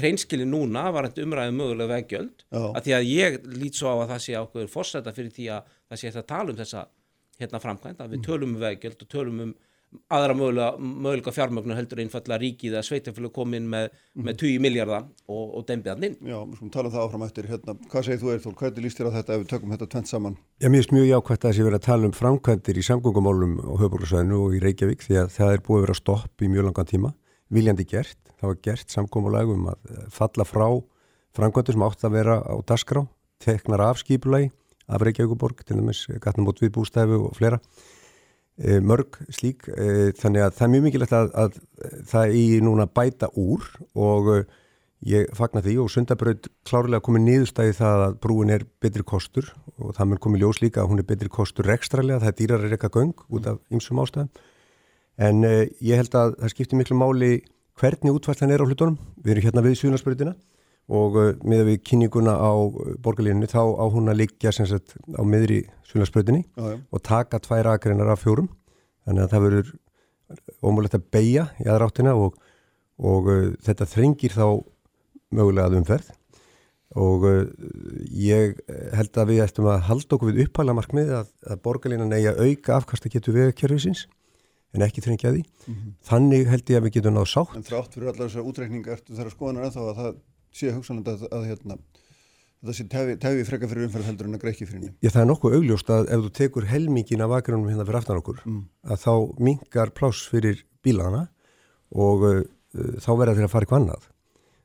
[0.00, 2.44] hreinskili núna varandi umræðum mögulega veggjöld.
[2.46, 2.62] Já.
[2.70, 5.74] að því að ég lít svo á að það sé ákveður fórsæta fyrir því að
[5.90, 6.84] það sé hægt að tala um þessa
[7.42, 9.54] hérna framkvæmt að við tölum um veggjöld og tölum um
[10.12, 15.44] aðra mögulega, mögulega fjármögnu heldur einfallega ríkið að sveitafélag komin með, með 20 miljardar og,
[15.58, 16.16] og dembiðan inn.
[16.20, 17.76] Já, við skulum tala um það áfram eftir hérna.
[17.92, 20.38] Hvað segir þú Eirþór, hvernig líst þér á þetta ef við tökum þetta tvent saman?
[20.64, 24.40] Mér finnst mjög jákvæmt að þessi verið að tala um framkvæmdir í samgöngumálum á höfbruksvæðinu
[24.44, 27.14] og í Reykjavík því að það er búið að vera stopp í mjög langan tíma,
[27.54, 30.68] viljandi gert, það var gert samgöngulegum að falla frá
[31.34, 33.02] framkvæmdir sem átt að vera á dasgrá,
[33.42, 34.52] teknar af skipulagi
[34.84, 37.60] af Reykjavíkuborg, til dæmis gatnum út við bústæfu og fleira
[38.56, 41.56] mörg slík, e, þannig að það er mjög mikilvægt að, að
[42.10, 43.66] það í núna bæta úr
[43.98, 44.36] og e,
[45.10, 49.96] ég fagna því og sundabraut klárlega komið niðurstæði það að brúin er betri kostur og
[49.96, 52.76] það mun komið ljós líka að hún er betri kostur rekstralega, það er dýrar að
[52.76, 54.30] reyka göng út af ymsum ástæðum.
[55.14, 57.28] En ég held að það skiptir miklu máli
[57.78, 58.96] hvernig útværslan er á hlutunum.
[59.22, 60.34] Við erum hérna við Suðlandsbrautina
[60.92, 65.22] og uh, með við kynninguna á uh, borgarlínunni þá á hún að liggja sagt á
[65.24, 65.64] miðri
[66.56, 66.74] já.
[66.76, 68.50] og taka tvær akreinar af fjórum
[69.06, 69.70] þannig að það verður
[70.64, 72.36] ómulegt að beigja í aðra áttina og,
[73.00, 74.44] og uh, þetta þrengir þá
[75.34, 76.12] mögulega að umferð
[77.00, 77.40] og uh,
[78.12, 78.60] ég
[78.94, 82.44] held að við ættum að halda okkur við upphæla markmið að, að borgarlínan eigi að
[82.44, 84.04] auka afkasta getur vegakerfisins
[84.74, 85.42] en ekki þrengja því.
[86.02, 87.52] Þannig held ég að við getum náðu sátt.
[87.54, 90.16] En þrátt fyrir allar þessar útreikninga ertu þeirra skoðanar ennþá að það
[90.54, 91.76] sé hugsanlega að, að, hérna,
[92.62, 92.86] þetta sé
[93.20, 94.94] tefi, freka fyrir umferð heldur en að greikki fyrir henni.
[95.04, 98.22] Ég það er nokkuð augljóst að ef þú tekur helmingin af akronum hérna fyrir aftan
[98.22, 99.14] okkur að þá
[99.50, 101.26] mingar pláss fyrir bílana
[101.94, 102.42] og uh,
[102.74, 104.10] þá verða þeir að fara eitthvað annað.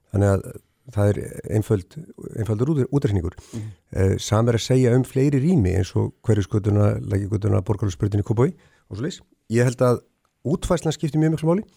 [0.10, 0.46] Þannig að
[0.90, 1.20] það er
[1.54, 1.98] einföld,
[2.40, 3.36] einföldur út, útreikningur.
[3.54, 3.66] Mm.
[3.94, 8.52] Uh, Sam er að segja um fleiri rými eins og hverju skutuna, lækigutuna, borgarhalsbrutinni Kópói
[8.90, 9.20] og svo leys.
[9.54, 10.02] Ég held að
[10.50, 11.68] útfæslan skiptir mjög mjög máli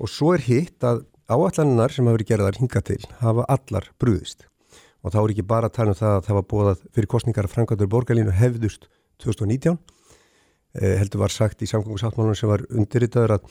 [0.00, 4.46] og svo er hitt að áallannar sem hafa verið gerðar hinga til hafa allar brúðist
[5.02, 7.48] og þá er ekki bara að tala um það að það var búið fyrir kostningar
[7.48, 8.88] að Frankvæður borgarlínu hefðust
[9.22, 9.78] 2019
[10.80, 13.48] eh, heldur var sagt í samgóngusáttmálunum sem var undirritaður að,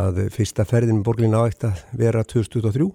[0.00, 2.90] að fyrsta ferðin með borgarlínu áægt að vera 2023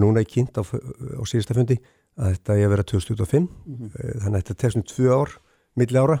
[0.00, 1.78] núna er kynnt á, á síðasta fundi
[2.16, 4.20] að þetta er að vera 2025 mm -hmm.
[4.22, 5.36] þannig að þetta testum tvö ár
[5.76, 6.18] milli ára.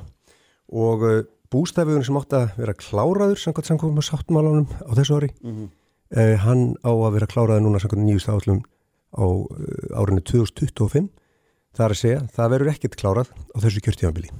[0.66, 1.04] Og
[1.52, 5.68] bústæfugun sem átt að vera kláraður samkvæmt samkvæmt sáttmálunum á þessu ári mm -hmm.
[6.14, 8.60] Eh, hann á að vera kláraður núna samkvæmt nýjust áslum
[9.16, 9.46] á uh,
[9.96, 11.08] árinu 2025
[11.76, 14.30] það er að segja, það verður ekkert klárað á þessu kjörtíðanbili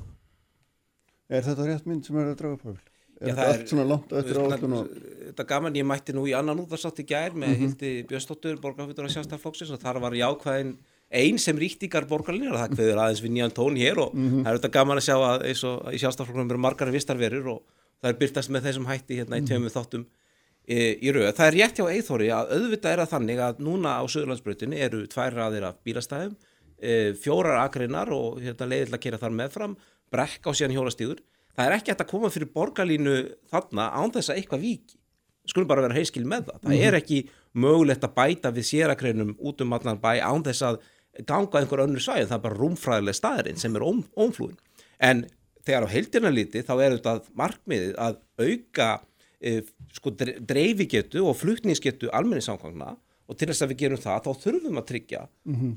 [1.29, 2.83] Er þetta rétt mynd sem er að draga pöfl?
[3.17, 4.91] Er Já, þetta allt svona langt eftir áallun og...
[5.27, 7.63] Þetta er gaman, ég mætti nú í annan útvarsátt í gær með mm -hmm.
[7.65, 10.77] Hildi Björnstóttur, borgarfittur á sjálfstaflokksins og þar var jákvæðin
[11.11, 14.45] einn sem ríktingar borgarlinjar og það kveður aðeins við nýjan tón hér og Mhm.
[14.45, 17.63] það er þetta gaman að sjá að eins og í sjálfstaflokknum eru margar vistarverur og
[18.03, 19.47] það er byrtast með þessum hætti hérna í Mhm.
[19.49, 20.07] tveimur þáttum e,
[20.67, 21.31] í rauð.
[21.37, 25.05] Það er rétt hjá Eithóri að auðvitað er það þannig að núna á Suðurlandsbrautinni eru
[25.11, 26.35] tvær raðir af bílastæðum,
[26.83, 26.93] e,
[27.23, 29.77] fjórar akreinar og hérna, leiðilega að kera þar meðfram,
[30.11, 31.23] brekk á síðan hjólastíður.
[31.57, 33.17] Það er ekki hægt að koma fyrir borgarlínu
[33.53, 34.99] þarna án þess að eitthvað víki.
[35.47, 36.61] Skulum bara vera heiskil með það.
[36.67, 37.23] Það er ekki
[37.55, 40.81] mögulegt að bæta við sérakreinum út um allan bæ án þess að
[41.25, 42.27] ganga einhver önnur svæð.
[42.27, 44.59] Það er bara rúmfræðileg staðurinn sem er óm, ómflúin.
[44.99, 45.23] En
[45.63, 48.91] þegar á heildina liti þá er þetta markmiðið að auka
[49.97, 52.95] sko, dreifigetu og flutningsgetu almenningssamkvæmna
[53.27, 55.23] og til þess að við gerum það þá þurfum að tryggja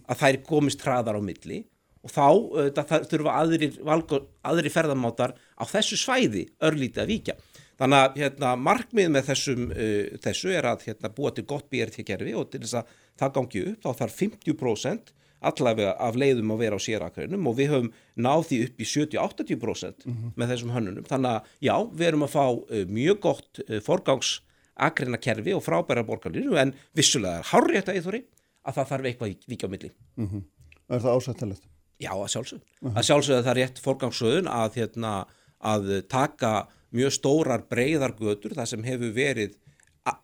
[0.08, 1.64] að þær komist hraðar á milli
[2.00, 2.28] og þá
[2.78, 7.36] það þurfa aðri, valgo, aðri ferðamátar á þessu svæði örlítið að víkja.
[7.80, 12.36] Þannig að hérna, markmið með þessum, uh, þessu er að hérna, búa til gott BRT-kerfi
[12.36, 16.80] og til þess að það gangi upp þá þarf 50% allavega af leiðum að vera
[16.80, 21.08] á sérakræðinum og við höfum náð því upp í 70-80% með þessum hönnunum.
[21.08, 26.06] Þannig að já, við erum að fá uh, mjög gott uh, forgangsakræna kerfi og frábæra
[26.08, 28.24] borgarlínu en vissulega er hárrétt að íþóri
[28.68, 29.92] að það þarf eitthvað í vikja á milli.
[30.90, 31.70] Er það ásættilegt?
[32.00, 32.60] Já, að sjálfsög.
[32.90, 35.14] Að sjálfsög að það er rétt forgangsröðun að, hérna,
[35.60, 36.54] að taka
[36.96, 39.58] mjög stórar breyðar götur þar sem hefur verið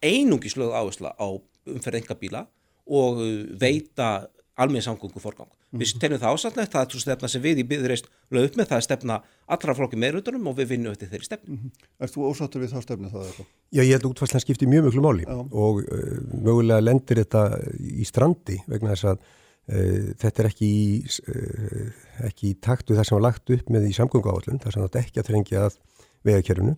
[0.01, 1.28] einungi slöð áhersla á
[1.66, 2.45] umferð engabíla
[2.86, 5.49] og uh, veita almenn samgöngu forgang.
[5.75, 8.69] Við tegnum það ásatnægt, það er svo stefna sem við í byggðreist lög upp með,
[8.69, 9.17] það er stefna
[9.51, 11.71] allra flokki meðrutunum og við vinnum eftir þeirri stefnu.
[11.99, 13.49] Er þú ósáttur við þá stefnu það eitthvað?
[13.75, 15.35] Já, ég held að útvarslan skipti mjög mjög máli Já.
[15.43, 17.43] og uh, mögulega lendir þetta
[17.83, 20.87] í strandi vegna þess að uh, þetta er ekki í,
[21.35, 24.87] uh, ekki í taktu það sem var lagt upp með í samgöngu áallun, þar sem
[24.87, 25.79] þetta ekki að þrengja að
[26.25, 26.77] vegakerfinu.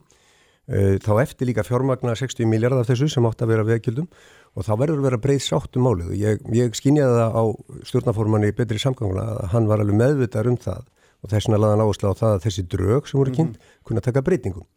[0.68, 4.09] Uh, þá eftir líka fjármagna 60 miljard af þessu sem átt að vera vegakjöldum
[4.57, 7.43] og þá verður vera breið sátt um málið og ég, ég skynjaði það á
[7.88, 10.82] stjórnaformanni betri samganguna að hann var alveg meðvitað um það
[11.24, 14.03] og þess vegna laði hann áherslu á það að þessi drög sem voru kynnt kunna
[14.03, 14.68] taka breytingum.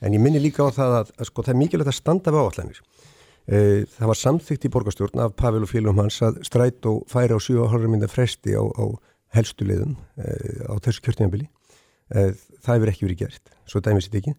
[0.00, 2.44] En ég minni líka á það að, að sko, það er mikilvægt að standa við
[2.44, 2.82] áallanir.
[3.50, 3.58] E,
[3.96, 7.40] það var samþygt í borgarstjórn af Pavel og félagum hans að stræt og færi á
[7.40, 8.84] 7,5 minna fresti á, á
[9.36, 10.36] helstu leiðum e,
[10.68, 11.50] á þessu kjörtíðanbili.
[12.08, 12.30] E,
[12.64, 14.36] það hefur ekki verið gert, svo dæmis þetta ekki.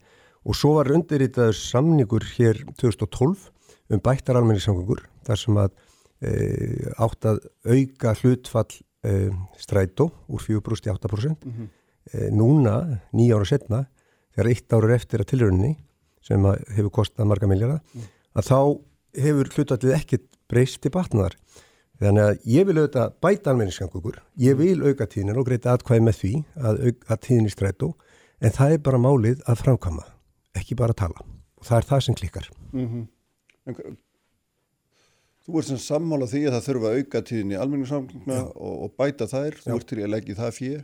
[0.48, 3.50] Og svo var undirritaður samningur hér 2012
[3.92, 5.74] um bættar almenningssamgöngur þar sem að
[6.24, 6.32] e,
[7.02, 8.72] átt að auka hlutfall
[9.06, 9.30] e,
[9.62, 11.48] strætó úr 4% í 8%.
[12.14, 13.82] e, núna, nýja ára setna,
[14.34, 15.76] þegar eitt ára eftir að tilrauninni
[16.26, 17.82] sem að hefur kostað marga miljardar,
[18.38, 18.60] að þá
[19.22, 21.36] hefur hlutfallið ekkert breyst til batnaðar.
[22.02, 26.18] Þannig að ég vil auðvitað bæta almenningssamgöngur, ég vil auka tíðnin og greita atkvæði með
[26.18, 27.92] því að auka tíðnin í strætó,
[28.42, 30.06] en það er bara málið að framkama,
[30.60, 31.26] ekki bara að tala.
[31.62, 32.48] Og það er það sem klikkar.
[32.74, 33.96] En hva-
[35.42, 38.92] Þú ert sem sammála því að það þurfa að auka tíðin í almenningssamgangna og, og
[39.02, 39.76] bæta þær, þú Já.
[39.80, 40.84] ert til að leggja það fyrir,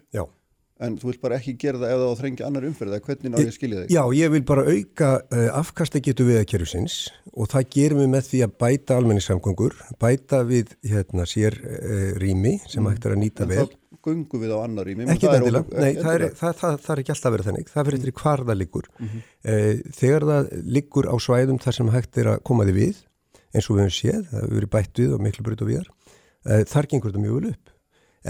[0.82, 3.38] en þú vilt bara ekki gera það ef það þrengja annar umferð, eða hvernig ná
[3.43, 3.93] ég skilja þig?
[3.93, 6.97] Já, ég vil bara auka uh, afkastagetu viðakerfisins
[7.38, 12.57] og það gerum við með því að bæta almenningssamgöngur, bæta við hérna, sér uh, rými
[12.70, 13.65] sem hægt er að nýta En vel.
[13.65, 15.10] þá göngum við á annar mig.
[15.14, 17.99] Ekki endilega, nei, það er, það, það, það er ekki alltaf verið þannig, það fyrir
[17.99, 18.89] eftir hvar það liggur.
[19.43, 23.01] Eh, Þegar það liggur á svæðum þar sem hægt er að koma því við,
[23.53, 25.89] eins og við höfum séð, það hefur verið bætt við og miklu brut og viðar,
[26.47, 27.74] eh, þar gengur þetta mjög vel upp.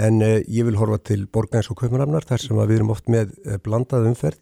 [0.08, 3.38] En eh, ég vil horfa til borgans og kaupanafnar þar sem við erum oft með
[3.66, 4.42] blandað umferð,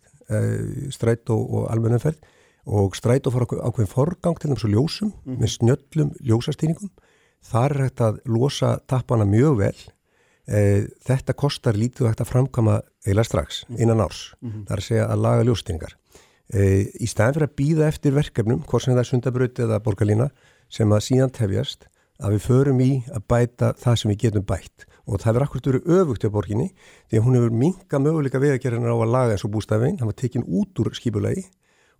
[0.90, 2.18] stræt og, og almenn umferð
[2.66, 6.90] og stræt og fór ákveðin forgang til svo ljósum með snjöllum ljósastýningum.
[7.46, 9.76] Þar er hægt að losa tappana mjög vel
[10.48, 14.34] e, þetta kostar lítið og að framkama eiginlega strax innan árs.
[14.42, 15.96] Það er að segja að laga ljóstingar
[16.54, 16.62] e,
[17.02, 20.30] í staðin fyrir að býða eftir verkefnum hvort sem það er sundabraut eða borgarlína
[20.70, 21.88] sem að síðan tefjast
[22.24, 24.86] að við förum í að bæta það sem við getum bætt.
[25.06, 26.70] Og það verður akkurat verið öfugt á borginni
[27.10, 30.18] því að hún hefur minga möguleika vegagerðina á að laga eins og bústafinn, hann var
[30.18, 31.44] tekin út úr skipulagi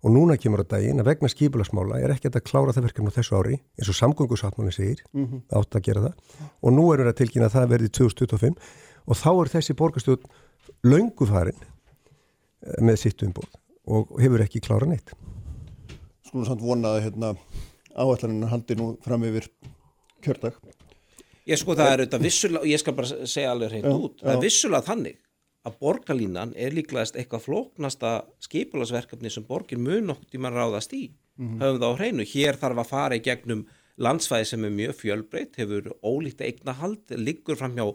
[0.04, 3.12] og núna kemur á daginn að vegna skipulagsmála er ekki hægt að klára það verkefni
[3.12, 5.02] á þessu ári eins og samgöngusáttmáli segir.
[5.50, 6.18] Átt að gera það.
[6.62, 8.58] Og nú erum við að tilkynna að það verði 2025
[9.06, 10.30] og þá er þessi borgarstjórn
[10.86, 13.50] löngu farin eh, með sitt umbúð
[13.86, 15.14] og hefur ekki klára neitt.
[16.26, 17.34] Skulum samt vona að hérna,
[17.94, 19.46] áætlaninn haldi nú fram yfir
[20.24, 20.58] kjördag.
[21.46, 24.32] Ég sko það er auðvitað vissulega, og ég skal bara segja alveg hreint út, það
[24.32, 25.20] er vissulega þannig
[25.66, 28.12] að borgarlínan er líklegast eitthvað flóknasta
[28.46, 31.08] skipulasverkefni sem borgin mun nokkuð tíma ráðast í.
[31.36, 32.26] Höfum það á hreinu.
[32.30, 33.66] Hér þarf að fara í gegnum
[34.00, 37.86] landsvæði sem er mjög fjölbreytt, hefur ólíkt eignahald, liggur fram hjá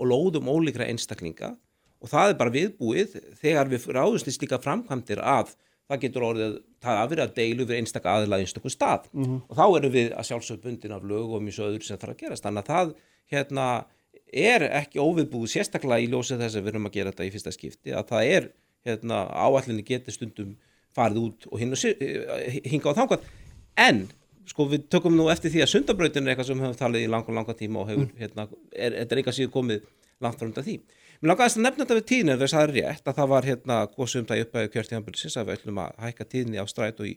[0.00, 1.54] og lóðum ólíkra einstaklinga
[2.00, 5.52] og það er bara viðbúið þegar við ráðumst í slíka framkvæmdir að
[5.90, 9.08] það getur orðið, að vera að deilu við einstaka aðila í einstakun stað
[9.50, 12.14] og þá erum við að sjálfsög bundin af lög og mjög svo öðru sem þarf
[12.14, 12.94] að gerast þannig að það
[13.34, 13.66] hérna
[14.32, 17.54] er ekki óviðbúið sérstaklega í ljósið þess að við erum að gera þetta í fyrsta
[17.54, 18.48] skipti að það er
[18.86, 20.56] hérna áallinni getur stundum
[20.96, 23.28] farið út og eh, hingað og þangað
[23.80, 24.06] en
[24.50, 27.10] sko við tökum nú eftir því að sundabrautin er eitthvað sem við höfum talið í
[27.10, 29.84] langan, langan tíma og hefur, hérna, er, þetta er eitthvað síðan komið
[30.24, 30.76] langt frá undan því.
[31.20, 33.48] Mér langaðist að nefna þetta við tíðnir þess að það er rétt að það var
[33.50, 37.10] hérna góðsum það í uppæðu kjörtíðanbyrðsins að við ætlum að hækka tíðni á stræt og
[37.10, 37.14] í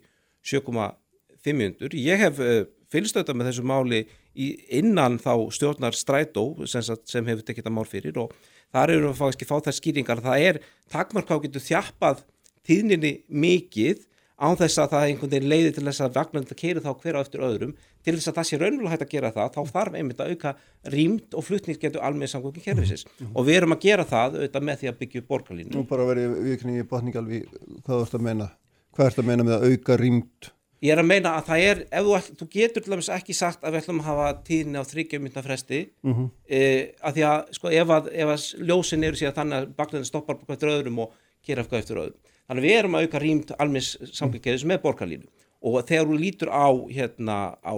[0.51, 1.97] 7,500.
[2.03, 2.59] Ég hef uh,
[2.93, 4.03] fylgstöta með þessu máli
[4.34, 8.34] innan þá stjórnar strætó sem, sem hefur tekið þetta mál fyrir og
[8.73, 10.23] þar eru við að fá þær skýringar.
[10.25, 10.59] Það er
[10.91, 12.23] takmark á getur þjappað
[12.65, 14.07] tíðninni mikið
[14.43, 17.23] án þess að það einhvern veginn leiði til þess að vagnandi keiri þá hver á
[17.23, 20.23] eftir öðrum til þess að það sé raunverulega hægt að gera það þá þarf einmitt
[20.23, 20.53] að auka
[20.95, 23.36] rýmt og flutningsgetu almenni samgöngi kerfisins mm -hmm.
[23.38, 26.09] og við erum að gera það auðvitað með því að byggja upp borgarlínu Nú bara
[26.09, 27.43] verið vikningi botningalvi
[27.86, 28.49] hvað þú ert að meina?
[28.93, 30.51] Hvað ert að meina með að auka rýmt?
[30.84, 33.61] Ég er að meina að það er, ef þú, þú getur til dæmis ekki sagt
[33.63, 35.79] að við ætlum að hafa tíðinni á þryggjumynda fresti.
[36.03, 36.25] Mm -hmm.
[36.43, 36.59] e,
[36.99, 40.41] að því að sko ef að, ef að ljósin eru síðan þannig að bakleðin stoppar
[40.43, 41.13] hvert öðrum og
[41.45, 42.19] kera eftir öðrum.
[42.47, 45.27] Þannig við erum að auka rýmt almis sambyggjaðis með borgarlínu.
[45.63, 47.75] Og þegar þú lítur á, hérna, á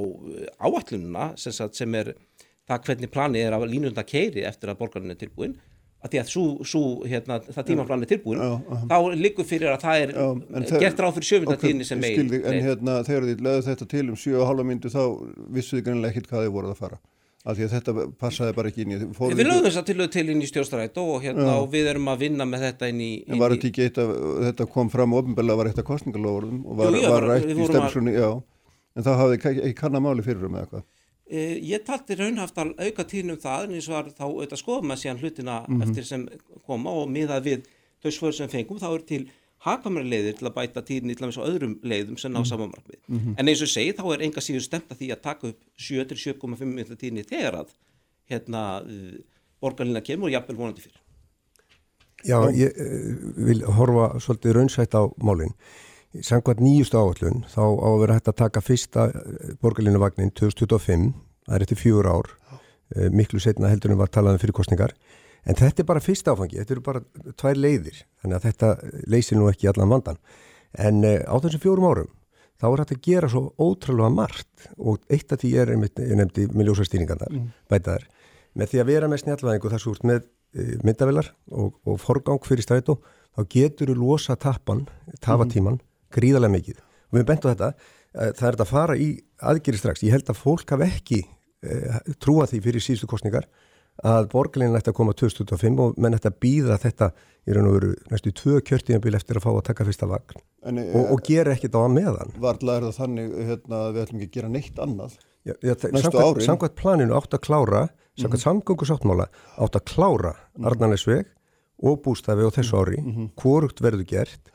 [0.58, 2.16] áallununa sem, sem er
[2.66, 5.60] það hvernig planið er að línunda keiri eftir að borgarlínu er tilbúin
[6.06, 8.78] að því að sú, sú, hérna, það tímaplanið er tilbúin já, já.
[8.91, 12.99] þá liggur fyrir að það er já, gert ráð fyrir sjöfundatíðinni sem megin En hérna,
[13.08, 15.03] þegar þið leðu þetta til um 7,5 myndu þá
[15.58, 17.01] vissuðu greinlega ekkit hvað þið voruð að fara.
[17.45, 20.26] Af því að þetta passaði bara ekki inn í Við lögum þess að til, til
[20.34, 23.41] inn í stjórnstrætt og, hérna, og við erum að vinna með þetta inn í En
[23.41, 24.14] var þetta ekki eitt að
[24.47, 28.39] þetta kom fram ofinbella var eitt af kostningalofurðum og var, var rætt í stefnslunni að...
[28.97, 30.88] en þá hafði ekki kannamáli fyrir um eða hvað?
[30.88, 30.95] e,
[31.26, 34.99] Ég talti raunhaft að auka tíðnum það en eins og var þá auðvitað skoðum að
[35.01, 35.88] síðan hlutina mm -hmm.
[35.88, 36.28] eftir sem
[36.67, 37.63] koma og miðað við
[38.03, 39.23] þau svör sem fengum þá er til
[39.65, 42.45] hagkvæmari leiðir til að bæta tíðin í öðrum leiðum sem ná mm.
[42.45, 42.99] samanmarkmið.
[43.07, 43.36] Mm -hmm.
[43.38, 46.65] En eins og segi þá er enga síður stemt að því að taka upp 7-7,5
[46.65, 47.73] minnta tíðinni þegar að
[48.30, 48.82] hérna,
[49.61, 51.01] borgarlina kemur og jafnvel vonandi fyrir.
[52.26, 55.53] Já, ég uh, vil horfa svolítið raunsætt á málinn.
[56.24, 61.11] Sangvað nýjust áallun þá á að vera hægt að taka fyrsta eh, borgarlinavagnin 2025,
[61.45, 62.32] það er eftir fjúur ár,
[62.95, 64.95] uh, miklu setna heldur en var talaðum fyrir kostningar
[65.45, 67.01] En þetta er bara fyrst áfangi, þetta eru bara
[67.38, 68.70] tvær leiðir, þannig að þetta
[69.13, 70.22] leysir nú ekki allan vandan.
[70.74, 72.07] En uh, á þessum fjórum árum,
[72.57, 76.47] þá er þetta að gera svo ótrúlega margt og eitt af því er, ég nefndi
[76.49, 77.51] með ljósastýringarnar, mm.
[77.70, 78.07] bætaðar,
[78.57, 80.26] með því að vera með snjallvæðingu þar svo úr með
[80.88, 82.97] myndavelar og, og forgang fyrir strætó,
[83.36, 84.86] þá getur þú losa tappan,
[85.20, 85.95] tafatíman, mm.
[86.16, 86.82] Gríðarlega mikið.
[87.11, 87.72] Og við bentum þetta,
[88.16, 89.09] það er þetta að fara í
[89.51, 90.03] aðgeri strax.
[90.03, 91.22] Ég held að fólk hafi ekki
[92.22, 93.47] trúa því fyrir síðustu kostningar
[94.03, 97.11] að borgarleginn ætti að koma 2025 og menn ætti að býða þetta
[97.45, 100.82] í raun og veru næstu tvö kjörtíðanbíl eftir að fá að taka fyrsta vagn en,
[100.84, 102.34] og, og gera ekkit á að meðan.
[102.41, 105.74] Varðlega er það þannig hérna, að við ætlum ekki að gera neitt annað já, já,
[105.95, 106.47] næstu árin.
[106.49, 107.86] Samkvæmt planinu átt að klára,
[108.18, 108.45] samkvæmt mm -hmm.
[108.45, 110.68] samgöngu sáttmála átt að klára mm -hmm.
[110.72, 111.26] Arnarnesveg
[111.80, 113.30] og bústæfi á þessu ári, mm -hmm.
[113.39, 114.51] hvorugt verður gert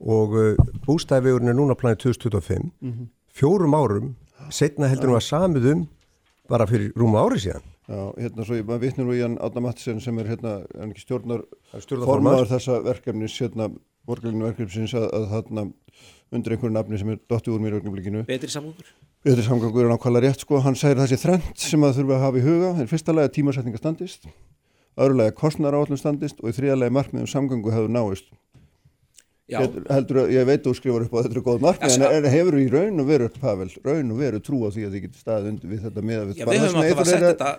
[0.00, 3.10] og uh, bústæfivegurinn er núna planið 2025, mhm.
[3.34, 4.14] fjórum árum
[4.52, 5.86] setna heldur nú að samiðum
[6.50, 9.60] bara fyrir rúma ári síðan Já, hérna svo ég, maður vittnir nú í hann Átna
[9.60, 11.42] Mattsson sem er hérna, en ekki stjórnar
[11.84, 13.66] formadur þessa verkefnis, hérna
[14.08, 15.64] borgarleginu verkefnisins að, að þarna
[16.32, 18.22] undir einhverju nafni sem er dotti úr mér í ögnublikinu.
[18.28, 18.88] Betri samgangur?
[19.24, 22.40] Betri samgangur er nákvæmlega rétt sko, hann segir þessi þrend sem að þurfa að hafa
[22.40, 24.24] í huga, er fyrsta lega tímasetninga standist,
[24.96, 28.32] öðrulega kostnara áallum standist og í þriðalega markmiðum samgangu hefur náist.
[29.44, 32.26] Heldur að ég veit að þú skrifar upp á þetta er góð markmið en, en
[32.32, 35.20] hefur í raun og veru Pavel, raun og veru trú á því að þið getur
[35.20, 37.50] staðið undir við þetta með að við bara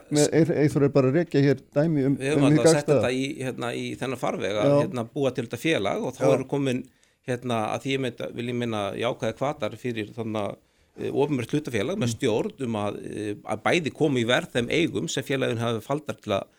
[0.41, 3.27] eitthvað er bara að rekja hér dæmi um við höfum um alltaf sett þetta í,
[3.38, 6.81] hérna, í þennan farveg að hérna, búa til þetta félag og þá eru komin
[7.29, 10.57] hérna, að því ég meint, vil ég minna jákaði kvatar fyrir þannig að
[10.97, 12.15] eh, ofnverð hlutafélag með mm.
[12.15, 16.17] stjórn um að, eh, að bæði komu í verð þeim eigum sem félagin hafi faldar
[16.17, 16.49] til að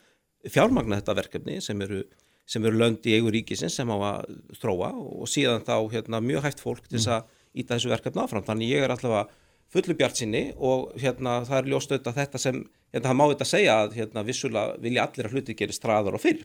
[0.54, 2.04] fjármagna þetta verkefni sem eru
[2.46, 6.46] sem eru lönd í eigu ríkisins sem á að þróa og síðan þá hérna, mjög
[6.46, 8.44] hægt fólk til þess að íta þessu verkefni áfram.
[8.46, 9.32] Þannig ég er alltaf
[9.72, 12.60] fullu bjart sinni og hérna, það er ljóst auðvitað þetta sem,
[12.94, 16.22] hérna það má þetta segja að hérna, vissulega vilja allir að hluti gerir straðar og
[16.22, 16.44] fyrr.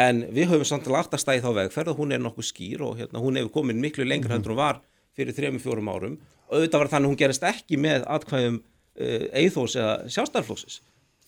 [0.00, 3.22] En við höfum samtilega alltaf stæðið þá vegferð og hún er nokkuð skýr og hérna,
[3.22, 4.82] hún hefur komin miklu lengur hendur hún var
[5.16, 9.96] fyrir 3-4 árum og auðvitað var þannig hún gerist ekki með atkvæðum uh, eithós eða
[10.12, 10.80] sjástarflóksis.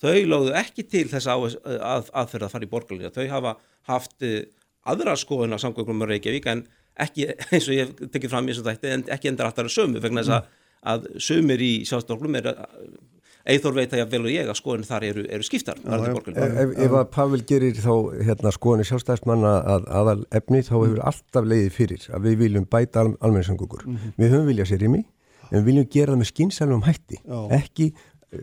[0.02, 1.48] Þau lögðu ekki til þess að,
[1.78, 3.12] að, aðferða að fara í borgarlíða.
[3.14, 3.56] Þau hafa
[3.90, 4.26] haft
[4.92, 6.64] aðra skoðun á samgöngum á Reykjavík en
[7.00, 10.02] ekki, eins og ég tekið fram í þessu þætti, en ekki endur aftar að sömu
[10.02, 10.52] vegna þess að,
[10.92, 12.52] að sömur í sjálfstoflum er
[13.48, 16.28] eithor veit að ég vel og ég að skoðun þar eru, eru skiptar Já, ef,
[16.30, 17.94] ef, ef að Pavel gerir þá
[18.28, 21.08] hérna, skoðun í sjálfstæðismanna að aðal efni þá hefur mm.
[21.10, 24.14] alltaf leiðið fyrir að við viljum bæta al, almenningssangugur mm -hmm.
[24.22, 25.04] við höfum viljað sér í mig
[25.50, 27.40] en við viljum gera það með skynsælum hætti Já.
[27.58, 27.88] ekki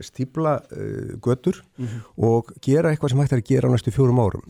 [0.05, 2.01] stípla uh, götur mm -hmm.
[2.17, 4.43] og gera eitthvað sem hægt er að gera á næstu fjórum árum.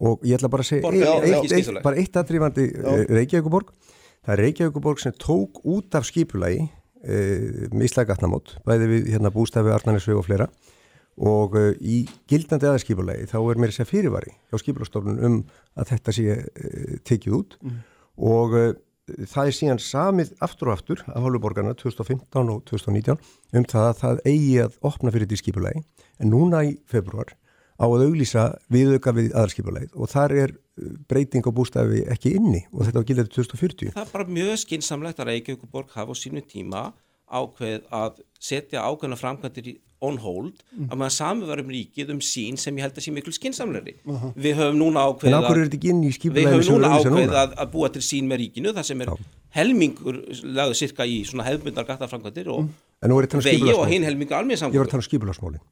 [0.00, 3.72] Og ég ætla bara að segja eitt, eitt, eitt, bara eitt aðdrifandi uh, Reykjavíkuborg
[4.22, 6.68] það er Reykjavíkuborg sem tók út af skipulagi
[7.02, 7.16] e,
[7.74, 10.48] mislega gatnamót, bæði við hérna bústafi Arnanesveg og fleira.
[11.22, 11.98] Og e, í
[12.30, 15.38] gildandi aðskipulegi þá er mér þess að fyrirvari hjá skipulastofnun um
[15.76, 16.38] að þetta sé
[17.08, 17.58] tekið út.
[18.22, 18.64] Og e,
[19.28, 23.20] það er síðan samið aftur og aftur af hálfuborgarna 2015 og 2019
[23.58, 25.84] um það að það eigi að opna fyrir því skipulegi
[26.22, 27.34] en núna í februar
[27.82, 32.64] á að auglýsa viðauka við aðarskipulegið og þar er uh, breyting á bústafi ekki inni
[32.70, 33.94] og þetta var gildið til 2040.
[33.96, 36.90] Það er bara mjög skinsamlegt að Reykjavík og Borg hafa á sínu tíma
[37.32, 39.72] ákveð að setja ákveðna framkvæmdir
[40.02, 40.88] on hold Mm.
[40.90, 43.94] að maður samverðum ríkið um sín sem ég held að sé miklu skinsamlegri.
[44.36, 47.16] Við höfum núna ákveð En ákveður er þetta ekki inn í Við höfum núna ákveð
[47.16, 47.42] núna?
[47.42, 49.12] að, að búa til sín með ríkinu þar sem er
[49.56, 50.18] helmingur
[50.56, 52.70] lagður cirka í svona hefðbundar gattaframkvæmdir og
[53.20, 54.36] er þetta vegi og hinn helmingur
[54.72, 55.62] Ég var að tala um skipulagsmálin.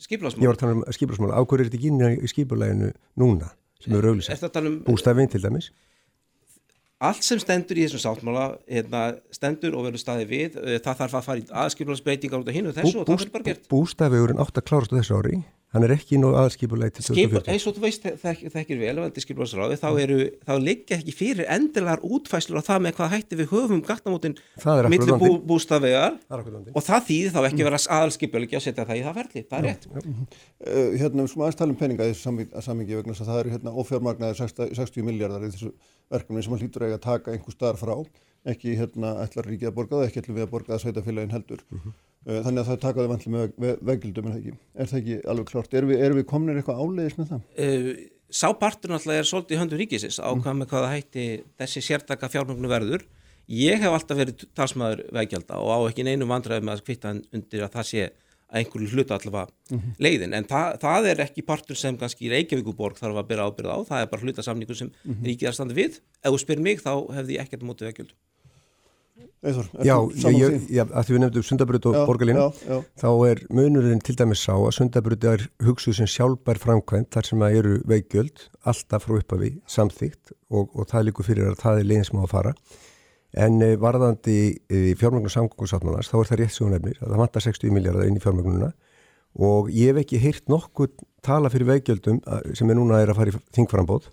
[0.00, 1.36] Ég var að tala um skipulagsmálin.
[1.40, 3.50] Ákveður er þetta ekki inn í skipuleginu núna
[3.80, 4.12] sem eru
[4.50, 5.70] að tala um Bústafinn til dæmis?
[7.00, 11.16] Allt sem stendur í þessum sáttmála hérna, stendur og verður staðið við eh, það þarf
[11.16, 14.42] að fara í aðskipulagsbreytingar út af hinn og þessu og það verður bara gert Bústafegurinn
[14.44, 15.40] átt að klárast á þessu ári.
[15.70, 17.50] Hann er ekki nú aðskipulegi til Skip, 2040.
[17.52, 18.94] eins og þú veist þek, þekkir vel
[19.78, 23.82] þá, eru, þá liggja ekki fyrir endilegar útfæslur á það með hvað hætti við höfum
[23.86, 26.18] gattamótin Það er akkurat milli bú, bústavegar
[26.74, 29.68] og það þýðir þá ekki vera aðalskipulegi að setja það í það ferli, það er
[29.68, 29.88] rétt.
[29.94, 32.34] Uh, hérna, við skulum aðeins tala um peninga í þessu
[32.66, 35.72] sammingi vegna þess að það eru hérna ófjármagnaðir 60, 60 miljardar í þessu
[36.10, 37.94] verkefni sem að hlýtur eiga að taka einhver staðar frá.
[38.50, 41.66] Ekki hérna ætlar ríkið að borga það, ekki ætlum við að borga það sveitafélagin heldur.
[41.70, 41.90] Uh,
[42.26, 45.18] þannig að það taka þau vantli með veg, veggildum er það ekki, er það ekki
[45.32, 47.46] alveg klart erum við, erum við kominir eitthvað áleiðis með það?
[47.64, 47.92] uh,
[48.30, 51.24] Sá partur náttúrulega er svolítið í höndu ríkisins á hvað með hvaða hætti
[51.58, 53.02] þessi sértaka fjármögnu verður.
[53.50, 57.64] Ég hef alltaf verið talsmaður veggjalda og á ekki neinu vandræði með að kvitta undir
[57.66, 60.36] að það sé að einhverju hluta allavega leiðin.
[60.38, 63.78] En það, það er ekki partur sem kannski Reykjavíkuborg þarf að byrja ábyrða á.
[63.90, 64.92] Það er bara hluta samningu sem
[65.26, 65.54] ríkið er
[68.06, 68.14] að
[69.40, 69.94] Eithor, Já,
[70.36, 72.80] ég, ég, að því við nefndum sundabrut og Já, borgarlínu, já, já.
[73.00, 77.44] þá er munurinn til dæmis sá að sundabrut er hugsuð sem sjálfbær framkvæmt þar sem
[77.46, 81.88] að eru veikjöld alltaf frá uppafi samþýgt og, og það líkur fyrir að það er
[81.88, 82.52] leiðin sem á að fara.
[83.40, 84.36] En eh, varðandi
[84.68, 88.08] eh, fjármögnum samgóngusáttmálans þá er það rétt sem hún nefnir að það vantar 60 miljardar
[88.10, 88.72] inn í fjármögnuna
[89.40, 93.20] og ég hef ekki heyrt nokkuð tala fyrir veikjöldum að- sem er núna er að
[93.22, 94.08] fara í þingframbóð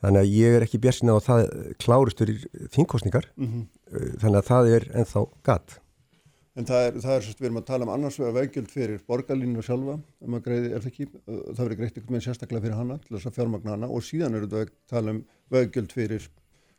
[0.00, 1.46] þannig að ég er ekki björsin á að það
[1.84, 2.42] klárist fyrir
[2.74, 3.66] þingkostningar Mhm.
[3.90, 5.78] Eh, þannig að það er ennþá gatt
[6.58, 8.98] En það er, það er sérst, við erum að tala um annars vegar veggjöld fyrir
[9.08, 9.94] borgarlínu sjálfa,
[10.26, 12.96] um að greiði, er það ekki, uh, það verið greitt eitthvað með sérstaklega fyrir hana,
[12.98, 15.20] til þess að fjármagna hana og síðan eru þetta að tala um
[15.54, 16.26] veggjöld fyrir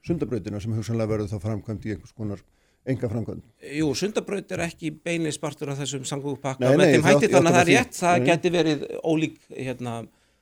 [0.05, 2.43] sundabrautina sem hugsanlega verður þá framkvæmt í einhvers konar
[2.91, 3.43] enga framkvæmt.
[3.79, 7.51] Jú, sundabraut er ekki beinleis partur af þessum samgöngupakka Nei, með þeim það hætti þannig
[7.51, 9.95] að það er rétt, það geti verið ólík hérna,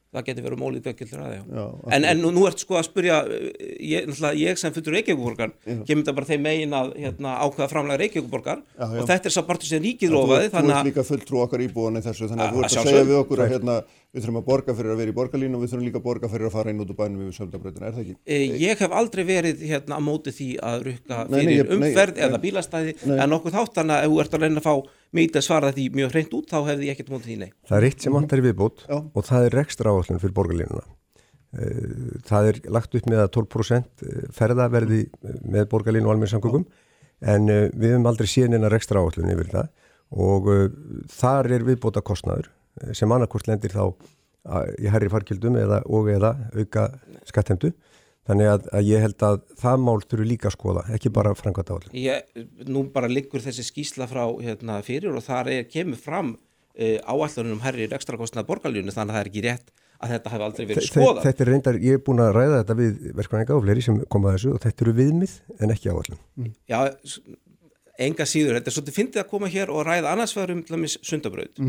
[0.09, 1.65] það geti verið um ólík vekkildur að Já, já.
[1.93, 4.07] En, en nú, nú ert sko að spyrja eh, ég,
[4.39, 5.51] ég sem fyrir Reykjavíkuborgar
[5.85, 9.69] kemur þetta bara þeim megin að hérna, ákveða framlega Reykjavíkuborgar og þetta er sá partur
[9.69, 12.79] sem ríkið lofaði þú ert líka fulltrú okkar íbúan í þessu, þannig Að- þú ert
[12.79, 13.77] að segja við okkur að hérna,
[14.09, 16.29] við þurfum að borga fyrir að vera í borgarlínu og við þurfum líka að borga
[16.31, 18.15] fyrir að fara inn út úr bænum yfir sundabrautina, er það ekki?
[18.25, 21.69] Eh, Ég hef aldrei verið hérna á móti því að rukka Nei, nei, fyrir ég-
[21.69, 22.23] nei, umferð nei.
[22.25, 23.17] eða bílastæði Nei.
[23.21, 24.75] en nokkuð þátt þannig að ef þú ert að reyna að fá
[25.13, 27.51] mig til að svara því mjög hreint út þá hefði ég ekkert móti því nei.
[27.69, 28.97] Það er eitt sem vantar í viðbót Já.
[29.13, 30.83] og það er rekstra áallun fyrir borgarlínuna.
[31.53, 36.29] Eh, Það er lagt upp með að 12% ferða verði eh, með borgarlínu og almenn
[36.33, 36.65] samgöngum
[37.21, 37.45] en
[37.77, 39.69] við höfum aldrei síðan eina rekstra áallun yfir það
[40.17, 40.45] og
[41.13, 42.47] þar er viðbóta kostnaður
[42.97, 43.83] sem annarkort lendir þá
[44.79, 46.87] í herri farkjöldum eða, og eða auka
[47.27, 47.73] skattemdu.
[48.29, 51.69] Þannig að, að ég held að það mál þurfu líka að skoða, ekki bara framkvæmt
[51.73, 51.95] áallun.
[51.97, 56.97] Ég, nú bara liggur þessi skýsla frá hérna, fyrir og þar er, kemur fram uh,
[57.09, 60.67] áallunum herri ekstra kostnað borgarljónu þannig að það er ekki rétt að þetta hefði aldrei
[60.69, 61.23] verið skoðað.
[61.25, 64.29] Þetta er reyndar, ég er búin að ræða þetta við verkvæninga og fleiri sem koma
[64.29, 65.33] að þessu og þetta eru viðmið
[65.65, 66.21] en ekki áallun.
[66.69, 66.77] Já,
[67.09, 67.17] s-
[67.99, 70.77] enga síður, þetta er svolítið fyndið að koma hér og ræða annars vegar um til
[70.77, 71.59] dæmis sundabraut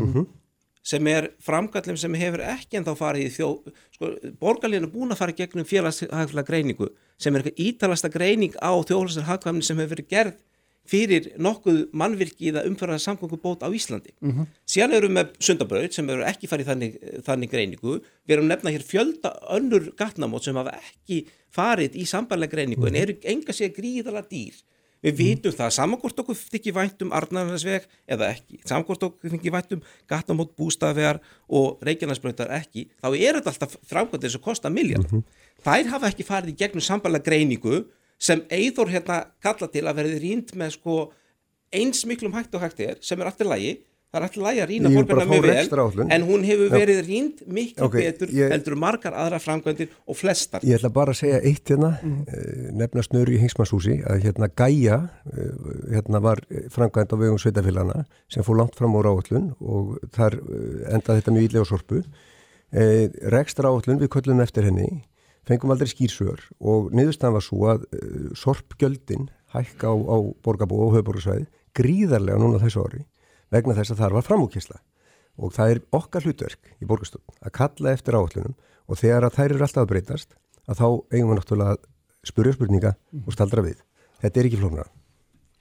[0.83, 3.49] sem er framkallum sem hefur ekki en þá farið í þjó
[3.95, 6.89] sko, borgarlíðin er búin að fara í gegnum félagshagfélag greiningu
[7.21, 10.39] sem er eitthvað ítalasta greining á þjóðhaldastar hagkvæmni sem hefur verið gerð
[10.91, 14.15] fyrir nokkuð mannvirki eða umfæraða samgöngubót á Íslandi.
[14.65, 16.95] Síðan erum við með sundabraut sem hefur ekki farið í þannig,
[17.27, 17.99] þannig greiningu.
[18.25, 21.21] Við erum nefna hér fjölda önnur gatnamót sem hafa ekki
[21.53, 24.57] farið í sambarlega greiningu en eru enga sér gríðala dýr.
[25.01, 29.71] Við vitum það, samankvort okkur þykir vænt um Arnarnarsveg eða ekki, samankvort okkur þykir vænt
[29.73, 35.09] um gatnamót bústaðvegar og reykjarnarsbreytar ekki, þá er þetta alltaf framkvæmdir sem kosta miljard.
[35.65, 37.81] Þær hafa ekki farið í gegnum sambarlega greiningu
[38.21, 40.99] sem Eithor hérna kalla til að verði rýnd með sko
[41.73, 43.79] eins miklum hægt og hægt er, sem er aftur lægi,
[44.11, 47.85] það er alltaf lægi að rýna fá mjög vel en hún hefur verið rýnd miklu
[47.87, 51.71] Ok, betur ég- heldur margar aðra framkvæmdir og flestar Ég ætla bara að segja eitt
[51.71, 52.17] hérna, mm.
[52.75, 54.97] nefna snöru í Hingsmannshúsi, að hérna Gæja,
[55.31, 55.53] eh,
[55.95, 56.43] hérna var
[56.75, 61.35] framkvæmt á vegum sveitafélana sem fór langt fram á ráallun og þar eh, endaði þetta
[61.37, 62.03] mjög ílega á sorpu.
[62.71, 65.03] Rekstra ráallun, við köllum eftir henni,
[65.43, 67.87] fengum aldrei skýrsör og niðurstaðan var svo að
[68.39, 73.03] sorpgjöldin hækka á, á borgarbú og höfuborgarsvæði gríðarlega núna þessu ári
[73.51, 74.79] vegna þess að þar var framúkysla
[75.41, 78.55] og það er okkar hlutverk í borgarstofn að kalla eftir áallunum
[78.87, 80.35] og þegar að þær eru alltaf að breytast
[80.67, 81.85] að þá eigum við náttúrulega að
[82.27, 82.95] spurja spurninga
[83.25, 83.79] og staldra við.
[84.21, 84.89] Þetta er ekki flóknar.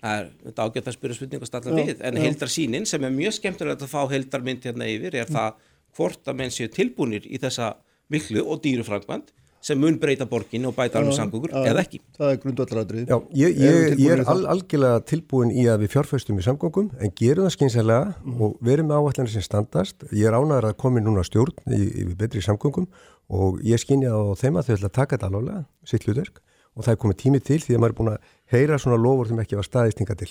[0.00, 2.22] Það er þetta ágætt að spyrja spurning og stalla Já, við en já.
[2.24, 5.60] heildar sínin sem er mjög skemmtilegt að fá heildarmynd hérna yfir er það
[5.96, 7.74] hvort að menn séu tilbúnir í þessa
[8.12, 9.32] miklu og dýru framkvæmt
[9.64, 12.00] sem mun breyta borgin og bæta alveg samgöngur Já, eða ekki.
[12.16, 13.10] Það er grundvallaradrið.
[13.10, 17.14] Já, ég, ég, ég er al, algjörlega tilbúin í að við fjárfæstum í samgöngum en
[17.20, 20.06] gerum það skynselega og verum með áallanir sem standast.
[20.16, 22.88] Ég er ánæður að komi núna stjórn í, í betri samgöngum
[23.30, 26.40] og ég skynja á þeim að þau ætla að taka þetta alveg, sitt hlutverk
[26.74, 29.30] og það er komið tími til því að maður er búin að heyra svona lofur
[29.30, 30.30] sem ekki var staðistinga til.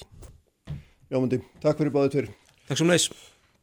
[1.09, 2.31] Jámundi, takk fyrir báðið tveir.
[2.69, 3.09] Takk sem leys.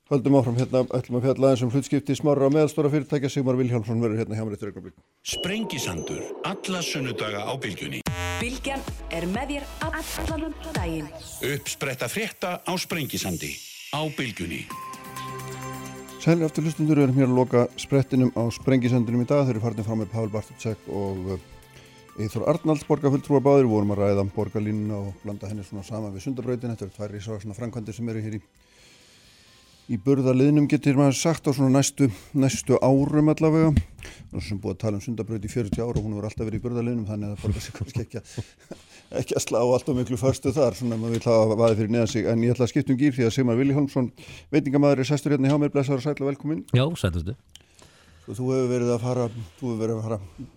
[0.07, 3.27] Höldum áfram hérna, ætlum að fjalla aðeins um hlutskipti smára á meðalstóra fyrirtækja.
[3.27, 4.95] Sigmar Vilhjálmsson verður hérna hjá mér eftir augnablik.
[5.27, 8.05] Sprengisandur, alla sunnudaga á bylgjunni.
[8.39, 11.09] Bylgjan er með þér allan daginn.
[11.49, 13.51] Uppspretta frétta á Sprengisandi
[13.91, 14.61] á bylgjunni.
[16.23, 19.43] Sælir aftur hlustundur, við erum hér að loka sprettinum á sprengisendunum í dag.
[19.43, 21.35] Þeir eru farin frá með Pál Bartutsek og
[22.23, 23.67] Eithor Arnalds borgarfulltrúar báðir.
[23.67, 26.79] Við vorum að ræða borgarlínuna og blanda henni svona saman við sundabrautin.
[26.79, 28.39] Þetta eru tvær
[29.87, 33.71] í burðarliðnum getur maður sagt á svona næstu, næstu árum allavega.
[34.43, 36.65] Sem búið að tala um sundabraut í 40 ára og hún voru alltaf verið í
[36.65, 38.33] burðarliðnum þannig að það borgar sig kannski ekki að,
[39.23, 40.79] ekki að slá alltaf miklu förstu þar.
[40.79, 42.29] Svona maður vil hafa vaðið fyrir neðan sig.
[42.33, 44.11] En ég ætla að skipta um gýr því að Sigmar Vilhjálmsson
[44.55, 46.67] veitingamæður er sestur hérna hjá mér, blessaður og og velkomin.
[46.75, 47.39] Já, sætustu.
[48.27, 49.31] Svo þú hefur verið að fara,
[49.61, 50.55] þú hefur verið að fara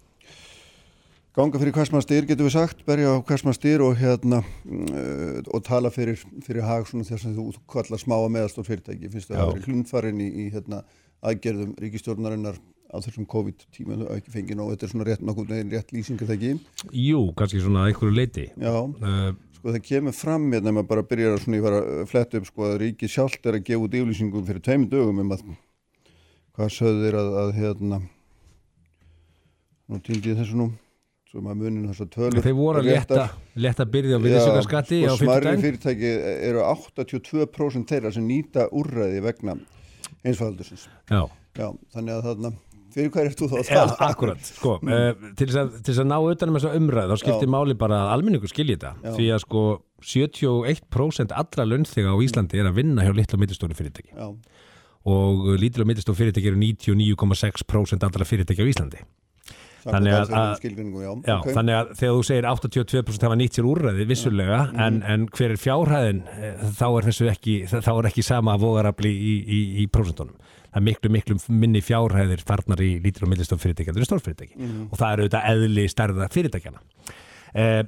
[1.40, 4.42] ganga fyrir hvers maður styr, getur við sagt, berja á hvers maður styr og hérna
[4.44, 9.12] uh, og tala fyrir, fyrir hag þess að þú, kallar smá að meðalstór fyrirtæki.
[9.14, 10.82] Finnst það að verið hlundfarin í, í hérna
[11.30, 12.60] aðgerðum ríkistjórnarinnar
[12.90, 16.36] á þessum COVID-tíma, þau ekki fengið nóg, þetta er svona rétt neginn rétt lýsingar það
[16.40, 16.90] ekki.
[16.98, 18.50] Jú, kannski svona að einhverju leiti.
[18.58, 22.04] Já, Uh, sko það kemur fram hérna, maður bara byrjar að svona ég var að
[22.10, 25.34] fletta upp sko að ríkið sjálft er að gefa út yflýsingum fyrir tveimur dögum um
[25.36, 25.44] að
[26.56, 28.00] hvað sögðu þeir að, að hérna
[29.90, 30.70] nú týndi ég þessu nú
[31.30, 33.26] svo maður munið þess að tölur þeir voru að leta,
[33.62, 36.14] leta byrði á virðisaukaskatti á smærri 50 fyrirtæki
[36.50, 39.60] eru 82% þeirra sem nýta úrræði vegna
[40.26, 41.22] einsfældursins Já,
[41.60, 42.52] já, þannig að þarna
[42.96, 43.98] fyrir hvað er þú þá að tala?
[44.08, 47.52] akkurat, sko, uh, til, þess að, til þess að ná utanum þessa umræð, þá skiptir
[47.54, 49.64] máli bara að almenningu skilji þetta, því að sko
[50.10, 54.10] 71% allra launþega á Íslandi er að vinna hjá litlu og mittistóru fyrirtæki.
[54.18, 54.34] Já,
[55.14, 59.06] og litlu og mittistóru fyrirtæki eru 99,6% allra fyrirtæki á Íslandi
[59.84, 60.56] Þannig að- að-
[61.04, 61.50] já, Já, ok.
[61.56, 65.62] þannig að þegar þú segir 82% hafa nýtt sér úrræði vissulega, en, en hver er
[65.62, 70.36] fjárhæðin eh, þá er þessu ekki þá er ekki sama vogarafli í, í, í prósentunum.
[70.70, 75.00] Það er miklu, miklu minni fjárhæðir farnar í lítil og millistof fyrirtæki en stórfyrirtæki og
[75.00, 76.84] það er auðvitað eðli stærða fyrirtækjana.
[77.56, 77.84] Eh,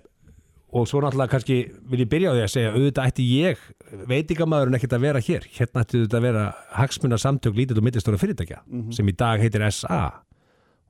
[0.72, 1.56] og svo náttúrulega kannski
[1.92, 3.64] vil ég byrja á því að segja auðvitað ætti ég
[4.08, 5.46] veitingamæðurinn ekkert að vera hér.
[5.52, 6.44] Hérna ætti auðvitað að vera
[6.80, 8.62] hagsmuna samtök lítil og millistóra fyrirtækja
[8.96, 10.00] sem í dag heitir SA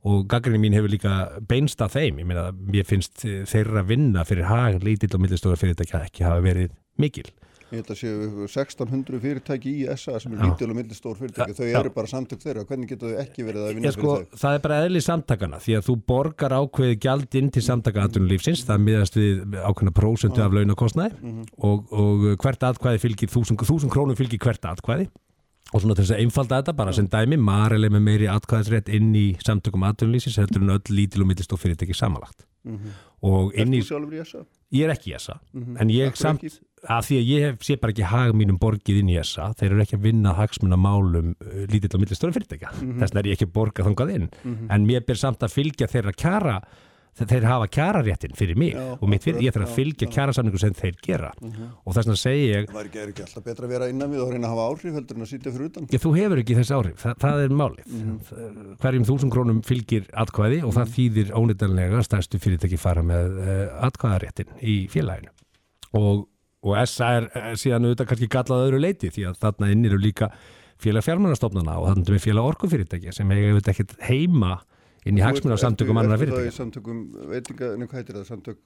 [0.07, 1.17] og gaggrinni mín hefur líka
[1.49, 6.05] beinst að þeim, ég meina mér finnst þeirra vinna fyrir hag lítill og millistóra fyrirtækja
[6.07, 7.29] ekki hafa verið mikil.
[7.71, 10.49] Ég held að séu 1600 fyrirtæki í SA sem er Já.
[10.49, 11.77] lítil og milli stór fyrirtæki, þau Já.
[11.79, 14.41] eru bara samtök þeirra, hvernig getur þau ekki verið að vinna Ég sko, fyrir þau?
[14.41, 18.65] það er bara eðli samtakana því að þú borgar ákveði gjald inn til samtaka aðtunulífsins,
[18.67, 21.31] það miðast við ákveðna prósentu af launakostnaði
[21.63, 25.07] og, og hvert atkvæði fylgir þúsund, þúsund krónum fylgir hvert atkvæði
[25.71, 28.89] og svona til þess að einfalda þetta bara sem dæmi, Marel er með meiri atkvæðisrétt
[28.91, 32.43] inn í samtökum aðtunulífsins heldur en öll lítil og millistór fyrirtæki samanlagt.
[33.25, 34.41] Og Er inn í þú sjálfur í SA?
[34.71, 36.59] Ég er ekki í SA, en ég Af hverju samt ekki?
[36.91, 39.81] að því að ég sé bara ekki hag mínum borgið inn í SA, þeir eru
[39.83, 42.71] ekki að vinna hagsmuna málum uh, lítill og millistóra fyrirtækja.
[42.77, 44.29] Þess vegna er ég ekki að borga þangað inn.
[44.71, 46.55] En mér ber samt að fylgja þeirra kjara
[47.19, 50.75] þeir, hafa kjararéttin fyrir mig Já, og mitt fyrir, ég þarf að fylgja kjarasamningu sem
[50.77, 54.11] þeir gera og þess vegna segi ég Það er ekki alltaf betra að vera innan
[54.13, 55.89] við og reyna að hafa áhrif heldur en að sitja fyrir utan?
[55.91, 57.91] Já, þú hefur ekki þessi áhrif, Þa, það er málið.
[57.91, 58.15] Mhm.
[58.81, 64.55] Hverjum þúsund krónum fylgir atkvæði og það þýðir ónýttanlega stærstu fyrirtæki fara með uh, atkvæðaréttin
[64.61, 65.33] í félaginu.
[65.99, 66.25] Og,
[66.63, 70.01] og SA er uh, síðan auðvitað kannski gallað öðru leiti því að þarna inn eru
[70.01, 70.31] líka
[70.81, 74.55] félag fjármannastofnana og þarna er félag orkufyrirtæki sem auðvitað ekkert heima
[75.05, 76.57] inn í hagsmuna samtökum annara Það er fyrirtæki.
[76.57, 77.01] samtökum,
[77.31, 78.57] veitinga, nefn hvað heitir það, samtök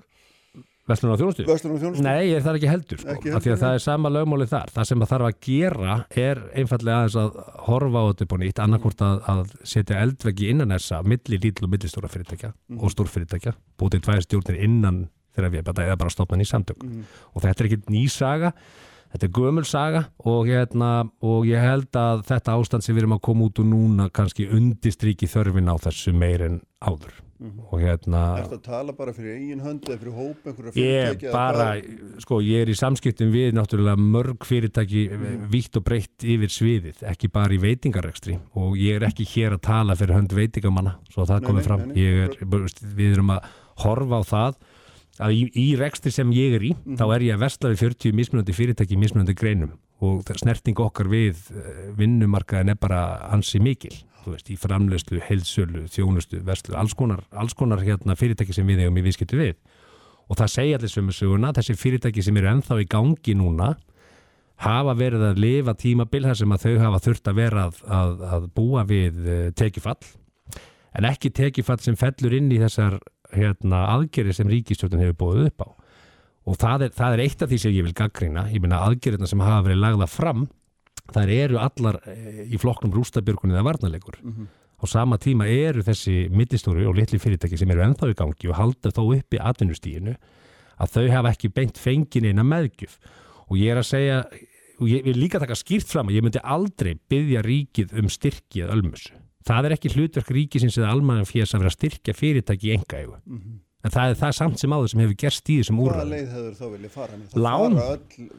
[0.86, 1.44] Vestlun á þjónustu?
[1.50, 2.04] Verslun og þjónustu.
[2.06, 4.10] Nei, ég er það ekki heldur sko, Ekki af því að heldur, það er sama
[4.14, 4.70] lögmáli þar.
[4.76, 8.38] Það sem það þarf að gera er einfallega aðeins að horfa á þetta upp á
[8.44, 12.80] nýtt, annarkvort að, að setja eldveggi innan þessa milli lítil og millistóra fyrirtækja Mhm.
[12.86, 15.02] og stórfyrirtækja, búið til tvær stjórnir innan
[15.36, 17.04] þegar við erum bara stopnað í samtök Mhm.
[17.34, 18.54] og þetta er ekki ný saga
[19.16, 20.94] þetta er gömul saga og, hérna,
[21.24, 24.50] og ég held að þetta ástand sem við erum að koma út úr núna kannski
[24.52, 29.36] undistriki þörfin á þessu meir en áður og hérna Er það að tala bara fyrir
[29.36, 31.28] eigin hönd eða fyrir hóp einhverja Ég fyrirtæki?
[31.28, 32.22] eða bara, hvað?
[32.24, 35.42] sko, ég er í samskiptum við náttúrulega mörg fyrirtæki mm.
[35.52, 39.66] vítt og breytt yfir sviðið, ekki bara í veitingarekstri og ég er ekki hér að
[39.68, 41.84] tala fyrir hönd veitingamanna, svo það Nei, komið nei, fram.
[41.84, 43.52] nei, nei, Ég er, við erum að
[43.84, 44.58] horfa á það
[45.24, 46.98] að í, í rekstri sem ég er í, Mhm.
[47.00, 49.72] þá er ég að versla við 40 mismunandi fyrirtæki mismunandi greinum
[50.02, 53.94] og snerting okkar við eh, vinnumarkaðin er bara ansi mikil.
[54.26, 58.98] Veist, í framleyslu, heilsölu, þjónustu, verslu, alls konar, alls konar hérna, fyrirtæki sem við eigum
[58.98, 59.54] í viðskiptu við.
[60.28, 63.76] Og það segja allir sömu söguna, þessi fyrirtæki sem eru ennþá í gangi núna
[64.58, 68.14] hafa verið að lifa tímabil þar sem að þau hafa þurft að vera að, að,
[68.34, 70.00] að búa við uh, tekifall
[70.96, 72.98] en ekki tekifall sem fellur inn í þessar
[73.34, 75.70] hérna, aðgerið sem ríkistjóttin hefur búið upp á.
[76.46, 79.30] Og það er, það er eitt af því sem ég vil gaggrina ég meina aðgerðina
[79.30, 80.46] sem hafa verið lagða fram
[81.14, 84.20] þær eru allar eh, í flokknum rústabjörgunni eða varnarleikur.
[84.76, 88.58] Á sama tíma eru þessi millistóri og litli fyrirtæki sem eru ennþá í gangi og
[88.60, 90.16] halda þó upp í atvinnustíginu
[90.76, 92.98] að þau hafa ekki beint fengin eina meðgjöf.
[93.50, 94.24] Og ég er að segja
[94.76, 98.66] og ég vil líka taka skýrt fram að ég myndi aldrei byggja ríkið um styrki
[98.66, 99.14] eða ölmusu.
[99.46, 103.04] Það er ekki hlutverk ríkisins eða almannan fjés að vera að styrkja fyrirtæki í enga
[103.86, 106.14] en það er það samt sem áður sem hefur gerst í þessum Hvaða úrræðum.
[106.16, 107.18] leið hefur þá viljað fara?
[107.20, 107.28] með?
[107.36, 107.76] Það Lán.
[107.78, 108.30] fara öll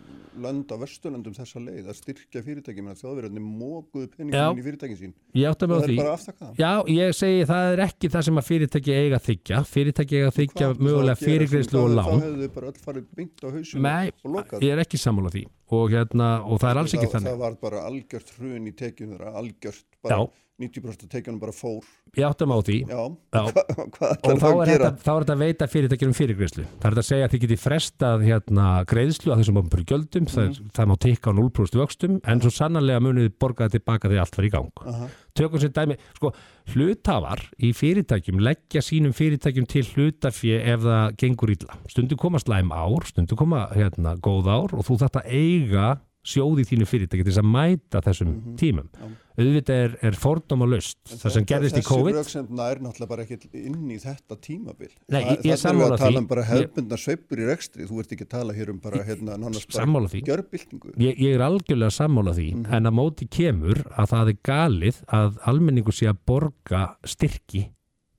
[0.43, 4.17] lönd á vesturlöndum þessa leið að styrkja fyrirtæki með þjóðverðinni mókuðu Já.
[4.17, 5.13] peningin í fyrirtækin sín.
[5.39, 5.97] Ég átta mig á Það er því.
[6.01, 6.59] bara að afþakka það.
[6.59, 9.63] Já, ég segi það er ekki það sem að fyrirtæki eiga þykja.
[9.71, 12.11] Fyrirtæki eiga þykja mögulega fyrirgreyslu og lán.
[12.11, 14.67] Þá hefðu þau bara öll farið beint á hausum Nei, og lokað.
[14.67, 17.31] ég er ekki sammála því og, hérna, og það er alls ekki það, þannig.
[17.33, 20.29] Það var bara algjört hrun í tekjum þeirra, algjört, bara Já.
[20.57, 21.85] 90% af tekjunum bara fór.
[22.17, 22.77] Ég átta mig á því.
[22.89, 23.03] Já,
[23.37, 23.43] Já.
[23.53, 24.87] Hva- hvað ætlar þá það að gera?
[24.87, 27.43] þetta, þá er þetta að veita fyrirtækjum fyrirgreyslu það er þetta að segja að þið
[27.45, 30.71] geti frestað hérna, greiðslu að þessum ofnbjörn gjöldum það, Mhm.
[30.79, 34.25] það má tikka á 0% vöxtum en svo sannarlega munið þið borga það tilbaka þegar
[34.25, 35.09] allt var í gang Aha.
[35.37, 36.33] Tökum sér dæmi, sko,
[36.73, 41.79] hlutafar í fyrirtækjum leggja sínum fyrirtækjum til hlutafje ef það gengur illa.
[41.93, 45.97] Stundu koma slæm ár, stundu koma hérna, góð ár og þú að eiga
[46.27, 48.89] sjóði þínu fyrirtæki til þess að mæta þessum tímum
[49.37, 53.25] auðvitað er, er fordóma löst það sem gerðist í COVID Þessi röksemd nær náttúrulega bara
[53.27, 54.89] ekki inn í þetta tímabil.
[55.13, 56.23] Nei, ég- ég Það er sammála að tala því.
[56.23, 57.85] um bara hefbundna sveipur í rekstri.
[57.87, 60.23] Þú ert ekki að tala hér um bara hérna nánast bara Sammála því.
[60.25, 60.95] gjörbyltingu.
[60.97, 62.73] Ég, ég er algjörlega sammála því Mhm.
[62.73, 67.69] en að móti kemur að það er galið að almenningu sé að borga styrki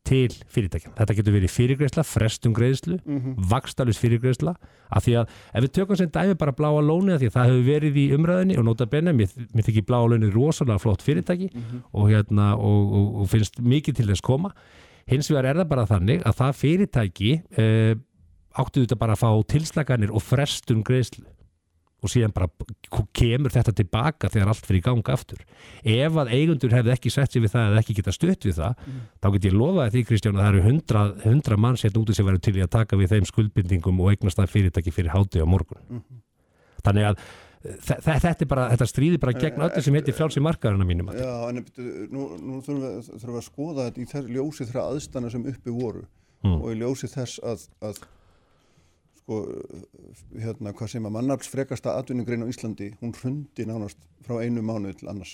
[0.07, 0.93] til fyrirtækjum.
[0.95, 3.33] Þetta getur verið fyrirgreisla, frestum greiðslu, mm Mhm.
[3.51, 4.53] vakstalus fyrirgreisla
[4.91, 7.49] af því að ef við tökum sem dæmi bara bláa lónið af því að það
[7.51, 11.49] hefur verið í umræðinni og nota benni, mér, mér þykir bláa lónið rosalega flott fyrirtæki
[11.53, 11.83] Mhm.
[11.93, 14.51] og, hérna, og, og, og finnst mikið til þess koma.
[15.07, 17.95] Hins vegar er það bara þannig að það fyrirtæki eh,
[18.57, 21.25] áttu þetta bara að fá tilslaganir og frestum greiðslu
[22.03, 22.47] og síðan bara
[23.17, 25.39] kemur þetta tilbaka þegar allt fyrir ganga aftur.
[25.81, 28.83] Ef að eigundur hefði ekki sett sér við það eða ekki geta stutt við það
[29.23, 32.27] þá get ég lofaði því Kristján að það eru hundra, hundra manns hérna úti sem
[32.29, 35.47] verður til í að taka við þeim skuldbindingum og eignast það fyrirtæki fyrir háti á
[35.49, 36.01] morgun.
[36.85, 37.23] Þannig að
[37.87, 41.09] þe- þe- þetta, bara, þetta stríði bara gegn öllu sem heitir frjálsi markaðurinn að mínum
[41.11, 44.67] að Já, en byrju, nú, nú þurfum við, þurfum við að skoða þetta í ljósi
[44.69, 46.05] þeirra aðstana sem uppi voru
[46.45, 46.59] Mm.
[46.61, 47.97] og í ljósi þess að, að
[49.27, 49.43] sko,
[50.39, 55.01] hérna, hvað sem að mannafls frekasta atvinnugrein á Íslandi, hún hrundi nánast frá einu mánuð
[55.01, 55.33] til annars.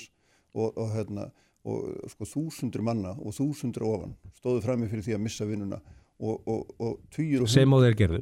[0.54, 1.28] Og, og hérna,
[1.66, 5.80] og sko þúsundur manna og þúsundur ofan stóðu frammi fyrir því að missa vinnuna.
[6.24, 6.74] Og, og,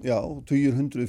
[0.08, 0.18] Já,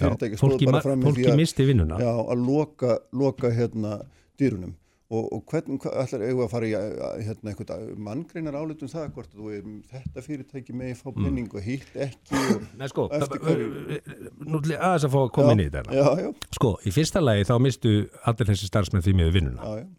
[0.02, 1.98] fyrirtæki fólki stóðu bara frammi fólki því að missti vinnuna.
[2.02, 4.00] Já, að loka, loka hérna
[4.40, 4.74] dýrunum
[5.12, 9.34] og, og hvernig ætlar við að fara í að- hérna eitthvað manngreinar álitum það hvort
[9.36, 14.76] þú er þetta fyrirtæki með fá penning og hitt ekki og Nei sko, nú ætla
[14.76, 17.44] ég aðeins að fá að koma inn í þetta Já, já, Sko, í fyrsta lagi
[17.48, 17.92] þá mistu
[18.28, 19.62] allir þessi starfsmenn því með vinnuna.
[19.68, 19.90] já, já.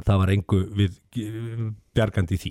[0.00, 1.64] Það var engu við eh,
[1.98, 2.50] bjargandi því.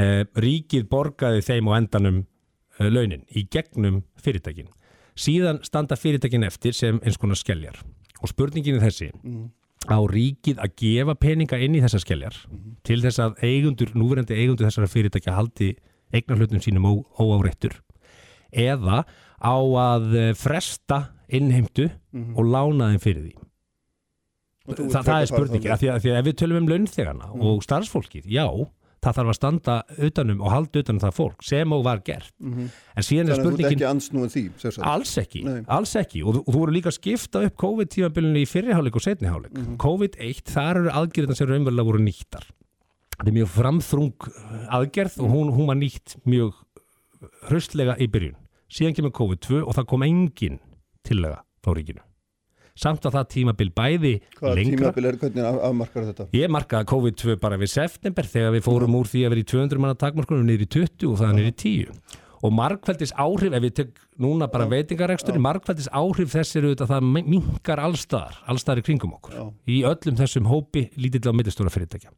[0.00, 4.70] Eh, ríkið borgaði þeim á endanum eh, launin í gegnum fyrirtækin.
[5.12, 7.76] Síðan standa fyrirtækin eftir sem eins konar skelljar.
[8.24, 9.10] Og spurningin er þessi,
[9.90, 12.38] á ríkið að gefa peninga inn í þessar skelljar
[12.86, 15.74] til þess að eigundur, núverandi eigundur þessara fyrirtækja haldi
[16.14, 16.86] eignarhlutum sínum
[17.18, 17.80] óáreittur
[18.54, 19.02] eða
[19.44, 21.88] á að eh, fresta innheimtu
[22.38, 23.34] og lána þeim fyrir því.
[24.64, 25.66] Þa, það er leið.
[25.68, 28.46] af því, að, ef við tölum um launþegana og starfsfólkið, já,
[29.04, 29.76] það þarf að standa
[30.08, 33.88] utanum og halda utanum það fólk sem og var gert en síðan er spurningin ekki
[34.34, 34.44] því.
[34.90, 35.62] Alls ekki, Nei.
[35.76, 39.52] alls ekki og, og þú voru líka að skipta upp COVID-tímabilinu í fyrriháleik og setniháleik.
[39.54, 39.76] Mhm.
[39.82, 42.48] COVID-1, þar eru aðgerðina sem raunverulega voru nýttar.
[43.14, 44.30] Það er mjög framþrung
[44.74, 46.56] aðgerð og hún, hún var nýtt mjög
[47.48, 48.36] hraustlega í byrjun.
[48.72, 50.58] Síðan kemur COVID-2 og það kom engin
[51.06, 52.02] tillega frá ríkinu.
[52.74, 54.78] Samt að það tímabil bæði Hvaða lengra.
[54.90, 56.24] tímabil er, hvernig af- afmarkar þetta?
[56.34, 59.78] Ég markaði COVID-2 bara við september þegar við fórum úr því að vera í 200
[59.84, 63.74] manna takmarkunum niður í 20 og það niður í 10 og markvældis áhrif, ef við
[63.78, 68.84] tek núna bara veitingarekstur, markvældis áhrif þess eru þetta að það minkar allstaðar allstaðar í
[68.90, 69.44] kringum okkur, Já.
[69.70, 72.10] í öllum þessum hópi lítill á millistóra fyrirtækja.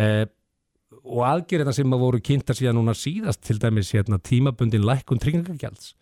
[0.00, 0.24] Eh,
[1.04, 5.92] og aðgerðina sem að voru kynnta síðan núna síðast til dæmis hérna, tímabundin lækkun tryggingagjalds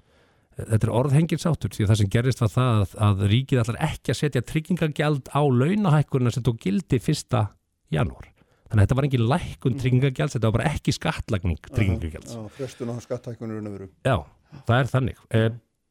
[0.70, 4.12] þetta er orðhengilsáttur því að það sem gerist var það að, að ríkið ætlar ekki
[4.12, 7.46] að setja tryggingagjald á launahækkurina sem tók gildi fyrsta
[7.92, 8.28] janúar.
[8.72, 12.32] Þannig að þetta var engin lækkun tryggingagjalds, þetta var bara ekki skattlagning tryggingagjalds.
[12.32, 13.88] Já, frestun á að veru.
[14.00, 14.16] Já,
[14.64, 15.18] það er þannig.
[15.28, 15.50] Eh,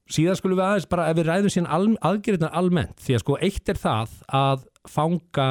[0.10, 3.38] síðan skulum við aðeins bara, ef við ræðum síðan al, aðgerðina almennt, því að sko
[3.46, 5.48] eitt er það að fanga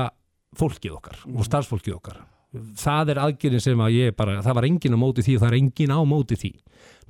[0.58, 2.18] fólkið okkar og starfsfólkið okkar.
[2.50, 5.50] Það er aðgerðin sem að ég bara, það var engin á móti því og það
[5.50, 6.50] er engin á móti því.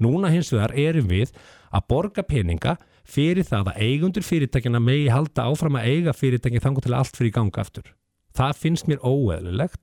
[0.05, 1.33] Núna hins vegar erum við
[1.73, 2.77] að borga peninga
[3.09, 7.33] fyrir það að eigundur fyrirtækjana megi halda áfram að eiga fyrirtæki þangur til allt fyrir
[7.35, 7.89] ganga aftur.
[8.37, 9.81] Það finnst mér óeðlilegt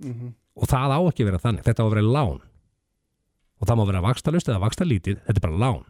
[0.58, 1.66] og það á ekki að vera þannig.
[1.66, 2.40] Þetta á að vera lán
[3.58, 5.86] og það má vera vakstalust eða vakstalítið, þetta er bara lán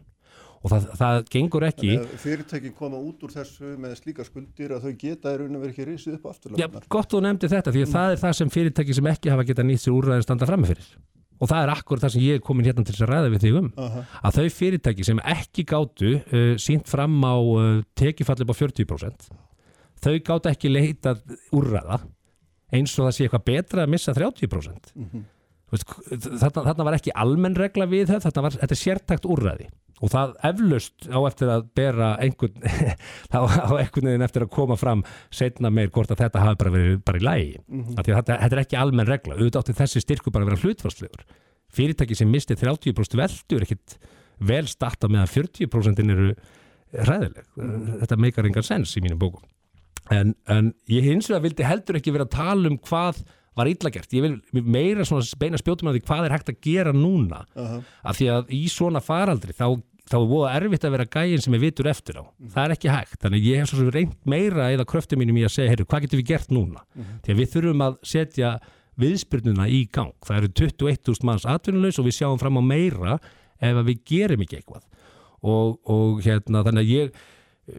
[0.58, 1.90] og það, það gengur ekki
[2.22, 5.74] fyrirtækin koma út úr þessu með slíka skuldir að þau geta í raun og verið
[5.76, 6.56] ekki risið upp aftur.
[6.58, 9.46] Já, gott þú nefndi þetta því að það er það sem fyrirtæki sem ekki hafa
[9.52, 10.90] getað nýtt sér úrræðin standa frammi fyrir
[11.38, 13.44] og það er akkur það sem ég er komin hérna til þess að ræða við
[13.46, 14.00] þig um Aha.
[14.26, 19.28] að þau fyrirtæki sem ekki gátu uh, sínt fram á uh, tekifall upp á 40%
[20.02, 21.14] þau gátu ekki leita
[21.54, 22.00] úrræða
[22.74, 25.06] eins og það sé eitthvað betra að missa 30% Mhm.
[25.08, 25.37] Þú veist,
[25.72, 29.68] þarna, þarna var ekki almenn regla við þetta, þetta, var, þetta sértækt úrræði.
[29.98, 32.68] Og það eflaust á eftir að bera einhvern,
[33.32, 35.02] þá á einhvern veginn eftir að koma fram
[35.34, 38.56] setna meir hvort að þetta hafi bara verið bara í lægi því að þetta, þetta
[38.56, 39.36] er ekki almenn regla.
[39.36, 41.26] Auðvitað átti þessi styrku bara að vera hlutfarslegur
[41.74, 43.98] fyrirtæki sem misti 30% veldu er ekkit
[44.48, 46.28] vel starta með að 40% eru
[47.08, 47.48] ræðileg
[48.02, 49.44] þetta meikar engan sens í mínum bókum.
[50.14, 53.20] En, en ég hins vegar vildi heldur ekki vera að tala um hvað
[53.58, 56.58] var illa gert, ég vil meira svona beina spjótum að því hvað er hægt að
[56.64, 57.44] gera núna.
[57.58, 57.78] Aha.
[58.08, 59.66] af því að í svona faraldri þá,
[60.08, 62.24] þá er voða erfitt að vera gæin sem er vitur eftir á,
[62.54, 63.20] það er ekki hægt.
[63.24, 66.22] Þannig ég hef svo reynd meira eða kröftum mínum í að segja, heyrðu, hvað getum
[66.22, 66.84] við gert núna?
[67.26, 68.52] Því að við þurfum að setja
[68.98, 73.18] viðspyrnuna í gang, það eru 21.000 manns atvinnulegs og við sjáum fram á meira
[73.62, 74.86] ef við gerum ekki eitthvað.
[75.38, 77.20] Og, og hérna þannig að ég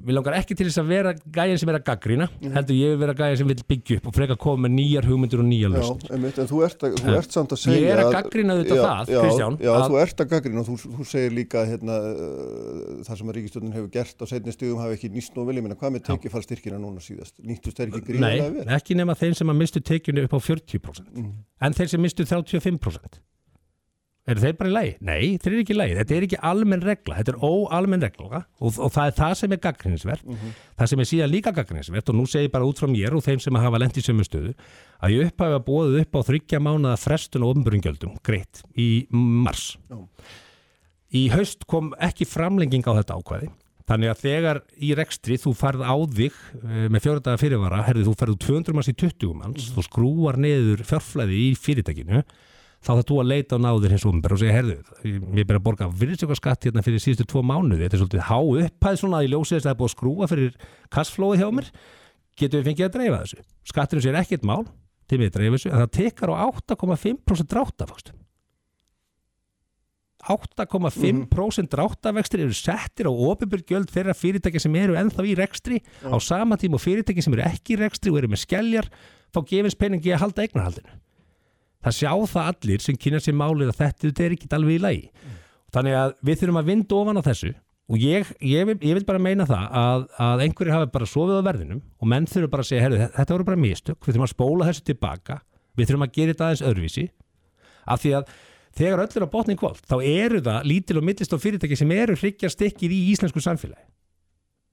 [0.06, 3.00] Mér langar ekki til þess að vera gæðin sem er að gaggrina, heldur ég vil
[3.02, 5.72] vera gæðin sem vil byggja upp og freka að koma með nýjar hugmyndir og nýjar
[5.72, 6.12] Já, lausnir.
[6.14, 8.54] einmitt, en þú ert, að, þú ert samt að segja ég er að að- gagnrýna
[8.60, 11.32] auðvitað Já, það, já, Kristján, Já, að- þú ert að gaggrina og þú, þú segir
[11.40, 15.34] líka hérna, uh, það sem að ríkistjónin hefur gert á setni stigum hafi ekki nýst
[15.40, 17.34] nú vel, ég meina hvað með tekjufallstyrkina núna síðast?
[17.42, 18.68] Nýttust þeir ekki Nei, gríðarlega vel?
[18.78, 21.32] ekki nema þeim sem að mistu tekjunu upp á 40% Mm.
[21.62, 23.20] en þeir sem mistu 35%
[24.28, 24.92] eru þeir bara í lagi?
[25.02, 25.96] Nei, þeir eru ekki í lagi.
[26.00, 28.42] Þetta er ekki almenn regla, þetta er óalmenn regla.
[28.60, 30.52] Og, og það er það sem er gaggrinsvert Mhm.
[30.78, 33.24] það sem er síðan líka gaggrinsvert og nú segir ég bara út frá mér og
[33.24, 34.54] þeim sem hafa lent í sömu stöðu
[35.02, 39.78] að ég upphafi að bóðið upp á þryggja mánuða frestun og ofnbjörngjöldum, greitt, í mars.
[39.90, 39.98] Já.
[41.12, 43.50] í haust kom ekki framlenging á þetta ákvæði.
[43.90, 48.14] Þannig að þegar í rekstri þú farð á þig eh, með fjóruðdaga fyrirvara, herði þú
[48.20, 52.22] ferðu 200 manns í 20 manns, þú skrúar neður fjárflæði í fyrirtækinu,
[52.80, 55.66] þá það þú að leita á náður hins umber og segja, herðu, ég ber að
[55.66, 59.34] borga virðsjökkarskatt hérna fyrir síðustu tvo mánuði, þetta er svolítið há upphæð svona að ég
[59.34, 60.54] ljósi þess að það er búið að skrúa fyrir
[60.96, 61.68] kassflóið hjá mér,
[62.40, 63.44] getum við fengið að dreifa þessu.
[63.68, 64.64] Skatturinn sér ekkert mál
[65.10, 68.20] til við að dreifa þessu, en það tekar á 8,5% dráttaföxtum.
[70.30, 76.60] 8,5% dráttavextir eru settir á ofinbjörgjöld þeirra fyrirtæki sem eru ennþá í rekstri á sama
[76.60, 78.90] tíma og fyrirtæki sem eru ekki í rekstri og eru með skelljar
[79.32, 80.98] þá gefins peningi að halda eignarhaldinu
[81.86, 84.84] það sjá það allir sem kynna sér málið að þetta, þetta er ekki alveg í
[84.84, 85.04] lagi.
[85.74, 87.52] Þannig að við þurfum að vinda ofan á þessu
[87.90, 91.42] og ég, ég, vil, ég vil bara meina það að, að einhverju hafi bara sofið
[91.42, 94.28] á verðinum og menn þurfum bara að segja, herru, þetta voru bara mistök við þurfum
[94.28, 95.40] að spóla þessu tilbaka
[95.78, 97.06] við þurfum að gera þetta aðeins öðruvísi.
[97.90, 98.34] Af því að
[98.80, 102.18] þegar öll er á botning kvöld þá eru það lítil og millistof fyrirtæki sem eru
[102.20, 103.88] hryggja stikkið í íslensku samfélagi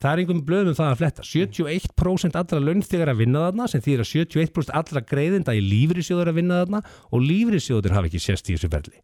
[0.02, 1.27] það er einhverjum blöðum það að fletta.
[1.31, 6.39] 71% allra launþegar að vinna þarna sem þýðir að 71% allra greiðinda í lífrisjóður að
[6.43, 9.01] vinna þarna og lífrisjóður hafa ekki sérst í þessu ferli.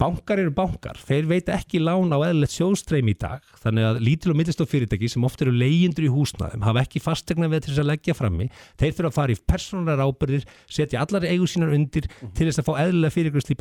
[0.00, 4.30] Bankar eru bankar, þeir veita ekki lán á eðlilegt sjóðstreim í dag þannig að lítil
[4.32, 7.90] og mittistof fyrirtæki sem oft eru leyendur í húsnaðum, hafa ekki fastegna við þess að
[7.90, 8.46] leggja frammi,
[8.80, 12.70] þeir þurfa að fara í persónulegar ábyrðir, setja allar eigu sínar undir til þess að
[12.70, 13.58] fá eðlilega fyrirgröðsli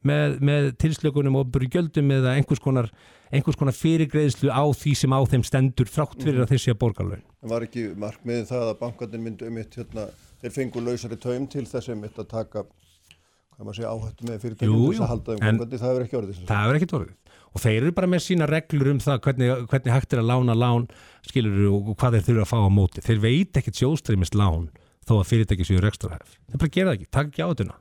[0.00, 2.90] ekki að með, með tilslökunum og byrgjöldum eða einhvers konar,
[3.30, 7.04] einhvers konar fyrirgreðslu á því sem á þeim stendur þrátt fyrir að sé að borga
[7.04, 7.24] laun.
[7.42, 10.08] En var ekki markmiðið það að bankarnir myndu um eitt hérna,
[10.40, 14.40] þeir fengu lausari taum til þess um eitt að taka, hvað maður segja, áhættu með
[14.44, 17.16] fyrirtækjum þess að halda um bankandi, það hefur ekki orðið Það hefur ekkert orðið.
[17.50, 20.54] Og þeir eru bara með sína reglur um það hvernig, hvernig hægt er að lána
[20.54, 20.84] lán,
[21.26, 23.02] skilur og hvað þeir þurfa að fá á móti.
[23.02, 24.68] Þeir veit ekkert sjóðstreymist lán
[25.02, 26.36] þó að fyrirtæki séu rekstrahæf.
[26.46, 27.80] Þeir bara gera það ekki, takk ekki á þetta.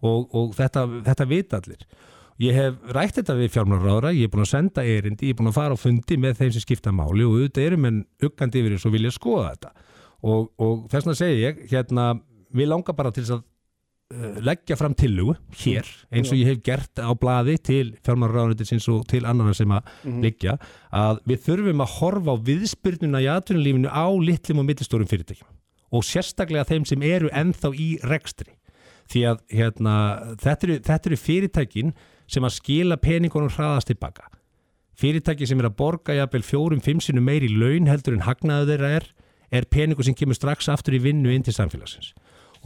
[0.00, 1.84] Og, og þetta, þetta vita allir.
[2.40, 5.50] Ég hef rætt þetta við fjármálaráðra, ég er búin að senda erindi, ég er búin
[5.50, 8.76] að fara á fundi með þeim sem skipta máli og auðvitað erum en uggandi yfir
[8.76, 9.72] þess og vilja skoða þetta.
[10.20, 12.06] Og, og þess vegna segi ég, hérna,
[12.56, 13.44] við langar bara til þess að
[14.14, 19.06] uh, leggja fram tillugu hér eins og ég hef gert á blaði til fjármálaráðunetinsins og
[19.10, 19.92] til annara sem að
[20.24, 20.56] liggja
[20.96, 25.50] að við þurfum að horfa á viðspyrnuna í atvinnulífinu á litlum og mittistórum fyrirtækjum
[25.90, 28.52] og sérstaklega þeim sem eru ennþá í rekstri
[29.10, 29.94] því að hérna,
[30.42, 31.94] þetta, eru, þetta eru fyrirtækin
[32.30, 34.28] sem að skila peningunum hraðast tilbaka
[35.00, 38.74] fyrirtæki sem er að borga jafnvel fjórum, fimm sinum meir í laun heldur en hagnaðu
[38.74, 39.08] þeirra er
[39.50, 42.12] er peningur sem kemur strax aftur í vinnu inn til samfélagsins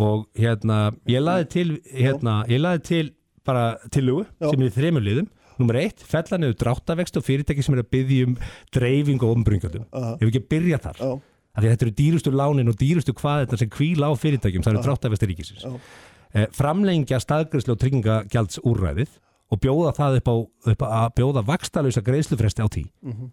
[0.01, 3.07] og hérna, ég laði til hérna, ég laði til
[3.47, 5.31] bara tilugu sem er í þremur liðum
[5.61, 8.35] Númer eitt, fella niður dráttavext og fyrirtæki sem er að byggja um
[8.75, 9.85] dreifing og umbrungjaldum.
[9.95, 10.17] Aha.
[10.17, 10.99] Ef við ekki byrja þar.
[10.99, 11.13] Já.
[11.55, 14.73] Af því að þetta eru dýrustu lánin og dýrustu hvað sem kvíla á fyrirtækjum, það
[14.73, 14.87] eru Aha.
[14.89, 15.63] dráttavexti ríkisins.
[15.63, 15.71] Já.
[15.71, 16.14] Eh,
[16.55, 19.21] framlengja staðgræslu og tryggingagjalds úrræðið
[19.53, 20.35] og bjóða það upp á,
[20.73, 22.85] upp á að bjóða vakstalösa greiðslufresti á tí.
[23.03, 23.31] Mhm.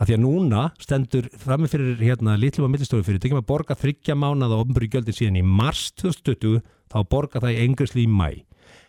[0.00, 4.16] Af því að núna stendur frammi fyrir hérna litlum og millistóru fyrirtækjum að borga þryggja
[4.16, 8.44] mánada og ofnbyrju sem í mars 2020 þá borga það í engrisli í mæ.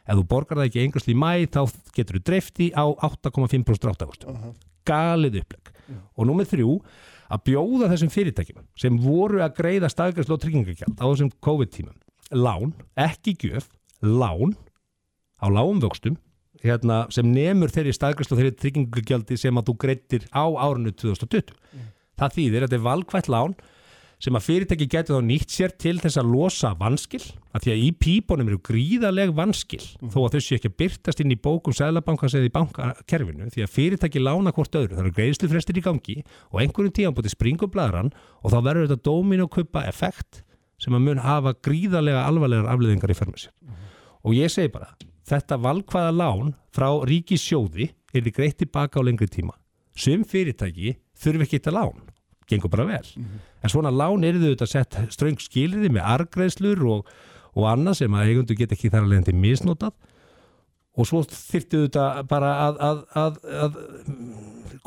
[0.07, 3.83] Ef þú borgar það ekki í engrisli í mæ þá getur þú dreifti á 8,5%
[3.83, 4.55] dráttavöxtum.
[4.87, 5.73] Galið uppleg.
[6.15, 6.79] Og númer þrjú
[7.27, 11.97] að bjóða þessum fyrirtækjum sem voru að greiða staðgræslu og tryggingagjald á þessum COVID-tímum
[12.31, 13.69] lán, ekki gjöf,
[14.01, 14.55] lán
[15.41, 16.17] á lágum vöxtum
[16.61, 21.53] hérna, sem nemur þeirri staðgræslu og þeirri tryggingagjaldi sem að þú greittir á árinu 2020.
[22.19, 23.55] Það þýðir að þetta er valkvætt lán
[24.21, 27.23] sem að fyrirtæki getur þá nýtt sér til þess að losa vanskil,
[27.57, 31.23] að því að í pípunum eru gríðaleg vanskil, þó að þau séu ekki að byrtast
[31.23, 35.15] inn í bókum sæðlabankans eða í bankakerfinu, því að fyrirtæki lána hvort öðru, það eru
[35.17, 36.17] greiðslufrestir í gangi
[36.51, 40.43] og einhverjum tíðan bútið springum blæðran og þá verður þetta dómin og kuppa effekt
[40.81, 43.53] sem að mun hafa gríðalega alvarlegar afleðingar í förmur sér.
[44.25, 44.91] Og ég segi bara,
[45.29, 49.53] þetta valkvæða lán frá ríkisjóði er þið greitt tilbaka á lengri tíma.
[49.95, 52.01] Sum fyrirtæki þurfi ekki þetta lán,
[52.49, 53.05] gengur bara vel.
[53.61, 57.11] En svona lán eru þau þetta sett ströng skilriði með argreðslur og,
[57.55, 59.93] og annað sem að eigundu get ekki þar að leiðandi misnotað
[60.97, 63.77] og svo þyrftu þetta bara að, að, að, að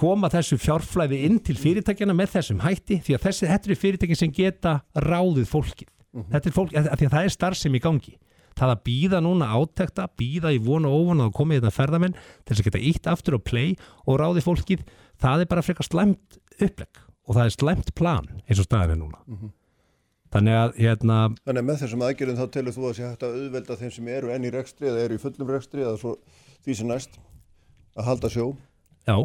[0.00, 4.18] koma þessu fjárflæði inn til fyrirtækjana með þessum hætti því að þessi, þetta eru fyrirtæki
[4.18, 5.90] sem geta ráðið fólkið.
[6.30, 8.14] Þetta er fólk, að, því að það er starfsemi í gangi.
[8.54, 12.14] Það að býða núna átekta, býða í vona og óvona að koma í þetta ferðamenn
[12.14, 13.72] til þess að geta ítt aftur og play
[14.04, 14.84] og ráðið fólkið,
[15.24, 19.00] það er bara frekar slæmt upplegg og það er slæmt plan eins og staðin er
[19.00, 19.22] núna.
[20.34, 21.16] Þannig að hérna,
[21.46, 24.08] Þannig að með þessum aðgerðum þá telur þú að sé hægt að auðvelda þeim sem
[24.16, 26.14] eru enn í rekstri eða eru í fullum rekstri eða svo
[26.66, 27.18] því sem næst
[27.94, 28.46] að halda sjó.
[29.06, 29.16] já,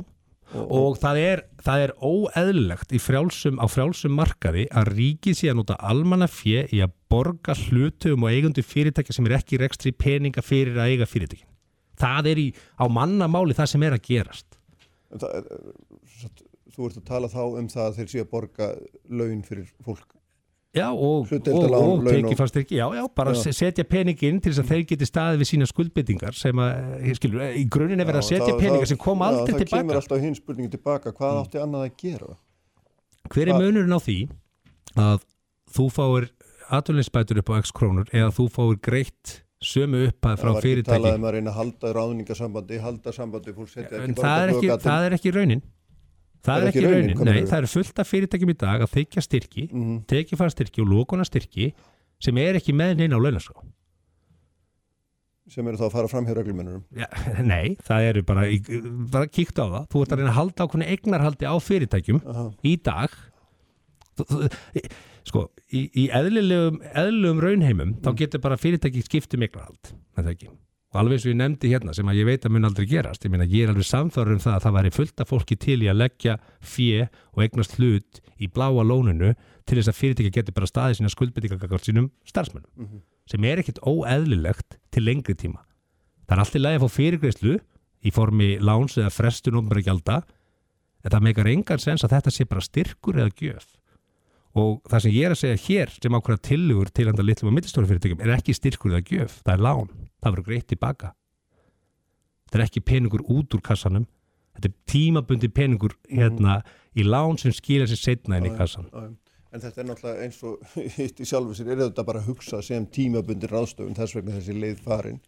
[0.60, 5.58] og það er, það er óeðlilegt í frjálsum, á frjálsum markaði að ríkið sé að
[5.64, 9.94] nota almanna fjö í að borga hlutum og eigundu fyrirtækja sem er ekki í rekstri
[9.98, 11.50] peninga fyrir að eiga fyrirtækin.
[12.00, 14.60] Það er í, á mannamáli það sem er að gerast.
[15.10, 15.74] Það, er-
[16.22, 16.46] satt-
[16.76, 18.70] þú ert að tala þá um það að þeir sé að borga
[19.10, 20.06] laun fyrir fólk.
[20.78, 23.52] Já, og, og, og ekki, já, já, bara Já.
[23.58, 27.42] setja peningin til þess að þeir geti staðið við sína skuldbyttingar sem að, ég skilur,
[27.58, 29.98] í grunin er verið að setja það- peningar það- sem kom aldrei Það kemur tilbaka.
[30.04, 31.42] alltaf hinn spurningi tilbaka, hvað Mm.
[31.42, 32.38] átti annað að gera?
[33.34, 34.18] Hver er munurinn á því
[34.96, 35.20] að
[35.74, 36.30] þú fáir
[36.70, 40.70] atvinninsbætur upp á x krónur eða þú fáir greitt sömu upphæð frá Það var ekki
[40.70, 41.02] fyrirtæki?
[41.02, 44.70] talað um að reyna að halda ráðningasambandi, halda sambandi, fólk setja ekki það er ekki,
[44.86, 45.62] það er ekki raunin.
[46.46, 49.22] Það er ekki raunin, hvað nei, það er fullt af fyrirtækjum í dag að þykja
[49.26, 49.98] styrki, mm Mhm.
[50.08, 51.74] tekið fara styrki og lókuna styrki
[52.20, 53.60] sem er ekki með neina á launaskrá.
[55.50, 56.84] sem eru þá að fara fram hjá reglumennurum.
[56.94, 57.08] Já,
[57.42, 58.44] nei, það eru bara,
[59.10, 62.44] bara kíkt á það þú ert að reyna að halda ákveðinu eignarhaldi á fyrirtækjum Aha.
[62.64, 63.10] í dag
[65.26, 70.34] sko, í, í eðlilegum, eðlilegum raunheimum þá getur bara fyrirtæki skipt um eignarhald er það
[70.36, 70.50] ekki
[70.90, 73.26] og alveg eins og ég nefndi hérna sem að ég veit að mun aldrei gerast
[73.26, 75.78] ég meina ég er alveg samþörur um það að það væri fullt af fólki til
[75.86, 77.06] í að leggja fjö
[77.36, 79.36] og eignast hlut í bláa lóninu
[79.70, 84.80] til þess að fyrirtæki getur bara staðið sína skuldbyttingagakvart sínum starfsmönnum sem er ekkit óeðlilegt
[84.90, 85.62] til lengri tíma.
[86.26, 87.60] Það er alltaf lægi að fá fyrirgreyslu
[88.02, 90.24] í formi láns eða frestun ofnbæra gjalda
[91.06, 93.68] en það meikar engan sens að þetta sé bara styrkur eða gjöf.
[94.58, 97.06] Og það sem ég er að segja hér sem ákveða tillugur til
[100.20, 101.14] það er verður greitt tilbaka.
[102.50, 104.08] Þetta er ekki peningur út úr kassanum.
[104.60, 106.60] Þetta er tímabundi peningur hérna
[106.98, 109.10] í lán sem skilja sér setna inn í kassan Já, já.
[109.50, 112.62] En þetta er náttúrulega eins og hitt í sjálfu sér, er þetta bara að hugsa
[112.66, 115.20] sem tímabundir ráðstöfun þess vegna þessi leið farin,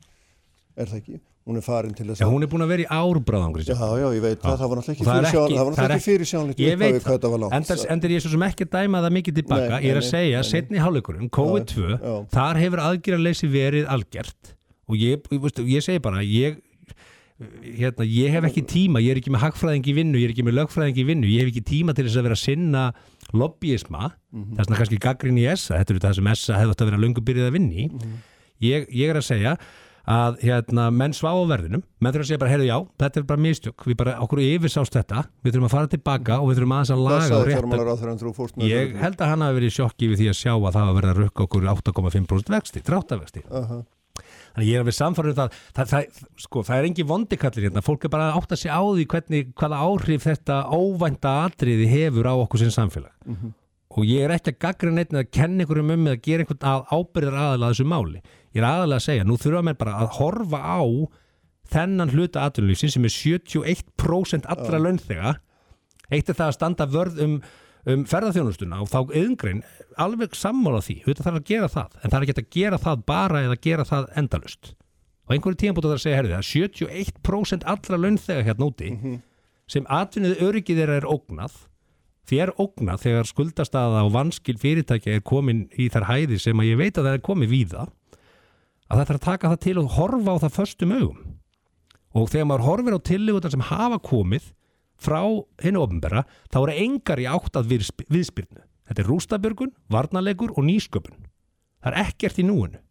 [0.77, 1.22] er það ekki?
[1.49, 4.05] Hún er farin til þess Já, hún er búin að vera í árbráðangri Já, já,
[4.13, 5.95] ég veit það, það var náttúrulega ekki fyrir sjálf, ekki- það var það er
[6.61, 10.43] Ég veit ég svo sem ekki að dæma það mikið tilbaka Ég er að segja,
[10.45, 12.13] setni hálfleikurinn, COVID-2 Já, já.
[12.35, 14.53] Þar hefur aðgerðarleysi verið algjört
[14.91, 16.59] Og ég, ég, ég segi bara Ég,
[17.80, 20.45] hérna, ég hef ekki tíma Ég er ekki með hagfræðing í vinnu Ég er ekki
[20.45, 22.84] með lögfræðing í vinnu Ég hef ekki tíma til þess að vera að sinna
[23.34, 24.53] lobbyisma Mhm.
[24.55, 26.89] Það er svona kannski gaggrin í ESA Þetta er það sem ESA hefði átt að
[26.91, 28.19] vera löngu byrjuð að vinni Mhm.
[28.61, 29.57] ég, ég er að segja
[30.11, 33.23] að hérna, menn svá á verðinum menn þurfa að segja bara, heyrðu já, þetta er
[33.30, 36.73] bara mistök við bara, okkur yfirsást þetta, við þurfum að fara tilbaka og við þurfum
[36.77, 37.61] aðeins að laga og rétta
[38.72, 41.11] ég held að hann hafi verið sjokki við því að sjá að það hafa verið
[41.11, 43.77] að rukka okkur 8,5% vexti, dráttavexti Aha.
[44.52, 48.06] Þannig ég er alveg samfærður það, það, það, sko, það er engin vondikallir hérna, fólk
[48.06, 52.34] er bara að átta sig á því hvernig, hvaða áhrif þetta óvænta atriði hefur á
[52.36, 53.14] okkur sem samfélag.
[53.26, 53.57] Mhm.
[53.91, 56.86] og ég er ekki að gaggra neitt að kenna ykkur um eða gera einhvern að
[56.95, 58.22] ábyrðar aðalega þessu máli.
[58.56, 60.80] Ég er aðalega að segja, nú þurfa menn bara að horfa á
[61.72, 65.34] þennan hluta atvinnulífsins sem er 71% allra launþega.
[66.11, 67.36] Eitt er það að standa vörð um,
[67.89, 69.63] um ferðarþjónustuna og þá yðngrein
[70.01, 73.03] alveg sammála því, auðvitað þarf að gera það en það er ekki að gera það
[73.09, 74.73] bara eða gera það endalust
[75.31, 78.89] og einhverju tíma búið að segja herði, að 71% allra launþega hérna úti
[79.71, 81.53] sem atvinnið öryggið þeirra er ógnað.
[82.27, 86.69] Því er ógnað þegar skuldastaða og vanskil fyrirtækja er komin í þær hæði sem að
[86.69, 87.85] ég veit að það er komið víða
[88.91, 91.21] að það þarf að taka það til og horfa á það föstum augum.
[92.11, 94.51] Og þegar maður horfir á tillögutar sem hafa komið
[95.02, 95.22] frá
[95.64, 98.61] hennu ofnbera þá eru engar í átt að viðsp- viðspyrnu
[98.91, 101.18] þetta er rústabjörgun, varnalegur og nýsköpun
[101.82, 102.82] það er ekkert í núinu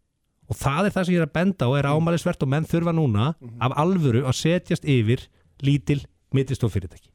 [0.50, 2.94] og það er það sem ég er að benda og er ámælisvert og menn þurfa
[2.96, 3.30] núna
[3.62, 5.28] af alvöru að setjast yfir
[5.62, 6.00] lítil
[6.34, 7.10] mittistof fyrirtæki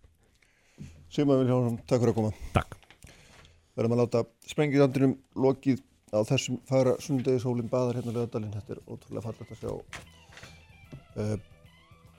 [1.15, 2.31] Sigmar Viljánsson, takk fyrir að koma.
[2.51, 2.73] Takk.
[3.77, 5.13] Verðum að láta sprengjandrinum
[5.45, 5.77] lokið
[6.11, 8.51] á þessum fara sundegi sólinn baðar hérna lögadalinn.
[8.51, 9.71] Þetta er ótrúlega fallegt að sjá.
[11.15, 11.37] Uh,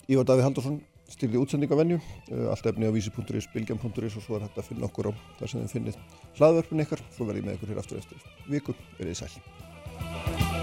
[0.09, 0.79] Ívar Daví Haldursson
[1.13, 5.11] styrði útsendingavenju, uh, allt efni á vísi.is, bilgjum.is og svo er hægt að finna okkur
[5.11, 6.03] á þar sem þið finnið
[6.41, 7.07] hlaðvörpun ykkar.
[7.15, 8.77] Svo verðum ég með ykkur hér aftur eftir viku.
[8.99, 10.56] Verðið sæl.